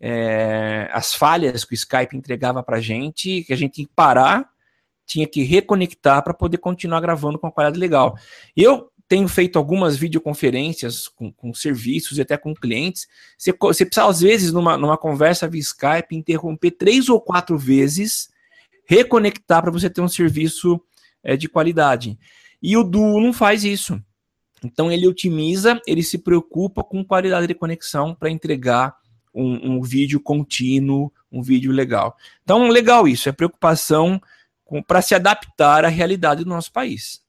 É, 0.00 0.88
as 0.92 1.14
falhas 1.14 1.64
que 1.64 1.72
o 1.72 1.74
Skype 1.74 2.16
entregava 2.16 2.62
para 2.62 2.76
a 2.76 2.80
gente, 2.80 3.42
que 3.42 3.52
a 3.52 3.56
gente 3.56 3.72
tinha 3.72 3.86
que 3.86 3.94
parar, 3.94 4.48
tinha 5.06 5.26
que 5.26 5.42
reconectar 5.42 6.22
para 6.22 6.34
poder 6.34 6.58
continuar 6.58 7.00
gravando 7.00 7.38
com 7.38 7.46
a 7.46 7.52
qualidade 7.52 7.80
legal. 7.80 8.16
Eu 8.56 8.90
tenho 9.08 9.28
feito 9.28 9.58
algumas 9.58 9.96
videoconferências 9.96 11.08
com, 11.08 11.30
com 11.32 11.52
serviços 11.52 12.18
e 12.18 12.22
até 12.22 12.36
com 12.36 12.54
clientes. 12.54 13.06
Você, 13.36 13.52
você 13.52 13.84
precisa, 13.84 14.06
às 14.08 14.20
vezes, 14.20 14.52
numa, 14.52 14.76
numa 14.76 14.96
conversa 14.96 15.48
via 15.48 15.60
Skype, 15.60 16.16
interromper 16.16 16.72
três 16.72 17.08
ou 17.08 17.20
quatro 17.20 17.58
vezes, 17.58 18.28
reconectar 18.86 19.62
para 19.62 19.70
você 19.70 19.90
ter 19.90 20.00
um 20.00 20.08
serviço 20.08 20.80
é, 21.22 21.36
de 21.36 21.48
qualidade. 21.48 22.18
E 22.62 22.76
o 22.76 22.84
Duo 22.84 23.20
não 23.20 23.32
faz 23.32 23.64
isso. 23.64 24.00
Então 24.64 24.90
ele 24.90 25.06
otimiza, 25.06 25.80
ele 25.86 26.02
se 26.02 26.18
preocupa 26.18 26.82
com 26.82 27.04
qualidade 27.04 27.46
de 27.46 27.54
conexão 27.54 28.14
para 28.14 28.30
entregar 28.30 28.96
um, 29.34 29.72
um, 29.72 29.82
vídeo 29.82 30.20
contínuo, 30.20 31.12
um 31.30 31.42
vídeo 31.42 31.72
legal. 31.72 32.16
Então, 32.42 32.68
legal 32.68 33.06
isso, 33.06 33.28
é 33.28 33.32
preocupação 33.32 34.20
para 34.86 35.02
se 35.02 35.14
adaptar 35.14 35.84
à 35.84 35.88
realidade 35.88 36.44
do 36.44 36.48
nosso 36.48 36.72
país. 36.72 37.23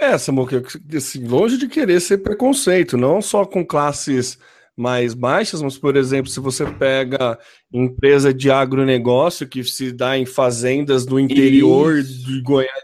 É, 0.00 0.16
Samuca, 0.16 0.62
assim, 0.96 1.26
longe 1.26 1.58
de 1.58 1.68
querer 1.68 2.00
ser 2.00 2.18
preconceito, 2.18 2.96
não 2.96 3.20
só 3.20 3.44
com 3.44 3.64
classes 3.64 4.38
mais 4.74 5.12
baixas, 5.12 5.60
mas, 5.60 5.76
por 5.76 5.94
exemplo, 5.94 6.30
se 6.30 6.40
você 6.40 6.64
pega 6.64 7.38
empresa 7.70 8.32
de 8.32 8.50
agronegócio 8.50 9.46
que 9.46 9.62
se 9.62 9.92
dá 9.92 10.16
em 10.16 10.24
fazendas 10.24 11.04
do 11.04 11.20
interior 11.20 11.98
Isso. 11.98 12.24
de 12.24 12.40
Goiás, 12.40 12.82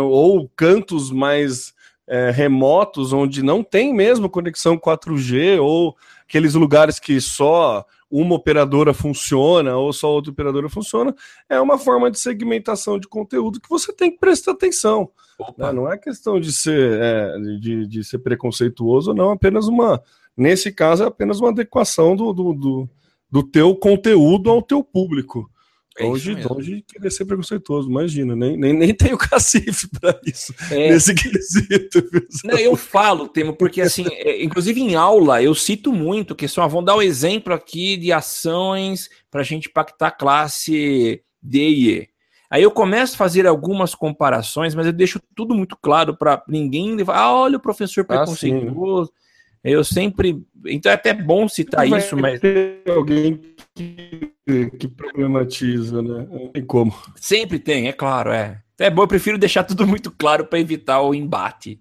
ou 0.00 0.50
cantos 0.56 1.10
mais 1.10 1.74
é, 2.08 2.30
remotos, 2.30 3.12
onde 3.12 3.42
não 3.42 3.62
tem 3.62 3.92
mesmo 3.92 4.30
conexão 4.30 4.78
4G, 4.78 5.60
ou 5.60 5.94
aqueles 6.26 6.54
lugares 6.54 6.98
que 6.98 7.20
só 7.20 7.84
uma 8.10 8.34
operadora 8.34 8.94
funciona 8.94 9.76
ou 9.76 9.92
só 9.92 10.10
outra 10.10 10.32
operadora 10.32 10.68
funciona, 10.68 11.14
é 11.48 11.60
uma 11.60 11.78
forma 11.78 12.10
de 12.10 12.18
segmentação 12.18 12.98
de 12.98 13.06
conteúdo 13.06 13.60
que 13.60 13.68
você 13.68 13.92
tem 13.92 14.10
que 14.10 14.18
prestar 14.18 14.52
atenção. 14.52 15.10
Né? 15.56 15.72
Não 15.72 15.90
é 15.90 15.96
questão 15.96 16.40
de 16.40 16.52
ser, 16.52 17.00
é, 17.00 17.38
de, 17.60 17.86
de 17.86 18.04
ser 18.04 18.18
preconceituoso, 18.18 19.14
não, 19.14 19.30
apenas 19.30 19.68
uma. 19.68 20.02
Nesse 20.36 20.72
caso, 20.72 21.04
é 21.04 21.06
apenas 21.06 21.40
uma 21.40 21.50
adequação 21.50 22.16
do, 22.16 22.32
do, 22.32 22.52
do, 22.54 22.88
do 23.30 23.42
teu 23.42 23.74
conteúdo 23.76 24.50
ao 24.50 24.62
teu 24.62 24.82
público. 24.82 25.50
É 25.98 26.04
longe, 26.04 26.34
longe 26.34 26.76
de 26.76 26.82
querer 26.82 27.10
ser 27.10 27.24
preconceituoso, 27.24 27.90
imagina, 27.90 28.36
nem, 28.36 28.56
nem, 28.56 28.72
nem 28.72 28.94
tenho 28.94 29.18
cacife 29.18 29.88
para 30.00 30.18
isso, 30.24 30.54
é. 30.70 30.90
nesse 30.90 31.12
quesito. 31.14 32.02
Não, 32.44 32.56
eu 32.56 32.76
falo, 32.76 33.28
Temo, 33.28 33.54
porque 33.54 33.80
assim, 33.80 34.06
é, 34.14 34.42
inclusive 34.42 34.80
em 34.80 34.94
aula, 34.94 35.42
eu 35.42 35.54
cito 35.54 35.92
muito 35.92 36.36
que 36.36 36.46
só 36.46 36.66
vão 36.68 36.84
dar 36.84 36.96
um 36.96 37.02
exemplo 37.02 37.52
aqui 37.52 37.96
de 37.96 38.12
ações 38.12 39.10
para 39.30 39.40
a 39.40 39.44
gente 39.44 39.68
pactar 39.68 40.16
classe 40.16 41.20
D 41.42 41.68
e 41.68 41.90
E. 41.90 42.08
Aí 42.50 42.62
eu 42.62 42.70
começo 42.70 43.14
a 43.14 43.18
fazer 43.18 43.46
algumas 43.46 43.94
comparações, 43.94 44.74
mas 44.74 44.86
eu 44.86 44.92
deixo 44.92 45.20
tudo 45.34 45.54
muito 45.54 45.76
claro 45.76 46.16
para 46.16 46.42
ninguém 46.48 46.94
levar. 46.94 47.16
Ah, 47.16 47.34
olha 47.34 47.58
o 47.58 47.60
professor 47.60 48.02
ah, 48.02 48.04
preconceituoso. 48.04 49.12
Ah, 49.14 49.27
eu 49.64 49.84
sempre. 49.84 50.42
Então 50.66 50.90
é 50.90 50.94
até 50.94 51.12
bom 51.12 51.48
citar 51.48 51.88
Vai 51.88 51.98
isso, 51.98 52.16
mas. 52.16 52.40
alguém 52.88 53.40
que, 53.74 54.70
que 54.78 54.88
problematiza, 54.88 56.02
né? 56.02 56.26
Não 56.30 56.48
tem 56.48 56.64
como. 56.64 56.94
Sempre 57.16 57.58
tem, 57.58 57.88
é 57.88 57.92
claro, 57.92 58.30
é. 58.30 58.62
É 58.78 58.88
bom, 58.88 59.02
eu 59.02 59.08
prefiro 59.08 59.38
deixar 59.38 59.64
tudo 59.64 59.86
muito 59.86 60.10
claro 60.10 60.46
para 60.46 60.60
evitar 60.60 61.00
o 61.00 61.14
embate. 61.14 61.80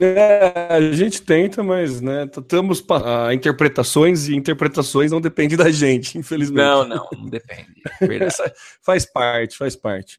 É, 0.00 0.66
a 0.70 0.92
gente 0.92 1.22
tenta, 1.22 1.62
mas 1.62 2.00
né, 2.00 2.24
estamos 2.24 2.84
a 2.90 3.32
interpretações 3.32 4.28
e 4.28 4.34
interpretações 4.34 5.12
não 5.12 5.20
dependem 5.20 5.56
da 5.56 5.70
gente, 5.70 6.18
infelizmente. 6.18 6.64
Não, 6.64 6.86
não, 6.86 7.08
não 7.12 7.26
depende. 7.26 7.74
faz 8.82 9.06
parte, 9.06 9.56
faz 9.56 9.76
parte. 9.76 10.18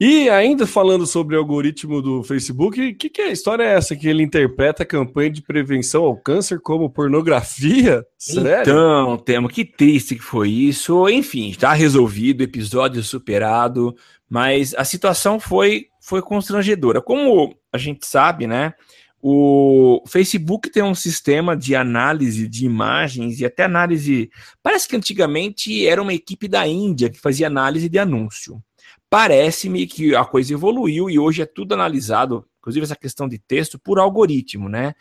E 0.00 0.30
ainda 0.30 0.66
falando 0.66 1.06
sobre 1.06 1.36
o 1.36 1.38
algoritmo 1.38 2.00
do 2.00 2.22
Facebook, 2.22 2.80
o 2.80 2.94
que, 2.96 3.10
que 3.10 3.20
é 3.20 3.26
a 3.26 3.32
história 3.32 3.62
é 3.62 3.74
essa? 3.74 3.94
Que 3.94 4.08
ele 4.08 4.22
interpreta 4.22 4.82
a 4.82 4.86
campanha 4.86 5.28
de 5.28 5.42
prevenção 5.42 6.04
ao 6.04 6.16
câncer 6.16 6.58
como 6.58 6.88
pornografia? 6.88 8.02
Sério? 8.16 8.62
Então, 8.62 9.18
Temo, 9.18 9.46
que 9.46 9.62
triste 9.62 10.14
que 10.16 10.22
foi 10.22 10.48
isso. 10.48 11.06
Enfim, 11.10 11.50
está 11.50 11.74
resolvido, 11.74 12.42
episódio 12.42 13.02
superado, 13.02 13.94
mas 14.26 14.74
a 14.74 14.84
situação 14.84 15.38
foi, 15.38 15.88
foi 16.00 16.22
constrangedora. 16.22 17.02
Como 17.02 17.54
a 17.70 17.76
gente 17.76 18.06
sabe, 18.06 18.46
né? 18.46 18.72
O 19.20 20.02
Facebook 20.08 20.70
tem 20.70 20.82
um 20.82 20.94
sistema 20.94 21.54
de 21.54 21.76
análise 21.76 22.48
de 22.48 22.64
imagens 22.64 23.38
e 23.38 23.44
até 23.44 23.64
análise. 23.64 24.30
Parece 24.62 24.88
que 24.88 24.96
antigamente 24.96 25.86
era 25.86 26.00
uma 26.00 26.14
equipe 26.14 26.48
da 26.48 26.66
Índia 26.66 27.10
que 27.10 27.20
fazia 27.20 27.48
análise 27.48 27.86
de 27.86 27.98
anúncio. 27.98 28.62
Parece-me 29.10 29.88
que 29.88 30.14
a 30.14 30.24
coisa 30.24 30.54
evoluiu 30.54 31.10
e 31.10 31.18
hoje 31.18 31.42
é 31.42 31.46
tudo 31.46 31.74
analisado, 31.74 32.46
inclusive 32.60 32.84
essa 32.84 32.94
questão 32.94 33.28
de 33.28 33.38
texto, 33.38 33.76
por 33.76 33.98
algoritmo, 33.98 34.68
né? 34.68 34.94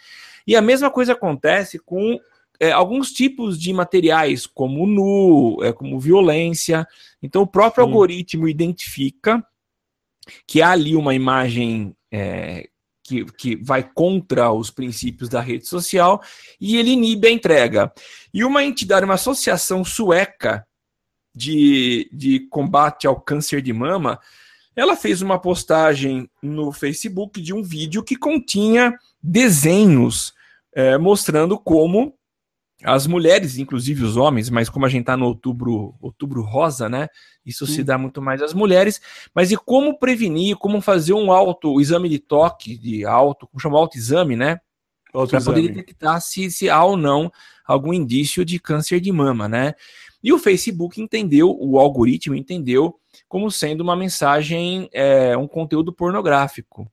E 0.48 0.56
a 0.56 0.62
mesma 0.62 0.90
coisa 0.90 1.14
acontece 1.14 1.78
com 1.78 2.20
é, 2.60 2.72
alguns 2.72 3.12
tipos 3.12 3.60
de 3.60 3.72
materiais, 3.72 4.48
como 4.48 4.88
nu, 4.88 5.64
é, 5.64 5.72
como 5.72 6.00
violência. 6.00 6.88
Então, 7.22 7.44
o 7.44 7.48
próprio 7.48 7.84
Sim. 7.84 7.90
algoritmo 7.92 8.48
identifica 8.48 9.46
que 10.48 10.60
há 10.60 10.72
ali 10.72 10.96
uma 10.96 11.14
imagem 11.14 11.96
é, 12.12 12.68
que, 13.04 13.26
que 13.26 13.56
vai 13.56 13.84
contra 13.84 14.52
os 14.52 14.70
princípios 14.70 15.30
da 15.30 15.40
rede 15.40 15.68
social 15.68 16.22
e 16.60 16.78
ele 16.78 16.92
inibe 16.92 17.28
a 17.28 17.32
entrega. 17.32 17.94
E 18.34 18.44
uma 18.44 18.64
entidade, 18.64 19.06
uma 19.06 19.14
associação 19.14 19.86
sueca 19.86 20.68
de, 21.34 22.10
de 22.12 22.40
combate 22.50 23.08
ao 23.08 23.20
câncer 23.20 23.62
de 23.62 23.74
mama, 23.74 24.20
ela 24.76 24.96
fez 24.96 25.22
uma 25.22 25.40
postagem 25.40 26.30
no 26.42 26.72
Facebook 26.72 27.42
de 27.42 27.54
um 27.54 27.62
vídeo 27.62 28.04
que 28.04 28.16
continha 28.16 28.98
desenhos 29.22 30.34
é, 30.74 30.98
mostrando 30.98 31.58
como 31.58 32.14
as 32.84 33.06
mulheres, 33.06 33.58
inclusive 33.58 34.06
os 34.06 34.16
homens, 34.16 34.50
mas 34.50 34.70
como 34.70 34.86
a 34.86 34.90
gente 34.90 35.02
está 35.02 35.18
no 35.18 35.26
outubro, 35.26 35.96
outubro 36.00 36.42
rosa, 36.42 36.88
né? 36.88 37.10
Isso 37.46 37.68
Sim. 37.68 37.74
se 37.74 37.84
dá 37.84 37.98
muito 37.98 38.22
mais 38.22 38.42
às 38.42 38.54
mulheres, 38.54 39.02
mas 39.36 39.52
e 39.52 39.58
como 39.58 40.00
prevenir, 40.00 40.56
como 40.56 40.80
fazer 40.80 41.14
um 41.14 41.32
auto 41.32 41.82
exame 41.82 42.08
de 42.08 42.20
toque, 42.20 42.78
de 42.78 43.06
auto, 43.06 43.48
como 43.48 43.60
chama 43.60 43.78
autoexame, 43.78 44.36
né? 44.38 44.60
Para 45.12 45.42
poder 45.42 45.68
detectar 45.74 46.22
se, 46.22 46.50
se 46.52 46.70
há 46.70 46.82
ou 46.84 46.96
não 46.96 47.32
algum 47.66 47.94
indício 47.94 48.46
de 48.46 48.60
câncer 48.60 49.02
de 49.02 49.12
mama, 49.12 49.50
né? 49.50 49.74
E 50.24 50.34
o 50.34 50.40
Facebook 50.40 51.02
entendeu, 51.02 51.56
o 51.60 51.80
algoritmo 51.80 52.36
entendeu 52.36 53.00
como 53.28 53.50
sendo 53.50 53.82
uma 53.82 53.96
mensagem, 53.96 54.90
é, 54.92 55.36
um 55.38 55.48
conteúdo 55.48 55.94
pornográfico. 55.94 56.92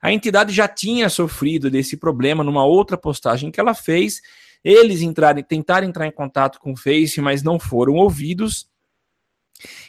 A 0.00 0.12
entidade 0.12 0.52
já 0.52 0.68
tinha 0.68 1.08
sofrido 1.08 1.70
desse 1.70 1.96
problema 1.96 2.44
numa 2.44 2.64
outra 2.64 2.96
postagem 2.96 3.50
que 3.50 3.58
ela 3.58 3.74
fez. 3.74 4.20
Eles 4.62 5.02
entrarem, 5.02 5.42
tentaram 5.42 5.88
entrar 5.88 6.06
em 6.06 6.12
contato 6.12 6.60
com 6.60 6.72
o 6.72 6.76
Face, 6.76 7.20
mas 7.20 7.42
não 7.42 7.58
foram 7.58 7.94
ouvidos. 7.94 8.68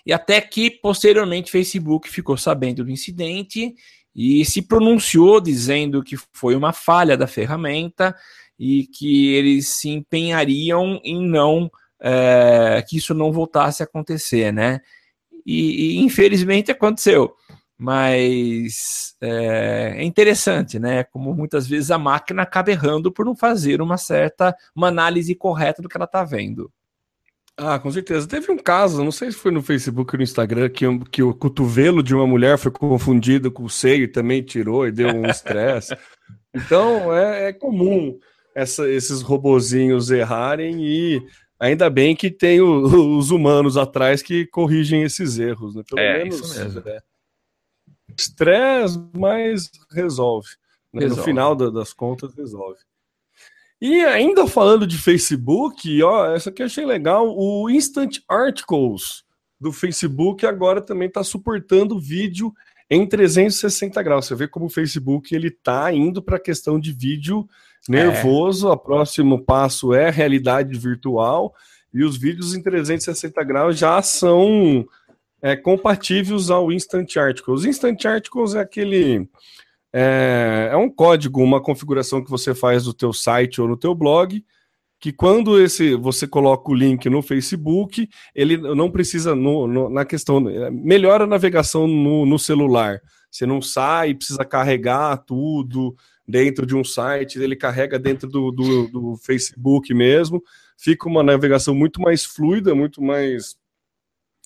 E 0.03 0.11
até 0.11 0.41
que 0.41 0.71
posteriormente 0.71 1.49
o 1.49 1.51
Facebook 1.51 2.09
ficou 2.09 2.37
sabendo 2.37 2.83
do 2.83 2.91
incidente 2.91 3.75
e 4.15 4.43
se 4.45 4.63
pronunciou 4.63 5.39
dizendo 5.39 6.03
que 6.03 6.15
foi 6.33 6.55
uma 6.55 6.73
falha 6.73 7.15
da 7.15 7.27
ferramenta 7.27 8.15
e 8.57 8.87
que 8.87 9.27
eles 9.33 9.67
se 9.69 9.89
empenhariam 9.89 10.99
em 11.03 11.25
não 11.25 11.71
é, 12.01 12.83
que 12.87 12.97
isso 12.97 13.13
não 13.13 13.31
voltasse 13.31 13.83
a 13.83 13.85
acontecer, 13.85 14.51
né? 14.51 14.79
E, 15.45 15.97
e 15.97 15.97
infelizmente 15.97 16.71
aconteceu. 16.71 17.33
Mas 17.77 19.15
é, 19.21 19.95
é, 19.97 20.03
interessante, 20.03 20.77
né? 20.77 21.03
Como 21.05 21.33
muitas 21.33 21.67
vezes 21.67 21.91
a 21.91 21.97
máquina 21.97 22.41
acaba 22.41 22.71
errando 22.71 23.11
por 23.11 23.25
não 23.25 23.35
fazer 23.35 23.81
uma 23.81 23.97
certa 23.97 24.55
uma 24.75 24.87
análise 24.89 25.33
correta 25.33 25.81
do 25.81 25.87
que 25.87 25.95
ela 25.95 26.05
está 26.05 26.23
vendo. 26.23 26.71
Ah, 27.55 27.77
com 27.77 27.91
certeza. 27.91 28.27
Teve 28.27 28.51
um 28.51 28.57
caso, 28.57 29.03
não 29.03 29.11
sei 29.11 29.31
se 29.31 29.37
foi 29.37 29.51
no 29.51 29.61
Facebook 29.61 30.13
ou 30.13 30.17
no 30.17 30.23
Instagram, 30.23 30.69
que, 30.69 30.85
que 31.11 31.21
o 31.21 31.33
cotovelo 31.33 32.01
de 32.01 32.15
uma 32.15 32.25
mulher 32.25 32.57
foi 32.57 32.71
confundido 32.71 33.51
com 33.51 33.63
o 33.63 33.69
seio 33.69 34.03
e 34.03 34.07
também 34.07 34.41
tirou 34.41 34.87
e 34.87 34.91
deu 34.91 35.09
um 35.09 35.25
estresse. 35.27 35.95
então 36.53 37.13
é, 37.13 37.49
é 37.49 37.53
comum 37.53 38.17
essa, 38.55 38.89
esses 38.89 39.21
robozinhos 39.21 40.09
errarem 40.09 40.83
e 40.85 41.21
Ainda 41.59 41.89
bem 41.89 42.15
que 42.15 42.31
tem 42.31 42.61
o, 42.61 42.83
os 43.17 43.31
humanos 43.31 43.75
atrás 43.75 44.21
que 44.21 44.45
corrigem 44.47 45.03
esses 45.03 45.37
erros, 45.37 45.75
né? 45.75 45.83
Pelo 45.87 45.99
é, 45.99 46.19
menos. 46.19 46.39
Isso 46.39 46.59
mesmo. 46.59 46.83
É. 46.87 47.01
Estresse, 48.17 48.99
mas 49.15 49.69
resolve. 49.91 50.49
Né? 50.93 51.01
resolve. 51.01 51.19
No 51.19 51.25
final 51.25 51.55
da, 51.55 51.69
das 51.69 51.93
contas, 51.93 52.33
resolve. 52.33 52.79
E 53.81 54.01
ainda 54.01 54.45
falando 54.45 54.85
de 54.85 54.97
Facebook, 54.97 56.03
ó, 56.03 56.33
essa 56.33 56.49
aqui 56.49 56.61
eu 56.61 56.65
achei 56.65 56.85
legal. 56.85 57.33
O 57.37 57.69
Instant 57.69 58.17
Articles 58.27 59.23
do 59.59 59.71
Facebook 59.71 60.45
agora 60.45 60.81
também 60.81 61.07
está 61.07 61.23
suportando 61.23 61.99
vídeo 61.99 62.53
em 62.89 63.07
360 63.07 64.01
graus. 64.01 64.25
Você 64.25 64.35
vê 64.35 64.47
como 64.47 64.65
o 64.65 64.69
Facebook 64.69 65.33
ele 65.33 65.47
está 65.47 65.93
indo 65.93 66.21
para 66.21 66.37
a 66.37 66.41
questão 66.41 66.79
de 66.79 66.91
vídeo 66.91 67.47
nervoso. 67.89 68.69
É. 68.69 68.71
O 68.71 68.77
próximo 68.77 69.43
passo 69.43 69.93
é 69.93 70.09
realidade 70.09 70.77
virtual 70.77 71.53
e 71.93 72.03
os 72.03 72.17
vídeos 72.17 72.55
em 72.55 72.61
360 72.61 73.43
graus 73.43 73.77
já 73.77 74.01
são 74.01 74.85
é, 75.41 75.55
compatíveis 75.55 76.49
ao 76.49 76.71
Instant 76.71 77.17
Articles. 77.17 77.65
Instant 77.65 78.05
Articles 78.05 78.53
é 78.55 78.59
aquele 78.59 79.27
é, 79.91 80.69
é, 80.71 80.77
um 80.77 80.89
código, 80.89 81.41
uma 81.41 81.61
configuração 81.61 82.23
que 82.23 82.29
você 82.29 82.53
faz 82.53 82.85
no 82.85 82.93
teu 82.93 83.11
site 83.11 83.59
ou 83.59 83.67
no 83.67 83.77
teu 83.77 83.95
blog, 83.95 84.43
que 84.99 85.11
quando 85.11 85.59
esse 85.59 85.95
você 85.95 86.27
coloca 86.27 86.69
o 86.69 86.75
link 86.75 87.09
no 87.09 87.21
Facebook, 87.21 88.07
ele 88.35 88.57
não 88.57 88.91
precisa 88.91 89.33
no, 89.33 89.65
no, 89.65 89.89
na 89.89 90.03
questão 90.03 90.41
melhora 90.71 91.23
a 91.23 91.27
navegação 91.27 91.87
no, 91.87 92.25
no 92.25 92.37
celular. 92.37 92.99
Você 93.31 93.45
não 93.45 93.61
sai, 93.61 94.13
precisa 94.13 94.43
carregar 94.43 95.17
tudo, 95.17 95.95
dentro 96.29 96.63
de 96.63 96.75
um 96.75 96.83
site, 96.83 97.39
ele 97.39 97.55
carrega 97.55 97.97
dentro 97.97 98.29
do, 98.29 98.51
do, 98.51 98.87
do, 98.87 99.17
Facebook 99.17 99.91
mesmo, 99.95 100.43
fica 100.77 101.09
uma 101.09 101.23
navegação 101.23 101.73
muito 101.73 101.99
mais 101.99 102.23
fluida, 102.23 102.75
muito 102.75 103.01
mais 103.01 103.55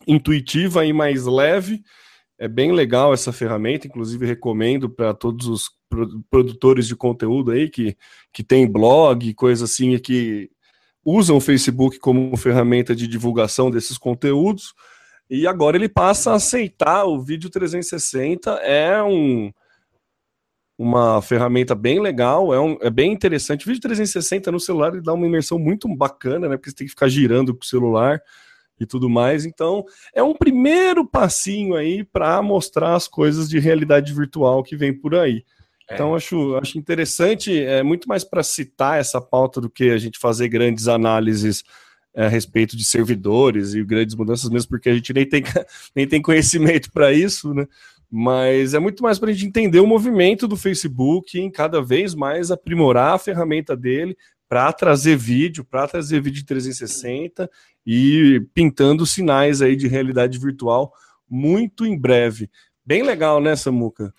intuitiva 0.07 0.85
e 0.85 0.93
mais 0.93 1.25
leve. 1.25 1.83
É 2.39 2.47
bem 2.47 2.71
legal 2.71 3.13
essa 3.13 3.33
ferramenta, 3.33 3.85
inclusive 3.85 4.25
recomendo 4.25 4.89
para 4.89 5.13
todos 5.13 5.47
os 5.47 5.69
produtores 6.29 6.87
de 6.87 6.95
conteúdo 6.95 7.51
aí 7.51 7.69
que, 7.69 7.97
que 8.31 8.43
tem 8.43 8.65
blog, 8.65 9.33
coisa 9.33 9.65
assim, 9.65 9.97
que 9.99 10.49
usam 11.03 11.35
o 11.35 11.41
Facebook 11.41 11.99
como 11.99 12.35
ferramenta 12.37 12.95
de 12.95 13.07
divulgação 13.09 13.69
desses 13.69 13.97
conteúdos. 13.97 14.73
E 15.29 15.45
agora 15.45 15.75
ele 15.75 15.89
passa 15.89 16.31
a 16.31 16.35
aceitar 16.35 17.03
o 17.03 17.21
vídeo 17.21 17.49
360, 17.49 18.51
é 18.61 19.03
um 19.03 19.51
uma 20.77 21.21
ferramenta 21.21 21.75
bem 21.75 21.99
legal, 21.99 22.53
é, 22.53 22.59
um, 22.59 22.77
é 22.81 22.89
bem 22.89 23.11
interessante. 23.11 23.65
O 23.65 23.67
vídeo 23.67 23.81
360 23.81 24.51
no 24.51 24.59
celular 24.59 24.93
ele 24.93 25.03
dá 25.03 25.13
uma 25.13 25.27
imersão 25.27 25.59
muito 25.59 25.87
bacana, 25.95 26.49
né? 26.49 26.57
Porque 26.57 26.69
você 26.69 26.75
tem 26.75 26.87
que 26.87 26.91
ficar 26.91 27.07
girando 27.07 27.53
com 27.53 27.61
o 27.61 27.67
celular 27.67 28.21
e 28.79 28.85
tudo 28.85 29.09
mais. 29.09 29.45
Então, 29.45 29.85
é 30.13 30.23
um 30.23 30.33
primeiro 30.33 31.05
passinho 31.05 31.75
aí 31.75 32.03
para 32.03 32.41
mostrar 32.41 32.95
as 32.95 33.07
coisas 33.07 33.49
de 33.49 33.59
realidade 33.59 34.13
virtual 34.13 34.63
que 34.63 34.75
vem 34.75 34.93
por 34.93 35.15
aí. 35.15 35.43
É. 35.89 35.93
Então, 35.93 36.15
acho, 36.15 36.55
acho 36.55 36.77
interessante, 36.77 37.57
é 37.57 37.83
muito 37.83 38.07
mais 38.07 38.23
para 38.23 38.41
citar 38.41 38.99
essa 38.99 39.21
pauta 39.21 39.61
do 39.61 39.69
que 39.69 39.89
a 39.91 39.97
gente 39.97 40.17
fazer 40.17 40.47
grandes 40.47 40.87
análises 40.87 41.63
é, 42.15 42.25
a 42.25 42.29
respeito 42.29 42.77
de 42.77 42.85
servidores 42.85 43.73
e 43.73 43.83
grandes 43.83 44.15
mudanças, 44.15 44.49
mesmo 44.49 44.69
porque 44.69 44.89
a 44.89 44.93
gente 44.93 45.13
nem 45.13 45.27
tem, 45.27 45.43
nem 45.95 46.07
tem 46.07 46.21
conhecimento 46.21 46.91
para 46.91 47.11
isso, 47.11 47.53
né? 47.53 47.67
Mas 48.15 48.75
é 48.75 48.79
muito 48.79 49.01
mais 49.01 49.17
para 49.17 49.31
a 49.31 49.33
gente 49.33 49.47
entender 49.47 49.79
o 49.79 49.87
movimento 49.87 50.47
do 50.47 50.55
Facebook 50.55 51.39
em 51.39 51.49
cada 51.49 51.81
vez 51.81 52.13
mais 52.13 52.51
aprimorar 52.51 53.15
a 53.15 53.17
ferramenta 53.17 53.75
dele 53.75 54.15
para 54.47 54.71
trazer 54.71 55.17
vídeo, 55.17 55.65
para 55.65 55.87
trazer 55.87 56.21
vídeo 56.21 56.45
360 56.45 57.49
e 57.83 58.39
pintando 58.53 59.03
sinais 59.03 59.63
aí 59.63 59.75
de 59.75 59.87
realidade 59.87 60.37
virtual 60.37 60.93
muito 61.27 61.87
em 61.87 61.97
breve. 61.97 62.51
Bem 62.85 63.01
legal, 63.01 63.41
né, 63.41 63.55
Samuca? 63.55 64.13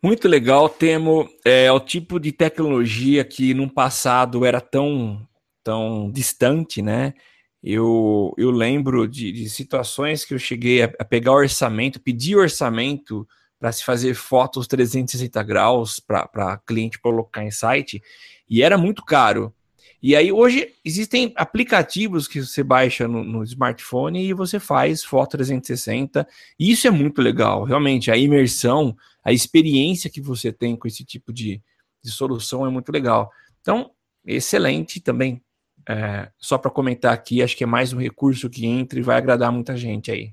Muito 0.00 0.28
legal, 0.28 0.68
Temo. 0.68 1.28
É 1.44 1.72
o 1.72 1.80
tipo 1.80 2.20
de 2.20 2.30
tecnologia 2.30 3.24
que 3.24 3.52
no 3.52 3.68
passado 3.68 4.44
era 4.44 4.60
tão, 4.60 5.26
tão 5.64 6.08
distante, 6.08 6.80
né? 6.80 7.14
Eu, 7.60 8.32
eu 8.38 8.52
lembro 8.52 9.08
de, 9.08 9.32
de 9.32 9.50
situações 9.50 10.24
que 10.24 10.34
eu 10.34 10.38
cheguei 10.38 10.84
a, 10.84 10.92
a 11.00 11.04
pegar 11.04 11.32
orçamento, 11.32 12.00
pedir 12.00 12.36
orçamento 12.36 13.26
para 13.60 13.70
se 13.70 13.84
fazer 13.84 14.14
fotos 14.14 14.66
360 14.66 15.42
graus 15.42 16.00
para 16.00 16.56
cliente 16.66 16.98
colocar 16.98 17.44
em 17.44 17.50
site, 17.50 18.02
e 18.48 18.62
era 18.62 18.78
muito 18.78 19.04
caro. 19.04 19.54
E 20.02 20.16
aí 20.16 20.32
hoje 20.32 20.72
existem 20.82 21.30
aplicativos 21.36 22.26
que 22.26 22.40
você 22.40 22.62
baixa 22.62 23.06
no, 23.06 23.22
no, 23.22 23.44
smartphone 23.44 24.24
e 24.24 24.32
você 24.32 24.58
faz 24.58 25.04
foto 25.04 25.32
360. 25.32 26.26
E 26.58 26.70
isso 26.70 26.86
é 26.86 26.90
muito 26.90 27.20
legal, 27.20 27.64
realmente. 27.64 28.10
A 28.10 28.16
imersão, 28.16 28.96
a 29.22 29.30
experiência 29.30 30.08
que 30.08 30.22
você 30.22 30.50
tem 30.50 30.74
com 30.74 30.88
esse 30.88 31.04
tipo 31.04 31.30
de, 31.34 31.62
de 32.02 32.10
solução 32.10 32.66
é 32.66 32.70
muito 32.70 32.90
legal. 32.90 33.30
Então, 33.60 33.90
excelente 34.24 35.00
também. 35.00 35.42
É, 35.86 36.30
só 36.38 36.56
para 36.56 36.70
comentar 36.70 37.12
aqui, 37.12 37.42
acho 37.42 37.56
que 37.56 37.64
é 37.64 37.66
mais 37.66 37.92
um 37.92 37.98
recurso 37.98 38.48
que 38.48 38.64
entra 38.64 38.98
e 38.98 39.02
vai 39.02 39.18
agradar 39.18 39.52
muita 39.52 39.76
gente 39.76 40.10
aí. 40.10 40.32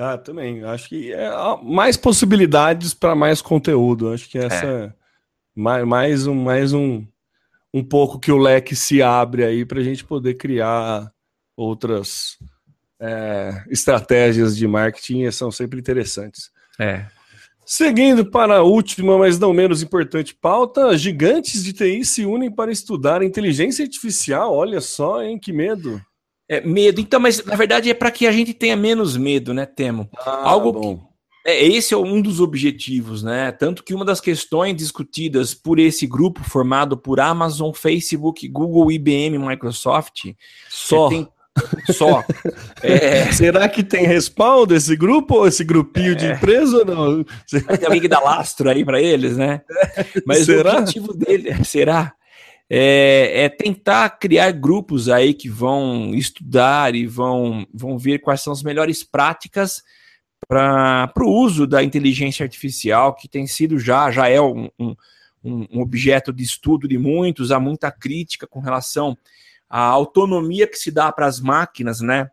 Ah, 0.00 0.16
também. 0.16 0.62
Acho 0.62 0.88
que 0.88 1.12
é 1.12 1.28
mais 1.60 1.96
possibilidades 1.96 2.94
para 2.94 3.16
mais 3.16 3.42
conteúdo. 3.42 4.12
Acho 4.12 4.30
que 4.30 4.38
essa 4.38 4.64
é. 4.64 4.92
mais, 5.56 5.84
mais 5.84 6.26
um 6.26 6.34
mais 6.34 6.72
um 6.72 7.04
um 7.74 7.82
pouco 7.84 8.18
que 8.18 8.30
o 8.30 8.38
leque 8.38 8.76
se 8.76 9.02
abre 9.02 9.44
aí 9.44 9.64
para 9.64 9.80
a 9.80 9.82
gente 9.82 10.04
poder 10.04 10.34
criar 10.34 11.12
outras 11.56 12.38
é, 13.00 13.64
estratégias 13.68 14.56
de 14.56 14.66
marketing 14.66 15.30
são 15.32 15.50
sempre 15.50 15.80
interessantes. 15.80 16.50
É. 16.78 17.06
Seguindo 17.66 18.24
para 18.24 18.58
a 18.58 18.62
última, 18.62 19.18
mas 19.18 19.38
não 19.38 19.52
menos 19.52 19.82
importante 19.82 20.34
pauta, 20.34 20.96
gigantes 20.96 21.62
de 21.62 21.72
TI 21.72 22.04
se 22.04 22.24
unem 22.24 22.50
para 22.50 22.72
estudar 22.72 23.22
inteligência 23.22 23.84
artificial. 23.84 24.54
Olha 24.54 24.80
só, 24.80 25.22
hein? 25.22 25.38
Que 25.38 25.52
medo. 25.52 26.00
É, 26.48 26.60
medo. 26.62 27.00
Então, 27.00 27.20
mas 27.20 27.44
na 27.44 27.56
verdade 27.56 27.90
é 27.90 27.94
para 27.94 28.10
que 28.10 28.26
a 28.26 28.32
gente 28.32 28.54
tenha 28.54 28.76
menos 28.76 29.16
medo, 29.16 29.52
né, 29.52 29.66
Temo? 29.66 30.08
Ah, 30.18 30.48
Algo 30.48 30.72
bom. 30.72 30.96
Que, 30.96 31.08
é, 31.50 31.64
esse 31.64 31.94
é 31.94 31.96
um 31.96 32.20
dos 32.20 32.40
objetivos, 32.40 33.22
né? 33.22 33.52
Tanto 33.52 33.84
que 33.84 33.94
uma 33.94 34.04
das 34.04 34.20
questões 34.20 34.76
discutidas 34.76 35.54
por 35.54 35.78
esse 35.78 36.06
grupo 36.06 36.42
formado 36.42 36.96
por 36.96 37.20
Amazon, 37.20 37.72
Facebook, 37.72 38.46
Google, 38.48 38.92
IBM, 38.92 39.38
Microsoft, 39.38 40.32
só 40.68 41.10
é, 41.12 41.92
só. 41.92 42.24
É... 42.80 43.32
Será 43.32 43.68
que 43.68 43.82
tem 43.82 44.06
respaldo 44.06 44.72
esse 44.72 44.94
grupo 44.94 45.34
ou 45.34 45.48
esse 45.48 45.64
grupinho 45.64 46.12
é... 46.12 46.14
de 46.14 46.26
empresa 46.26 46.78
ou 46.78 46.84
não? 46.84 47.24
Tem 47.50 47.84
alguém 47.84 48.00
que 48.00 48.08
dá 48.08 48.20
lastro 48.20 48.70
aí 48.70 48.84
para 48.84 49.02
eles, 49.02 49.36
né? 49.36 49.62
Mas 50.24 50.44
será? 50.44 50.74
o 50.74 50.78
objetivo 50.78 51.12
dele, 51.12 51.64
será? 51.64 52.14
É, 52.70 53.44
é, 53.44 53.48
tentar 53.48 54.10
criar 54.18 54.50
grupos 54.52 55.08
aí 55.08 55.32
que 55.32 55.48
vão 55.48 56.14
estudar 56.14 56.94
e 56.94 57.06
vão, 57.06 57.66
vão 57.72 57.96
ver 57.96 58.18
quais 58.18 58.42
são 58.42 58.52
as 58.52 58.62
melhores 58.62 59.02
práticas 59.02 59.82
para 60.46 61.10
o 61.20 61.30
uso 61.30 61.66
da 61.66 61.82
inteligência 61.82 62.44
artificial, 62.44 63.14
que 63.14 63.26
tem 63.26 63.46
sido 63.46 63.78
já, 63.78 64.10
já 64.10 64.28
é 64.28 64.40
um, 64.40 64.68
um, 64.78 64.94
um 65.42 65.80
objeto 65.80 66.32
de 66.32 66.42
estudo 66.42 66.86
de 66.86 66.98
muitos, 66.98 67.50
há 67.50 67.58
muita 67.58 67.90
crítica 67.90 68.46
com 68.46 68.60
relação 68.60 69.16
à 69.68 69.80
autonomia 69.80 70.66
que 70.66 70.76
se 70.76 70.90
dá 70.90 71.10
para 71.10 71.26
as 71.26 71.40
máquinas, 71.40 72.00
né? 72.00 72.30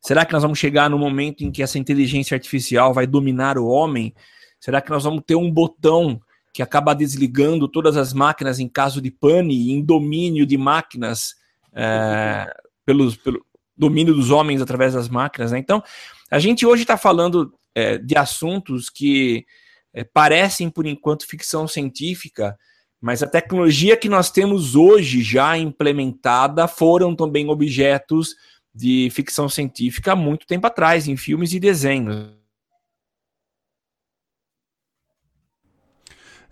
Será 0.00 0.26
que 0.26 0.32
nós 0.32 0.42
vamos 0.42 0.58
chegar 0.58 0.90
no 0.90 0.98
momento 0.98 1.44
em 1.44 1.50
que 1.50 1.62
essa 1.62 1.78
inteligência 1.78 2.34
artificial 2.34 2.92
vai 2.92 3.06
dominar 3.06 3.56
o 3.56 3.66
homem? 3.66 4.14
Será 4.60 4.80
que 4.80 4.90
nós 4.90 5.04
vamos 5.04 5.22
ter 5.26 5.34
um 5.34 5.50
botão 5.50 6.20
que 6.54 6.62
acaba 6.62 6.94
desligando 6.94 7.66
todas 7.66 7.96
as 7.96 8.12
máquinas 8.12 8.60
em 8.60 8.68
caso 8.68 9.02
de 9.02 9.10
pane, 9.10 9.72
em 9.72 9.82
domínio 9.82 10.46
de 10.46 10.56
máquinas, 10.56 11.34
é, 11.72 12.46
pelos, 12.86 13.16
pelo 13.16 13.44
domínio 13.76 14.14
dos 14.14 14.30
homens 14.30 14.62
através 14.62 14.94
das 14.94 15.08
máquinas? 15.08 15.50
Né? 15.50 15.58
Então, 15.58 15.82
a 16.30 16.38
gente 16.38 16.64
hoje 16.64 16.82
está 16.82 16.96
falando 16.96 17.52
é, 17.74 17.98
de 17.98 18.16
assuntos 18.16 18.88
que 18.88 19.44
é, 19.92 20.04
parecem, 20.04 20.70
por 20.70 20.86
enquanto, 20.86 21.26
ficção 21.26 21.66
científica, 21.66 22.56
mas 23.00 23.20
a 23.20 23.26
tecnologia 23.26 23.96
que 23.96 24.08
nós 24.08 24.30
temos 24.30 24.76
hoje 24.76 25.22
já 25.24 25.58
implementada 25.58 26.68
foram 26.68 27.16
também 27.16 27.48
objetos 27.48 28.36
de 28.72 29.10
ficção 29.10 29.48
científica 29.48 30.12
há 30.12 30.16
muito 30.16 30.46
tempo 30.46 30.68
atrás, 30.68 31.08
em 31.08 31.16
filmes 31.16 31.52
e 31.52 31.58
desenhos. 31.58 32.43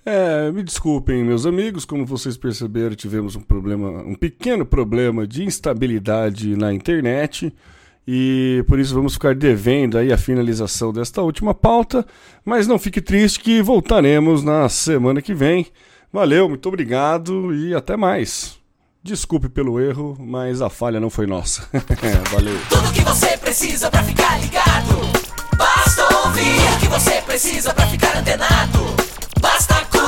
É, 0.04 0.50
me 0.50 0.64
desculpem, 0.64 1.22
meus 1.22 1.46
amigos, 1.46 1.84
como 1.84 2.04
vocês 2.04 2.36
perceberam, 2.36 2.96
tivemos 2.96 3.36
um 3.36 3.40
problema, 3.40 4.02
um 4.02 4.16
pequeno 4.16 4.66
problema 4.66 5.26
de 5.26 5.44
instabilidade 5.44 6.56
na 6.56 6.72
internet 6.72 7.54
e 8.06 8.64
por 8.66 8.80
isso 8.80 8.94
vamos 8.94 9.14
ficar 9.14 9.34
devendo 9.34 9.96
aí 9.96 10.12
a 10.12 10.18
finalização 10.18 10.92
desta 10.92 11.22
última 11.22 11.54
pauta, 11.54 12.04
mas 12.44 12.66
não 12.66 12.80
fique 12.80 13.00
triste 13.00 13.38
que 13.38 13.62
voltaremos 13.62 14.42
na 14.42 14.68
semana 14.68 15.22
que 15.22 15.32
vem. 15.32 15.68
Valeu, 16.12 16.48
muito 16.48 16.68
obrigado 16.68 17.54
e 17.54 17.72
até 17.72 17.96
mais. 17.96 18.58
Desculpe 19.04 19.48
pelo 19.48 19.80
erro, 19.80 20.16
mas 20.18 20.60
a 20.60 20.68
falha 20.68 21.00
não 21.00 21.10
foi 21.10 21.26
nossa. 21.26 21.68
Valeu. 22.32 22.58
Tudo 22.68 22.92
que 22.92 23.02
você 23.02 23.36
precisa 23.38 23.90
para 23.90 24.02
ficar 24.02 24.40
ligado. 24.40 24.94
Basta 25.56 26.26
ouvir 26.26 26.80
que 26.80 26.88
você 26.88 27.20
precisa 27.22 27.72
para 27.72 27.86
ficar 27.86 28.16
antenado. 28.16 28.78
Basta 29.40 29.91